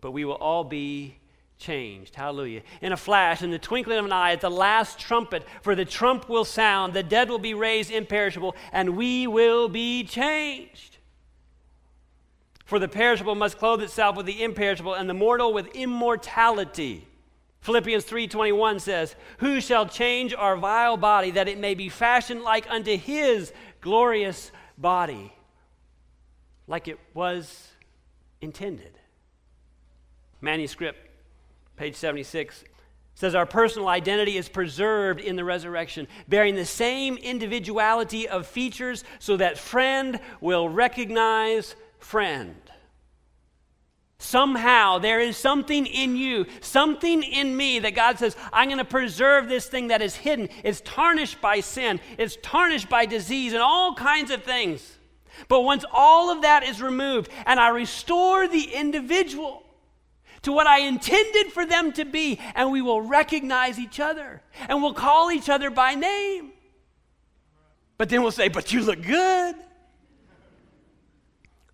but 0.01 0.13
we 0.13 0.25
will 0.25 0.35
all 0.35 0.63
be 0.63 1.19
changed. 1.59 2.15
Hallelujah. 2.15 2.63
In 2.81 2.93
a 2.93 2.97
flash, 2.97 3.43
in 3.43 3.51
the 3.51 3.59
twinkling 3.59 3.99
of 3.99 4.05
an 4.05 4.13
eye, 4.13 4.33
at 4.33 4.41
the 4.41 4.51
last 4.51 4.99
trumpet, 4.99 5.45
for 5.63 5.75
the 5.75 5.85
trump 5.85 6.29
will 6.29 6.45
sound, 6.45 6.95
the 6.95 7.03
dead 7.03 7.29
will 7.29 7.39
be 7.39 7.55
raised 7.55 7.91
imperishable, 7.91 8.57
and 8.73 8.97
we 8.97 9.27
will 9.27 9.69
be 9.69 10.05
changed. 10.05 10.99
For 12.65 12.79
the 12.79 12.89
perishable 12.89 13.35
must 13.35 13.59
clothe 13.59 13.83
itself 13.83 14.17
with 14.17 14.27
the 14.27 14.43
imperishable, 14.43 14.95
and 14.95 15.09
the 15.09 15.15
mortal 15.15 15.53
with 15.53 15.69
immortality. 15.69 17.07
Philippians 17.61 18.05
3:21 18.05 18.79
says, 18.79 19.17
"Who 19.39 19.61
shall 19.61 19.87
change 19.87 20.33
our 20.33 20.57
vile 20.57 20.97
body 20.97 21.31
that 21.33 21.49
it 21.49 21.59
may 21.59 21.75
be 21.75 21.89
fashioned 21.89 22.43
like 22.43 22.71
unto 22.71 22.97
his 22.97 23.53
glorious 23.81 24.53
body, 24.77 25.33
like 26.67 26.89
it 26.89 26.99
was 27.15 27.73
intended?" 28.41 28.99
Manuscript 30.41 31.08
page 31.79 31.95
76 31.95 32.65
says 33.15 33.35
our 33.35 33.47
personal 33.47 33.89
identity 33.89 34.37
is 34.37 34.49
preserved 34.49 35.21
in 35.21 35.37
the 35.37 35.45
resurrection, 35.45 36.07
bearing 36.29 36.55
the 36.55 36.65
same 36.65 37.17
individuality 37.17 38.29
of 38.29 38.47
features 38.47 39.03
so 39.19 39.37
that 39.37 39.59
friend 39.59 40.21
will 40.41 40.69
recognize 40.69 41.75
friend. 41.99 42.55
Somehow 44.19 44.99
there 44.99 45.21
is 45.21 45.37
something 45.37 45.87
in 45.87 46.17
you, 46.17 46.47
something 46.61 47.23
in 47.23 47.57
me 47.57 47.79
that 47.79 47.95
God 47.95 48.19
says, 48.19 48.37
I'm 48.53 48.69
going 48.69 48.79
to 48.79 48.85
preserve 48.85 49.49
this 49.49 49.67
thing 49.67 49.89
that 49.89 50.03
is 50.03 50.17
hidden. 50.17 50.49
It's 50.65 50.81
tarnished 50.81 51.41
by 51.41 51.61
sin, 51.61 52.01
it's 52.19 52.37
tarnished 52.43 52.89
by 52.89 53.07
disease, 53.07 53.53
and 53.53 53.63
all 53.63 53.95
kinds 53.95 54.31
of 54.31 54.43
things. 54.43 54.99
But 55.47 55.61
once 55.61 55.85
all 55.93 56.31
of 56.31 56.43
that 56.43 56.65
is 56.65 56.83
removed 56.83 57.31
and 57.47 57.61
I 57.61 57.69
restore 57.69 58.49
the 58.49 58.75
individual 58.75 59.63
to 60.43 60.53
what 60.53 60.67
I 60.67 60.81
intended 60.81 61.53
for 61.53 61.67
them 61.67 61.93
to 61.93 62.05
be, 62.05 62.39
and 62.55 62.71
we 62.71 62.83
will 62.83 63.01
recognize 63.01 63.79
each 63.79 64.01
other 64.01 64.43
and 64.69 64.83
we'll 64.83 64.95
call 64.95 65.31
each 65.31 65.49
other 65.49 65.71
by 65.71 65.95
name. 65.95 66.53
But 67.97 68.09
then 68.09 68.23
we'll 68.23 68.33
say, 68.33 68.49
But 68.49 68.73
you 68.73 68.83
look 68.83 69.03
good. 69.03 69.57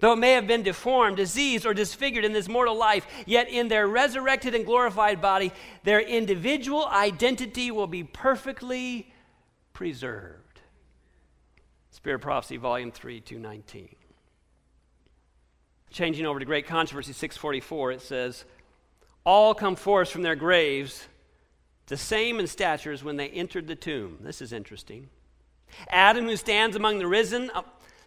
Though 0.00 0.12
it 0.12 0.16
may 0.16 0.32
have 0.32 0.46
been 0.46 0.62
deformed, 0.62 1.16
diseased, 1.16 1.64
or 1.64 1.72
disfigured 1.72 2.24
in 2.24 2.32
this 2.32 2.48
mortal 2.48 2.76
life, 2.76 3.06
yet 3.26 3.48
in 3.48 3.68
their 3.68 3.86
resurrected 3.86 4.54
and 4.54 4.66
glorified 4.66 5.22
body, 5.22 5.52
their 5.84 6.00
individual 6.00 6.86
identity 6.86 7.70
will 7.70 7.86
be 7.86 8.04
perfectly 8.04 9.10
preserved. 9.72 10.60
Spirit 11.90 12.18
Prophecy, 12.18 12.56
Volume 12.58 12.90
3, 12.90 13.20
219. 13.20 13.96
Changing 15.90 16.26
over 16.26 16.38
to 16.38 16.44
Great 16.44 16.66
Controversy 16.66 17.12
644, 17.12 17.92
it 17.92 18.02
says, 18.02 18.44
All 19.24 19.54
come 19.54 19.76
forth 19.76 20.10
from 20.10 20.22
their 20.22 20.36
graves, 20.36 21.08
the 21.86 21.96
same 21.96 22.40
in 22.40 22.46
stature 22.46 22.92
as 22.92 23.02
when 23.02 23.16
they 23.16 23.28
entered 23.28 23.66
the 23.66 23.74
tomb. 23.74 24.18
This 24.20 24.42
is 24.42 24.52
interesting. 24.52 25.08
Adam, 25.88 26.26
who 26.26 26.36
stands 26.36 26.76
among 26.76 26.98
the 26.98 27.06
risen, 27.06 27.50
uh, 27.54 27.62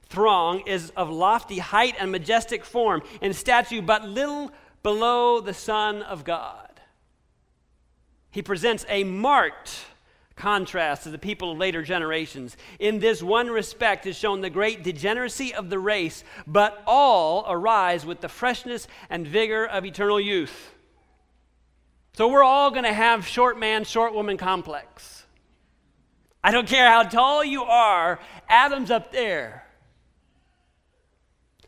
throng 0.05 0.61
is 0.61 0.91
of 0.91 1.09
lofty 1.09 1.59
height 1.59 1.95
and 1.99 2.11
majestic 2.11 2.63
form, 2.63 3.01
in 3.21 3.33
statue 3.33 3.81
but 3.81 4.07
little 4.07 4.51
below 4.83 5.41
the 5.41 5.53
Son 5.53 6.01
of 6.03 6.23
God. 6.23 6.79
He 8.31 8.41
presents 8.41 8.85
a 8.87 9.03
marked 9.03 9.85
contrast 10.35 11.03
to 11.03 11.09
the 11.09 11.17
people 11.17 11.51
of 11.51 11.57
later 11.57 11.81
generations. 11.81 12.55
In 12.79 12.99
this 12.99 13.23
one 13.23 13.49
respect 13.49 14.05
is 14.05 14.15
shown 14.15 14.41
the 14.41 14.49
great 14.49 14.83
degeneracy 14.83 15.53
of 15.53 15.69
the 15.69 15.79
race, 15.79 16.23
but 16.45 16.83
all 16.85 17.45
arise 17.49 18.05
with 18.05 18.21
the 18.21 18.29
freshness 18.29 18.87
and 19.09 19.27
vigor 19.27 19.65
of 19.65 19.83
eternal 19.83 20.19
youth. 20.19 20.73
So 22.17 22.27
we're 22.27 22.43
all 22.43 22.71
going 22.71 22.83
to 22.83 22.93
have 22.93 23.27
short 23.27 23.59
man, 23.59 23.83
short 23.83 24.11
woman 24.11 24.37
complex. 24.37 25.23
I 26.43 26.49
don't 26.49 26.67
care 26.67 26.89
how 26.89 27.03
tall 27.03 27.43
you 27.43 27.61
are, 27.61 28.19
Adam's 28.49 28.89
up 28.89 29.11
there. 29.11 29.67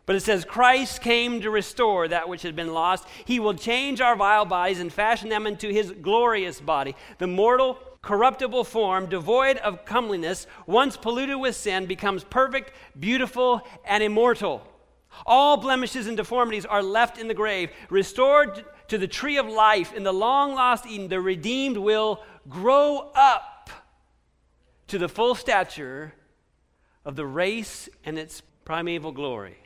But 0.08 0.16
it 0.16 0.22
says, 0.22 0.46
Christ 0.46 1.02
came 1.02 1.42
to 1.42 1.52
restore 1.52 2.08
that 2.08 2.28
which 2.28 2.42
had 2.42 2.56
been 2.56 2.74
lost. 2.74 3.08
He 3.26 3.40
will 3.40 3.54
change 3.54 4.02
our 4.02 4.16
vile 4.16 4.46
bodies 4.46 4.80
and 4.80 4.92
fashion 4.92 5.30
them 5.30 5.46
into 5.46 5.70
his 5.70 5.92
glorious 5.92 6.60
body. 6.60 6.96
The 7.20 7.28
mortal, 7.28 7.78
corruptible 8.02 8.64
form, 8.64 9.06
devoid 9.06 9.58
of 9.58 9.86
comeliness, 9.86 10.48
once 10.66 10.98
polluted 10.98 11.38
with 11.38 11.56
sin, 11.56 11.86
becomes 11.86 12.24
perfect, 12.24 12.72
beautiful, 13.00 13.62
and 13.86 14.02
immortal. 14.02 14.66
All 15.26 15.58
blemishes 15.58 16.08
and 16.08 16.18
deformities 16.18 16.66
are 16.66 16.84
left 16.84 17.18
in 17.18 17.28
the 17.28 17.34
grave. 17.34 17.72
Restored 17.90 18.66
to 18.88 18.98
the 18.98 19.08
tree 19.08 19.38
of 19.38 19.48
life 19.48 19.94
in 19.94 20.04
the 20.04 20.14
long 20.14 20.56
lost 20.56 20.86
Eden, 20.86 21.08
the 21.08 21.22
redeemed 21.22 21.78
will 21.78 22.24
grow 22.48 23.12
up 23.16 23.70
to 24.88 24.98
the 24.98 25.10
full 25.10 25.36
stature 25.36 26.14
of 27.06 27.16
the 27.16 27.26
race 27.26 27.90
and 28.04 28.18
its 28.18 28.42
primeval 28.66 29.12
glory. 29.12 29.58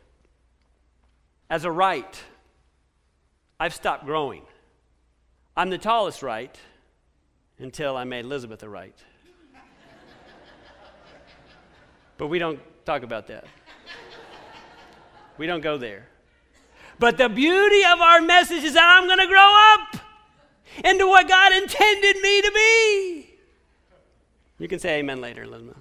As 1.50 1.66
a 1.66 1.72
Wright, 1.72 2.22
I've 3.60 3.74
stopped 3.74 4.06
growing. 4.06 4.44
I'm 5.56 5.70
the 5.70 5.78
tallest 5.78 6.24
Wright 6.24 6.58
until 7.60 7.96
I 7.96 8.04
made 8.04 8.26
Elizabeth 8.26 8.64
a 8.64 8.70
Wright. 8.70 8.98
but 12.18 12.28
we 12.28 12.40
don't 12.40 12.60
talk 12.86 13.04
about 13.04 13.28
that. 13.28 13.46
We 15.38 15.48
don't 15.48 15.62
go 15.62 15.78
there. 15.78 16.08
But 17.00 17.18
the 17.18 17.30
beauty 17.30 17.84
of 17.86 18.00
our 18.02 18.22
message 18.22 18.64
is 18.64 18.74
that 18.74 18.98
I'm 18.98 19.08
going 19.08 19.20
to 19.20 19.28
grow 19.28 19.74
up 19.74 20.86
into 20.86 21.08
what 21.08 21.28
God 21.28 21.54
intended 21.54 22.22
me 22.22 22.42
to 22.42 22.52
be. 22.54 23.30
You 24.60 24.68
can 24.68 24.80
say 24.80 25.00
amen 25.00 25.20
later, 25.20 25.44
Elizabeth. 25.44 25.78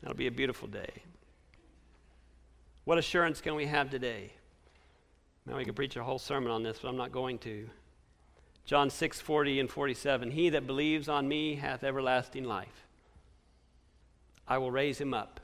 That'll 0.00 0.16
be 0.16 0.26
a 0.26 0.32
beautiful 0.32 0.68
day. 0.68 1.02
What 2.84 2.98
assurance 2.98 3.40
can 3.40 3.54
we 3.54 3.66
have 3.66 3.90
today? 3.90 4.32
Now 5.46 5.56
we 5.56 5.64
could 5.64 5.76
preach 5.76 5.96
a 5.96 6.04
whole 6.04 6.18
sermon 6.18 6.50
on 6.50 6.62
this, 6.62 6.78
but 6.80 6.88
I'm 6.88 6.96
not 6.96 7.12
going 7.12 7.38
to. 7.40 7.68
John 8.66 8.90
6 8.90 9.20
40 9.20 9.60
and 9.60 9.70
47. 9.70 10.30
He 10.30 10.50
that 10.50 10.66
believes 10.66 11.08
on 11.08 11.28
me 11.28 11.56
hath 11.56 11.84
everlasting 11.84 12.44
life. 12.44 12.86
I 14.46 14.58
will 14.58 14.70
raise 14.70 15.00
him 15.00 15.14
up 15.14 15.40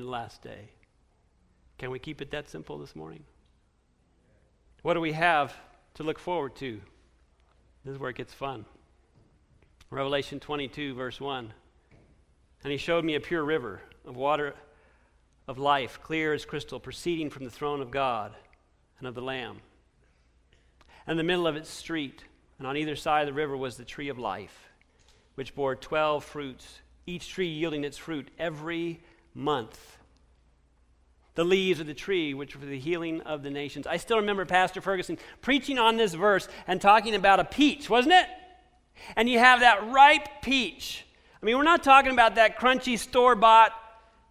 the 0.00 0.08
last 0.08 0.42
day. 0.42 0.70
Can 1.78 1.90
we 1.90 1.98
keep 1.98 2.22
it 2.22 2.30
that 2.30 2.48
simple 2.48 2.78
this 2.78 2.96
morning? 2.96 3.24
What 4.82 4.94
do 4.94 5.00
we 5.00 5.12
have 5.12 5.54
to 5.94 6.02
look 6.02 6.18
forward 6.18 6.56
to? 6.56 6.80
This 7.84 7.94
is 7.94 7.98
where 7.98 8.10
it 8.10 8.16
gets 8.16 8.32
fun. 8.32 8.64
Revelation 9.90 10.40
22, 10.40 10.94
verse 10.94 11.20
1. 11.20 11.52
And 12.64 12.70
he 12.70 12.78
showed 12.78 13.04
me 13.04 13.14
a 13.14 13.20
pure 13.20 13.44
river 13.44 13.82
of 14.06 14.16
water 14.16 14.54
of 15.46 15.58
life, 15.58 16.00
clear 16.02 16.32
as 16.32 16.44
crystal, 16.44 16.80
proceeding 16.80 17.28
from 17.28 17.44
the 17.44 17.50
throne 17.50 17.80
of 17.80 17.90
God 17.90 18.32
and 18.98 19.08
of 19.08 19.14
the 19.14 19.20
Lamb. 19.20 19.58
And 21.06 21.18
the 21.18 21.24
middle 21.24 21.46
of 21.46 21.56
its 21.56 21.68
street, 21.68 22.24
and 22.58 22.66
on 22.66 22.76
either 22.76 22.94
side 22.94 23.22
of 23.22 23.26
the 23.26 23.32
river, 23.40 23.56
was 23.56 23.76
the 23.76 23.84
tree 23.84 24.08
of 24.08 24.18
life, 24.18 24.70
which 25.34 25.54
bore 25.54 25.74
twelve 25.74 26.24
fruits, 26.24 26.80
each 27.06 27.28
tree 27.28 27.48
yielding 27.48 27.82
its 27.82 27.98
fruit 27.98 28.28
every 28.38 29.00
month. 29.34 29.98
The 31.34 31.44
leaves 31.44 31.80
of 31.80 31.86
the 31.86 31.94
tree, 31.94 32.34
which 32.34 32.54
were 32.54 32.60
for 32.60 32.66
the 32.66 32.78
healing 32.78 33.22
of 33.22 33.42
the 33.42 33.50
nations. 33.50 33.86
I 33.86 33.96
still 33.96 34.18
remember 34.18 34.44
Pastor 34.44 34.80
Ferguson 34.80 35.18
preaching 35.40 35.78
on 35.78 35.96
this 35.96 36.12
verse 36.12 36.46
and 36.66 36.80
talking 36.80 37.14
about 37.14 37.40
a 37.40 37.44
peach, 37.44 37.88
wasn't 37.88 38.14
it? 38.14 38.26
And 39.16 39.28
you 39.28 39.38
have 39.38 39.60
that 39.60 39.90
ripe 39.90 40.42
peach. 40.42 41.06
I 41.42 41.46
mean, 41.46 41.56
we're 41.56 41.62
not 41.62 41.82
talking 41.82 42.12
about 42.12 42.34
that 42.34 42.58
crunchy 42.58 42.98
store 42.98 43.34
bought 43.34 43.72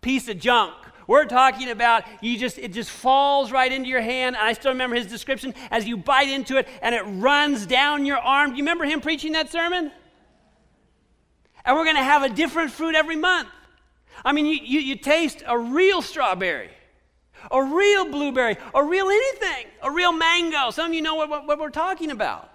piece 0.02 0.30
of 0.30 0.40
junk. 0.40 0.74
We're 1.08 1.26
talking 1.26 1.70
about 1.70 2.06
you 2.22 2.38
just 2.38 2.58
it 2.58 2.72
just 2.72 2.90
falls 2.90 3.52
right 3.52 3.72
into 3.72 3.90
your 3.90 4.02
hand. 4.02 4.36
And 4.36 4.46
I 4.46 4.54
still 4.54 4.72
remember 4.72 4.96
his 4.96 5.08
description 5.08 5.54
as 5.70 5.86
you 5.86 5.98
bite 5.98 6.30
into 6.30 6.58
it 6.58 6.68
and 6.82 6.96
it 6.96 7.02
runs 7.02 7.66
down 7.66 8.06
your 8.06 8.18
arm. 8.18 8.52
Do 8.52 8.58
you 8.58 8.64
remember 8.64 8.86
him 8.86 9.02
preaching 9.02 9.34
that 9.34 9.52
sermon? 9.52 9.92
And 11.66 11.76
we're 11.76 11.84
going 11.84 11.98
to 11.98 12.04
have 12.04 12.24
a 12.24 12.30
different 12.30 12.72
fruit 12.72 12.96
every 12.96 13.16
month. 13.16 13.50
I 14.24 14.32
mean, 14.34 14.46
you, 14.46 14.60
you, 14.62 14.80
you 14.80 14.96
taste 14.96 15.44
a 15.48 15.58
real 15.58 16.02
strawberry 16.02 16.70
a 17.50 17.64
real 17.64 18.06
blueberry, 18.06 18.58
a 18.74 18.84
real 18.84 19.08
anything, 19.08 19.66
a 19.82 19.90
real 19.90 20.12
mango. 20.12 20.70
Some 20.72 20.92
of 20.92 20.94
you 20.94 21.02
know 21.02 21.16
what, 21.16 21.30
what, 21.30 21.48
what 21.48 21.60
we're 21.60 21.70
talking 21.70 22.12
about. 22.12 22.50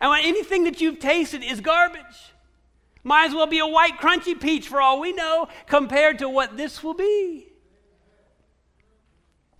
And 0.00 0.10
when 0.10 0.24
anything 0.24 0.64
that 0.64 0.80
you've 0.80 1.00
tasted 1.00 1.42
is 1.42 1.60
garbage, 1.60 2.32
might 3.02 3.26
as 3.26 3.34
well 3.34 3.46
be 3.46 3.58
a 3.58 3.66
white 3.66 3.98
crunchy 3.98 4.38
peach 4.38 4.68
for 4.68 4.80
all 4.80 5.00
we 5.00 5.12
know 5.12 5.48
compared 5.66 6.18
to 6.20 6.28
what 6.28 6.56
this 6.56 6.82
will 6.82 6.94
be. 6.94 7.46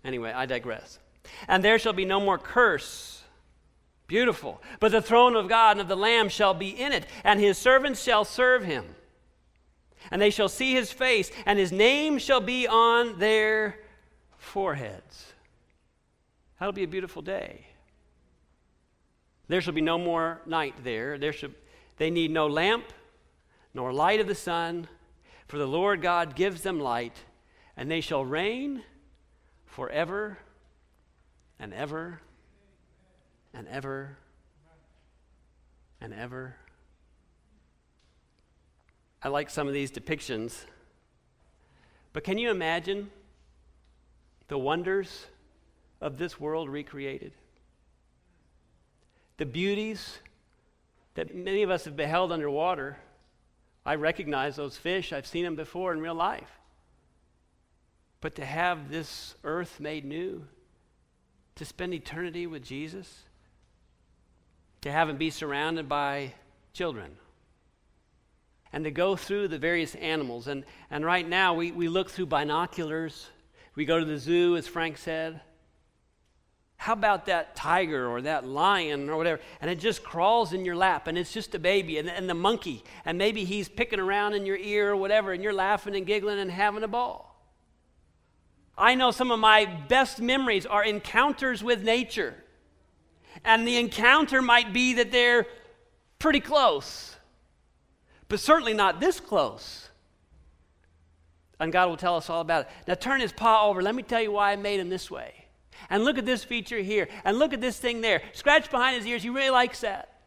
Anyway, 0.04 0.30
I 0.30 0.46
digress. 0.46 0.98
And 1.48 1.64
there 1.64 1.78
shall 1.78 1.92
be 1.92 2.04
no 2.04 2.20
more 2.20 2.38
curse. 2.38 3.22
Beautiful. 4.06 4.60
But 4.78 4.92
the 4.92 5.02
throne 5.02 5.36
of 5.36 5.48
God 5.48 5.72
and 5.72 5.80
of 5.80 5.88
the 5.88 5.96
Lamb 5.96 6.28
shall 6.28 6.54
be 6.54 6.68
in 6.68 6.92
it, 6.92 7.06
and 7.24 7.40
his 7.40 7.58
servants 7.58 8.02
shall 8.02 8.24
serve 8.24 8.64
him. 8.64 8.84
And 10.10 10.20
they 10.20 10.30
shall 10.30 10.48
see 10.48 10.72
his 10.72 10.90
face, 10.90 11.30
and 11.46 11.58
his 11.58 11.72
name 11.72 12.18
shall 12.18 12.40
be 12.40 12.66
on 12.66 13.18
their 13.18 13.78
foreheads. 14.38 15.32
That'll 16.58 16.72
be 16.72 16.84
a 16.84 16.88
beautiful 16.88 17.22
day. 17.22 17.66
There 19.48 19.60
shall 19.60 19.74
be 19.74 19.80
no 19.80 19.98
more 19.98 20.40
night 20.46 20.74
there. 20.84 21.18
there 21.18 21.32
shall, 21.32 21.50
they 21.96 22.10
need 22.10 22.30
no 22.30 22.46
lamp 22.46 22.84
nor 23.74 23.92
light 23.92 24.20
of 24.20 24.26
the 24.26 24.34
sun, 24.34 24.88
for 25.46 25.58
the 25.58 25.66
Lord 25.66 26.02
God 26.02 26.34
gives 26.34 26.62
them 26.62 26.80
light, 26.80 27.16
and 27.76 27.90
they 27.90 28.00
shall 28.00 28.24
reign 28.24 28.82
forever 29.66 30.38
and 31.58 31.72
ever 31.74 32.20
and 33.52 33.68
ever 33.68 34.16
and 36.00 36.14
ever. 36.14 36.56
I 39.22 39.28
like 39.28 39.50
some 39.50 39.68
of 39.68 39.74
these 39.74 39.92
depictions, 39.92 40.64
but 42.12 42.24
can 42.24 42.38
you 42.38 42.50
imagine 42.50 43.10
the 44.48 44.58
wonders 44.58 45.26
of 46.00 46.18
this 46.18 46.40
world 46.40 46.68
recreated? 46.68 47.32
The 49.36 49.46
beauties 49.46 50.18
that 51.14 51.34
many 51.34 51.62
of 51.62 51.70
us 51.70 51.84
have 51.84 51.96
beheld 51.96 52.32
underwater. 52.32 52.96
I 53.84 53.96
recognize 53.96 54.56
those 54.56 54.76
fish, 54.76 55.12
I've 55.12 55.26
seen 55.26 55.44
them 55.44 55.56
before 55.56 55.92
in 55.92 56.00
real 56.00 56.14
life. 56.14 56.50
But 58.20 58.34
to 58.36 58.44
have 58.44 58.90
this 58.90 59.34
earth 59.44 59.80
made 59.80 60.04
new, 60.04 60.46
to 61.56 61.64
spend 61.64 61.94
eternity 61.94 62.46
with 62.46 62.64
Jesus, 62.64 63.24
to 64.82 64.92
have 64.92 65.08
him 65.08 65.16
be 65.16 65.30
surrounded 65.30 65.88
by 65.88 66.34
children, 66.72 67.16
and 68.72 68.84
to 68.84 68.90
go 68.90 69.16
through 69.16 69.48
the 69.48 69.58
various 69.58 69.94
animals. 69.96 70.46
And, 70.46 70.64
and 70.90 71.04
right 71.04 71.28
now, 71.28 71.54
we, 71.54 71.72
we 71.72 71.88
look 71.88 72.10
through 72.10 72.26
binoculars 72.26 73.28
we 73.74 73.84
go 73.84 73.98
to 73.98 74.04
the 74.04 74.18
zoo, 74.18 74.56
as 74.56 74.66
Frank 74.66 74.98
said. 74.98 75.40
How 76.76 76.94
about 76.94 77.26
that 77.26 77.54
tiger 77.54 78.08
or 78.08 78.22
that 78.22 78.46
lion 78.46 79.10
or 79.10 79.16
whatever? 79.16 79.40
And 79.60 79.70
it 79.70 79.78
just 79.78 80.02
crawls 80.02 80.52
in 80.52 80.64
your 80.64 80.76
lap 80.76 81.06
and 81.06 81.18
it's 81.18 81.32
just 81.32 81.54
a 81.54 81.58
baby 81.58 81.98
and, 81.98 82.08
and 82.08 82.28
the 82.28 82.34
monkey. 82.34 82.82
And 83.04 83.18
maybe 83.18 83.44
he's 83.44 83.68
picking 83.68 84.00
around 84.00 84.34
in 84.34 84.46
your 84.46 84.56
ear 84.56 84.92
or 84.92 84.96
whatever 84.96 85.32
and 85.32 85.42
you're 85.42 85.52
laughing 85.52 85.94
and 85.94 86.06
giggling 86.06 86.38
and 86.38 86.50
having 86.50 86.82
a 86.82 86.88
ball. 86.88 87.26
I 88.78 88.94
know 88.94 89.10
some 89.10 89.30
of 89.30 89.38
my 89.38 89.66
best 89.88 90.20
memories 90.20 90.64
are 90.64 90.82
encounters 90.82 91.62
with 91.62 91.82
nature. 91.82 92.34
And 93.44 93.68
the 93.68 93.76
encounter 93.76 94.40
might 94.40 94.72
be 94.72 94.94
that 94.94 95.12
they're 95.12 95.46
pretty 96.18 96.40
close, 96.40 97.14
but 98.30 98.38
certainly 98.38 98.72
not 98.72 99.00
this 99.00 99.18
close. 99.18 99.88
And 101.58 101.72
God 101.72 101.88
will 101.88 101.96
tell 101.96 102.16
us 102.16 102.30
all 102.30 102.40
about 102.40 102.62
it. 102.62 102.68
Now 102.86 102.94
turn 102.94 103.20
his 103.20 103.32
paw 103.32 103.68
over. 103.68 103.82
Let 103.82 103.94
me 103.94 104.04
tell 104.04 104.22
you 104.22 104.30
why 104.30 104.52
I 104.52 104.56
made 104.56 104.78
him 104.80 104.88
this 104.88 105.10
way. 105.10 105.46
And 105.90 106.04
look 106.04 106.16
at 106.16 106.24
this 106.24 106.44
feature 106.44 106.78
here. 106.78 107.08
And 107.24 107.38
look 107.38 107.52
at 107.52 107.60
this 107.60 107.78
thing 107.78 108.00
there. 108.00 108.22
Scratch 108.32 108.70
behind 108.70 108.96
his 108.96 109.04
ears. 109.04 109.24
He 109.24 109.30
really 109.30 109.50
likes 109.50 109.80
that. 109.80 110.20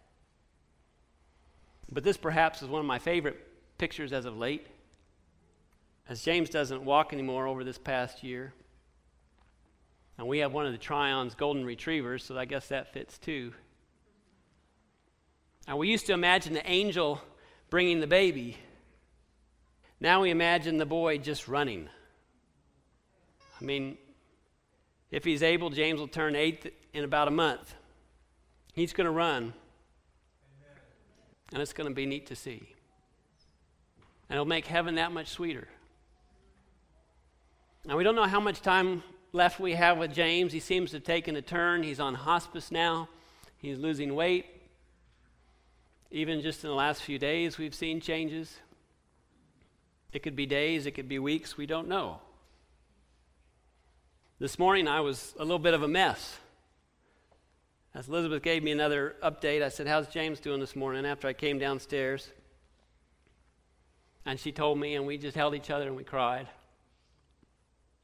But 1.92 2.04
this 2.04 2.18
perhaps 2.18 2.62
is 2.62 2.68
one 2.68 2.82
of 2.82 2.86
my 2.86 3.00
favorite 3.00 3.40
pictures 3.78 4.12
as 4.12 4.26
of 4.26 4.38
late. 4.38 4.68
As 6.10 6.22
James 6.22 6.50
doesn't 6.50 6.84
walk 6.84 7.14
anymore 7.14 7.48
over 7.48 7.64
this 7.64 7.78
past 7.78 8.22
year. 8.22 8.54
And 10.18 10.28
we 10.28 10.40
have 10.40 10.52
one 10.52 10.66
of 10.66 10.74
the 10.74 10.78
Tryon's 10.78 11.36
golden 11.36 11.66
retrievers, 11.66 12.26
so 12.26 12.38
I 12.38 12.44
guess 12.44 12.68
that 12.68 12.92
fits 12.92 13.18
too. 13.18 13.54
And 15.68 15.78
we 15.78 15.88
used 15.88 16.06
to 16.08 16.14
imagine 16.14 16.54
the 16.54 16.70
angel 16.70 17.22
bringing 17.74 18.00
the 18.00 18.06
baby. 18.06 18.56
Now 20.00 20.22
we 20.22 20.30
imagine 20.30 20.78
the 20.78 20.86
boy 20.86 21.18
just 21.18 21.48
running. 21.48 21.90
I 23.60 23.64
mean, 23.64 23.98
if 25.10 25.24
he's 25.24 25.42
able, 25.42 25.72
James 25.72 26.00
will 26.00 26.08
turn 26.08 26.36
eight 26.36 26.72
in 26.94 27.04
about 27.04 27.28
a 27.28 27.32
month. 27.32 27.74
He's 28.74 28.94
going 28.94 29.06
to 29.06 29.12
run. 29.12 29.56
And 31.52 31.64
it's 31.64 31.74
going 31.74 31.90
to 31.90 31.96
be 31.96 32.06
neat 32.06 32.28
to 32.28 32.36
see. 32.36 32.62
And 34.30 34.36
it'll 34.36 34.46
make 34.46 34.68
heaven 34.68 34.94
that 34.96 35.12
much 35.12 35.30
sweeter. 35.30 35.68
Now, 37.86 37.98
we 37.98 38.04
don't 38.04 38.16
know 38.16 38.28
how 38.28 38.40
much 38.40 38.62
time 38.62 39.02
left 39.32 39.60
we 39.60 39.74
have 39.74 39.98
with 39.98 40.14
James. 40.14 40.54
He 40.54 40.60
seems 40.60 40.92
to 40.92 40.98
have 40.98 41.06
taken 41.06 41.36
a 41.38 41.42
turn. 41.42 41.82
He's 41.82 42.00
on 42.00 42.14
hospice 42.14 42.72
now, 42.72 43.10
he's 43.58 43.80
losing 43.80 44.14
weight. 44.14 44.53
Even 46.14 46.42
just 46.42 46.64
in 46.64 46.70
the 46.70 46.76
last 46.76 47.02
few 47.02 47.18
days, 47.18 47.58
we've 47.58 47.74
seen 47.74 48.00
changes. 48.00 48.60
It 50.12 50.22
could 50.22 50.36
be 50.36 50.46
days, 50.46 50.86
it 50.86 50.92
could 50.92 51.10
be 51.10 51.18
weeks, 51.18 51.58
we 51.58 51.66
don't 51.66 51.88
know. 51.88 52.20
This 54.38 54.60
morning 54.60 54.88
I 54.88 55.00
was 55.00 55.34
a 55.40 55.42
little 55.44 55.58
bit 55.58 55.74
of 55.74 55.82
a 55.82 55.88
mess. 55.88 56.38
As 57.96 58.08
Elizabeth 58.08 58.44
gave 58.44 58.62
me 58.62 58.70
another 58.70 59.16
update, 59.24 59.64
I 59.64 59.70
said, 59.70 59.88
How's 59.88 60.08
James 60.08 60.40
doing 60.40 60.60
this 60.60 60.76
morning? 60.76 61.04
After 61.04 61.28
I 61.28 61.34
came 61.34 61.58
downstairs. 61.58 62.30
And 64.24 64.40
she 64.40 64.52
told 64.52 64.78
me, 64.78 64.94
and 64.94 65.08
we 65.08 65.18
just 65.18 65.36
held 65.36 65.56
each 65.56 65.72
other 65.72 65.88
and 65.88 65.96
we 65.96 66.04
cried. 66.04 66.48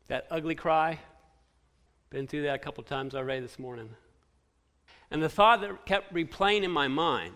That 0.08 0.26
ugly 0.32 0.56
cry, 0.56 1.00
been 2.10 2.26
through 2.26 2.42
that 2.44 2.56
a 2.56 2.60
couple 2.60 2.84
times 2.84 3.14
already 3.14 3.42
this 3.42 3.60
morning. 3.60 3.92
And 5.12 5.22
the 5.22 5.30
thought 5.30 5.62
that 5.62 5.86
kept 5.86 6.12
replaying 6.12 6.64
in 6.64 6.72
my 6.72 6.88
mind 6.88 7.36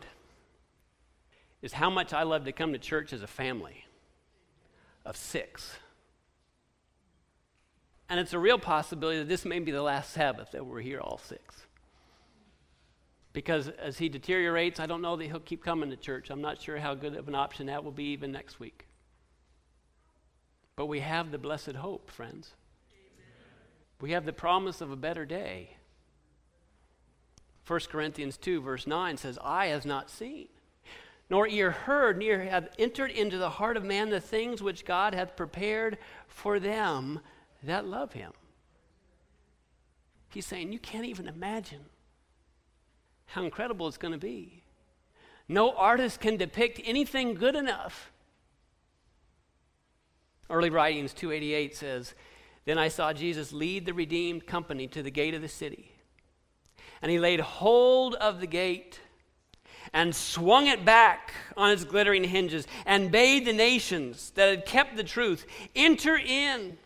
is 1.64 1.74
how 1.74 1.90
much 1.90 2.14
I 2.14 2.24
love 2.24 2.44
to 2.46 2.52
come 2.52 2.74
to 2.74 2.78
church 2.78 3.14
as 3.14 3.24
a 3.24 3.28
family 3.28 3.86
of 5.06 5.16
six. 5.18 5.74
And 8.10 8.20
it's 8.20 8.34
a 8.34 8.40
real 8.40 8.60
possibility 8.60 9.20
that 9.20 9.30
this 9.30 9.46
may 9.46 9.60
be 9.60 9.72
the 9.72 9.82
last 9.82 10.12
Sabbath 10.12 10.52
that 10.52 10.66
we're 10.66 10.82
here 10.82 11.00
all 11.00 11.18
six. 11.18 11.66
Because 13.32 13.70
as 13.70 13.98
he 13.98 14.10
deteriorates, 14.10 14.80
I 14.82 14.86
don't 14.86 15.02
know 15.02 15.16
that 15.16 15.26
he'll 15.26 15.40
keep 15.40 15.64
coming 15.64 15.90
to 15.90 15.96
church. 15.96 16.30
I'm 16.30 16.42
not 16.42 16.62
sure 16.62 16.78
how 16.78 16.96
good 16.96 17.16
of 17.16 17.30
an 17.30 17.34
option 17.34 17.68
that 17.68 17.84
will 17.84 17.92
be 17.92 18.12
even 18.12 18.34
next 18.34 18.60
week. 18.60 18.86
But 20.76 20.88
we 20.88 21.00
have 21.00 21.32
the 21.32 21.38
blessed 21.38 21.76
hope, 21.78 22.12
friends. 22.12 22.52
We 24.02 24.12
have 24.12 24.26
the 24.26 24.34
promise 24.34 24.82
of 24.82 24.92
a 24.92 24.98
better 24.98 25.26
day. 25.26 25.78
1 27.66 27.80
Corinthians 27.90 28.36
2, 28.36 28.60
verse 28.60 28.86
9 28.86 29.16
says, 29.16 29.40
Eye 29.42 29.68
has 29.68 29.86
not 29.86 30.10
seen, 30.10 30.50
nor 31.30 31.48
ear 31.48 31.72
heard, 31.72 32.18
neither 32.18 32.44
have 32.44 32.70
entered 32.78 33.12
into 33.12 33.38
the 33.38 33.50
heart 33.50 33.78
of 33.78 33.84
man 33.84 34.10
the 34.10 34.20
things 34.20 34.62
which 34.62 34.86
God 34.86 35.14
hath 35.14 35.36
prepared 35.36 35.98
for 36.28 36.60
them 36.60 37.20
that 37.64 37.86
love 37.86 38.14
him. 38.14 38.34
He's 40.30 40.46
saying, 40.46 40.72
You 40.72 40.80
can't 40.80 41.06
even 41.06 41.28
imagine 41.28 41.86
how 43.28 43.44
incredible 43.44 43.88
it's 43.88 43.98
going 43.98 44.14
to 44.14 44.18
be. 44.18 44.64
No 45.48 45.72
artist 45.72 46.20
can 46.20 46.38
depict 46.38 46.80
anything 46.84 47.34
good 47.36 47.56
enough. 47.56 48.12
Early 50.50 50.70
Writings 50.70 51.14
288 51.14 51.76
says, 51.76 52.16
Then 52.66 52.78
I 52.78 52.88
saw 52.88 53.14
Jesus 53.14 53.54
lead 53.54 53.86
the 53.86 53.94
redeemed 53.94 54.46
company 54.46 54.88
to 54.88 55.04
the 55.04 55.12
gate 55.12 55.34
of 55.34 55.42
the 55.42 55.48
city. 55.48 55.96
And 57.02 57.12
he 57.12 57.20
laid 57.20 57.40
hold 57.40 58.16
of 58.16 58.40
the 58.40 58.48
gate 58.48 59.00
and 59.94 60.16
swung 60.16 60.68
it 60.68 60.84
back 60.84 61.34
on 61.56 61.72
its 61.72 61.84
glittering 61.84 62.24
hinges 62.24 62.68
and 62.86 63.12
bade 63.12 63.46
the 63.46 63.54
nations 63.54 64.32
that 64.32 64.50
had 64.50 64.66
kept 64.66 64.96
the 64.96 65.04
truth 65.04 65.46
enter 65.76 66.18
in. 66.18 66.78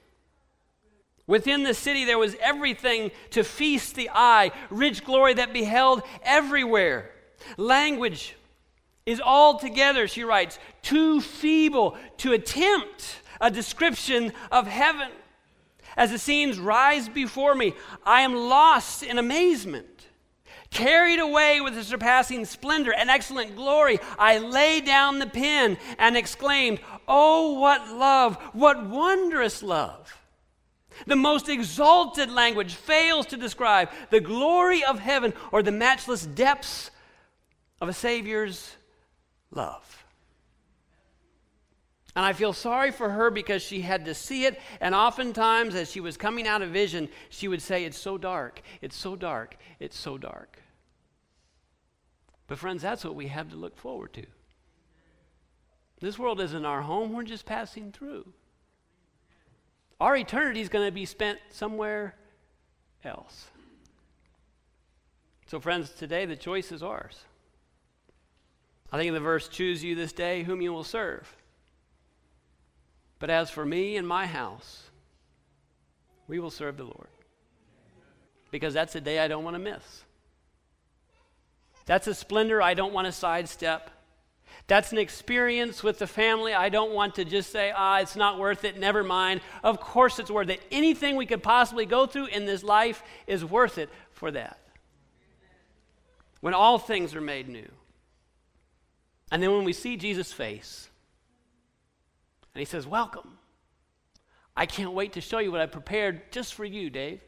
Within 1.25 1.63
the 1.63 1.73
city, 1.73 2.05
there 2.05 2.17
was 2.17 2.35
everything 2.41 3.11
to 3.31 3.43
feast 3.43 3.95
the 3.95 4.09
eye, 4.13 4.51
rich 4.69 5.03
glory 5.03 5.33
that 5.35 5.53
beheld 5.53 6.03
everywhere. 6.23 7.11
Language 7.57 8.35
is 9.05 9.21
altogether, 9.21 10.07
she 10.07 10.23
writes, 10.23 10.59
too 10.81 11.21
feeble 11.21 11.97
to 12.17 12.33
attempt 12.33 13.21
a 13.39 13.49
description 13.49 14.33
of 14.51 14.67
heaven. 14.67 15.09
As 15.95 16.11
the 16.11 16.19
scenes 16.19 16.59
rise 16.59 17.09
before 17.09 17.55
me, 17.55 17.73
I 18.05 18.21
am 18.21 18.35
lost 18.35 19.03
in 19.03 19.17
amazement. 19.17 19.96
Carried 20.69 21.19
away 21.19 21.61
with 21.61 21.75
the 21.75 21.83
surpassing 21.83 22.45
splendor 22.45 22.93
and 22.93 23.09
excellent 23.09 23.55
glory, 23.55 23.99
I 24.19 24.37
lay 24.39 24.81
down 24.81 25.19
the 25.19 25.27
pen 25.27 25.77
and 25.97 26.17
exclaimed, 26.17 26.79
Oh, 27.07 27.59
what 27.59 27.87
love, 27.89 28.35
what 28.53 28.85
wondrous 28.85 29.63
love! 29.63 30.21
The 31.05 31.15
most 31.15 31.47
exalted 31.47 32.31
language 32.31 32.73
fails 32.73 33.27
to 33.27 33.37
describe 33.37 33.89
the 34.09 34.19
glory 34.19 34.83
of 34.83 34.99
heaven 34.99 35.33
or 35.51 35.61
the 35.61 35.71
matchless 35.71 36.25
depths 36.25 36.89
of 37.79 37.87
a 37.87 37.93
Savior's 37.93 38.75
love. 39.51 40.05
And 42.15 42.25
I 42.25 42.33
feel 42.33 42.51
sorry 42.51 42.89
for 42.89 43.11
her 43.11 43.29
because 43.29 43.61
she 43.61 43.81
had 43.81 44.05
to 44.05 44.15
see 44.15 44.45
it. 44.45 44.59
And 44.81 44.95
oftentimes, 44.95 45.75
as 45.75 45.91
she 45.91 45.99
was 45.99 46.17
coming 46.17 46.47
out 46.47 46.63
of 46.63 46.71
vision, 46.71 47.09
she 47.29 47.47
would 47.47 47.61
say, 47.61 47.85
It's 47.85 47.97
so 47.97 48.17
dark, 48.17 48.63
it's 48.81 48.95
so 48.95 49.15
dark, 49.15 49.55
it's 49.79 49.97
so 49.97 50.17
dark. 50.17 50.59
But, 52.47 52.59
friends, 52.59 52.81
that's 52.81 53.03
what 53.03 53.15
we 53.15 53.27
have 53.27 53.49
to 53.49 53.55
look 53.55 53.77
forward 53.77 54.13
to. 54.13 54.25
This 55.99 56.17
world 56.17 56.39
isn't 56.39 56.65
our 56.65 56.81
home, 56.81 57.13
we're 57.13 57.23
just 57.23 57.45
passing 57.45 57.91
through. 57.91 58.31
Our 59.99 60.15
eternity 60.15 60.61
is 60.61 60.69
going 60.69 60.85
to 60.85 60.91
be 60.91 61.05
spent 61.05 61.39
somewhere 61.49 62.15
else. 63.03 63.47
So, 65.47 65.59
friends, 65.59 65.89
today 65.89 66.25
the 66.25 66.35
choice 66.35 66.71
is 66.71 66.83
ours. 66.83 67.23
I 68.91 68.97
think 68.97 69.07
in 69.07 69.13
the 69.13 69.19
verse, 69.19 69.47
choose 69.47 69.83
you 69.83 69.95
this 69.95 70.13
day 70.13 70.43
whom 70.43 70.61
you 70.61 70.71
will 70.71 70.83
serve. 70.83 71.35
But 73.19 73.29
as 73.29 73.49
for 73.49 73.65
me 73.65 73.97
and 73.97 74.07
my 74.07 74.27
house, 74.27 74.83
we 76.27 76.39
will 76.39 76.51
serve 76.51 76.77
the 76.77 76.83
Lord. 76.83 77.09
Because 78.51 78.73
that's 78.73 78.95
a 78.95 79.01
day 79.01 79.19
I 79.19 79.27
don't 79.27 79.43
want 79.43 79.55
to 79.55 79.59
miss. 79.59 80.03
That's 81.85 82.07
a 82.07 82.13
splendor 82.13 82.61
I 82.61 82.73
don't 82.73 82.93
want 82.93 83.05
to 83.05 83.11
sidestep. 83.11 83.89
That's 84.67 84.91
an 84.91 84.97
experience 84.97 85.81
with 85.81 85.99
the 85.99 86.07
family. 86.07 86.53
I 86.53 86.69
don't 86.69 86.91
want 86.91 87.15
to 87.15 87.25
just 87.25 87.51
say, 87.51 87.71
ah, 87.75 87.99
it's 87.99 88.15
not 88.15 88.37
worth 88.37 88.65
it, 88.65 88.77
never 88.77 89.03
mind. 89.03 89.41
Of 89.63 89.79
course 89.79 90.19
it's 90.19 90.29
worth 90.29 90.49
it. 90.49 90.61
Anything 90.71 91.15
we 91.15 91.25
could 91.25 91.41
possibly 91.41 91.85
go 91.85 92.05
through 92.05 92.27
in 92.27 92.45
this 92.45 92.63
life 92.63 93.01
is 93.27 93.45
worth 93.45 93.77
it 93.77 93.89
for 94.11 94.31
that. 94.31 94.59
When 96.41 96.53
all 96.53 96.77
things 96.77 97.15
are 97.15 97.21
made 97.21 97.47
new. 97.47 97.69
And 99.31 99.41
then 99.41 99.51
when 99.51 99.63
we 99.63 99.73
see 99.73 99.95
Jesus' 99.97 100.33
face, 100.33 100.89
and 102.53 102.59
he 102.59 102.65
says, 102.65 102.87
Welcome. 102.87 103.37
I 104.55 104.65
can't 104.65 104.93
wait 104.93 105.13
to 105.13 105.21
show 105.21 105.37
you 105.37 105.51
what 105.51 105.61
I 105.61 105.67
prepared 105.67 106.31
just 106.31 106.55
for 106.55 106.65
you, 106.65 106.89
Dave. 106.89 107.21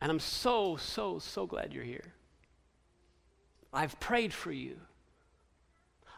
And 0.00 0.10
I'm 0.10 0.20
so, 0.20 0.76
so, 0.76 1.18
so 1.18 1.46
glad 1.46 1.72
you're 1.72 1.84
here. 1.84 2.12
I've 3.72 3.98
prayed 4.00 4.32
for 4.32 4.52
you. 4.52 4.76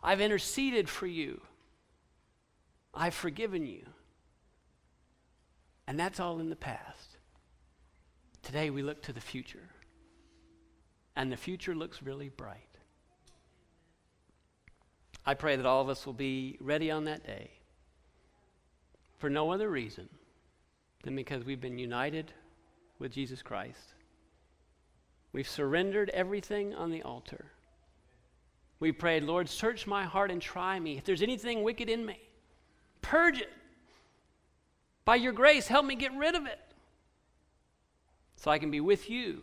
I've 0.03 0.21
interceded 0.21 0.89
for 0.89 1.07
you. 1.07 1.41
I've 2.95 3.15
forgiven 3.15 3.67
you. 3.67 3.87
And 5.87 5.99
that's 5.99 6.21
all 6.21 6.41
in 6.41 6.51
the 6.51 6.57
past. 6.57 7.17
Today 8.43 8.71
we 8.71 8.83
look 8.83 9.03
to 9.03 9.13
the 9.13 9.21
future. 9.21 9.69
And 11.17 11.33
the 11.33 11.37
future 11.37 11.75
looks 11.75 12.03
really 12.03 12.29
bright. 12.29 12.61
I 15.27 15.35
pray 15.35 15.57
that 15.57 15.67
all 15.67 15.83
of 15.83 15.89
us 15.89 16.07
will 16.07 16.15
be 16.15 16.57
ready 16.61 16.91
on 16.91 17.05
that 17.05 17.27
day 17.27 17.51
for 19.19 19.29
no 19.29 19.53
other 19.53 19.69
reason 19.69 20.09
than 21.03 21.15
because 21.15 21.45
we've 21.45 21.61
been 21.61 21.79
united 21.79 22.33
with 23.01 23.13
Jesus 23.13 23.43
Christ. 23.43 23.95
We've 25.33 25.49
surrendered 25.49 26.11
everything 26.11 26.75
on 26.75 26.91
the 26.91 27.03
altar. 27.03 27.47
We 28.79 28.93
prayed, 28.93 29.25
Lord, 29.25 29.49
search 29.49 29.87
my 29.87 30.05
heart 30.05 30.31
and 30.31 30.41
try 30.41 30.79
me. 30.79 30.97
If 30.97 31.05
there's 31.05 31.23
anything 31.23 31.63
wicked 31.63 31.89
in 31.89 32.05
me, 32.05 32.19
purge 33.03 33.41
it. 33.41 33.51
By 35.05 35.17
your 35.17 35.33
grace, 35.33 35.67
help 35.67 35.85
me 35.85 35.97
get 35.97 36.15
rid 36.15 36.35
of 36.35 36.47
it 36.47 36.61
so 38.37 38.51
I 38.51 38.59
can 38.59 38.71
be 38.71 38.81
with 38.81 39.11
you 39.11 39.43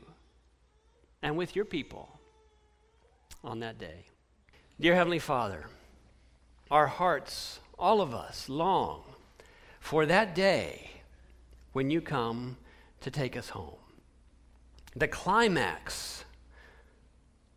and 1.21 1.37
with 1.37 1.55
your 1.55 1.65
people 1.65 2.09
on 3.43 3.59
that 3.59 3.77
day. 3.77 4.05
Dear 4.79 4.95
Heavenly 4.95 5.19
Father, 5.19 5.65
our 6.69 6.87
hearts, 6.87 7.59
all 7.77 8.01
of 8.01 8.13
us, 8.13 8.49
long 8.49 9.03
for 9.79 10.05
that 10.05 10.35
day 10.35 10.89
when 11.73 11.89
you 11.89 12.01
come 12.01 12.57
to 13.01 13.11
take 13.11 13.37
us 13.37 13.49
home. 13.49 13.77
The 14.95 15.07
climax 15.07 16.25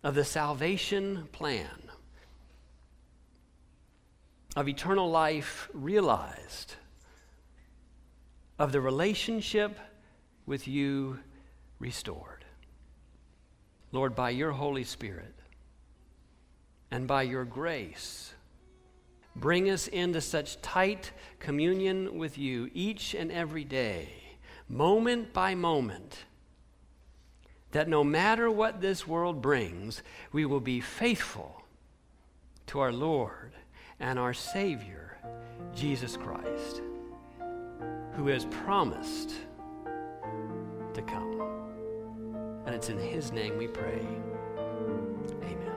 of 0.02 0.14
the 0.14 0.24
salvation 0.24 1.28
plan 1.32 1.90
of 4.56 4.68
eternal 4.68 5.10
life 5.10 5.68
realized, 5.72 6.74
of 8.58 8.72
the 8.72 8.80
relationship 8.80 9.78
with 10.44 10.66
you 10.66 11.20
restored. 11.78 12.44
Lord, 13.92 14.14
by 14.14 14.30
your 14.30 14.52
Holy 14.52 14.84
Spirit 14.84 15.34
and 16.90 17.06
by 17.06 17.22
your 17.22 17.44
grace, 17.44 18.34
bring 19.36 19.70
us 19.70 19.88
into 19.88 20.20
such 20.20 20.60
tight 20.60 21.12
communion 21.38 22.18
with 22.18 22.36
you 22.36 22.70
each 22.74 23.14
and 23.14 23.30
every 23.30 23.64
day, 23.64 24.08
moment 24.70 25.32
by 25.32 25.52
moment 25.52 26.24
that 27.72 27.88
no 27.88 28.04
matter 28.04 28.50
what 28.50 28.80
this 28.80 29.06
world 29.06 29.42
brings, 29.42 30.02
we 30.32 30.44
will 30.44 30.60
be 30.60 30.80
faithful 30.80 31.62
to 32.66 32.78
our 32.78 32.92
Lord 32.92 33.52
and 33.98 34.18
our 34.18 34.32
Savior, 34.32 35.18
Jesus 35.74 36.16
Christ, 36.16 36.82
who 38.12 38.28
has 38.28 38.44
promised 38.46 39.34
to 40.94 41.02
come. 41.02 41.40
And 42.66 42.74
it's 42.74 42.90
in 42.90 42.98
His 42.98 43.32
name 43.32 43.58
we 43.58 43.66
pray. 43.66 44.00
Amen. 45.42 45.72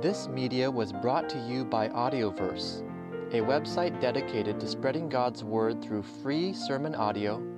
This 0.00 0.26
media 0.26 0.70
was 0.70 0.92
brought 0.92 1.28
to 1.30 1.38
you 1.46 1.66
by 1.66 1.88
Audioverse, 1.88 2.82
a 3.32 3.40
website 3.40 4.00
dedicated 4.00 4.58
to 4.58 4.66
spreading 4.66 5.08
God's 5.10 5.44
Word 5.44 5.82
through 5.82 6.02
free 6.02 6.54
sermon 6.54 6.94
audio 6.94 7.57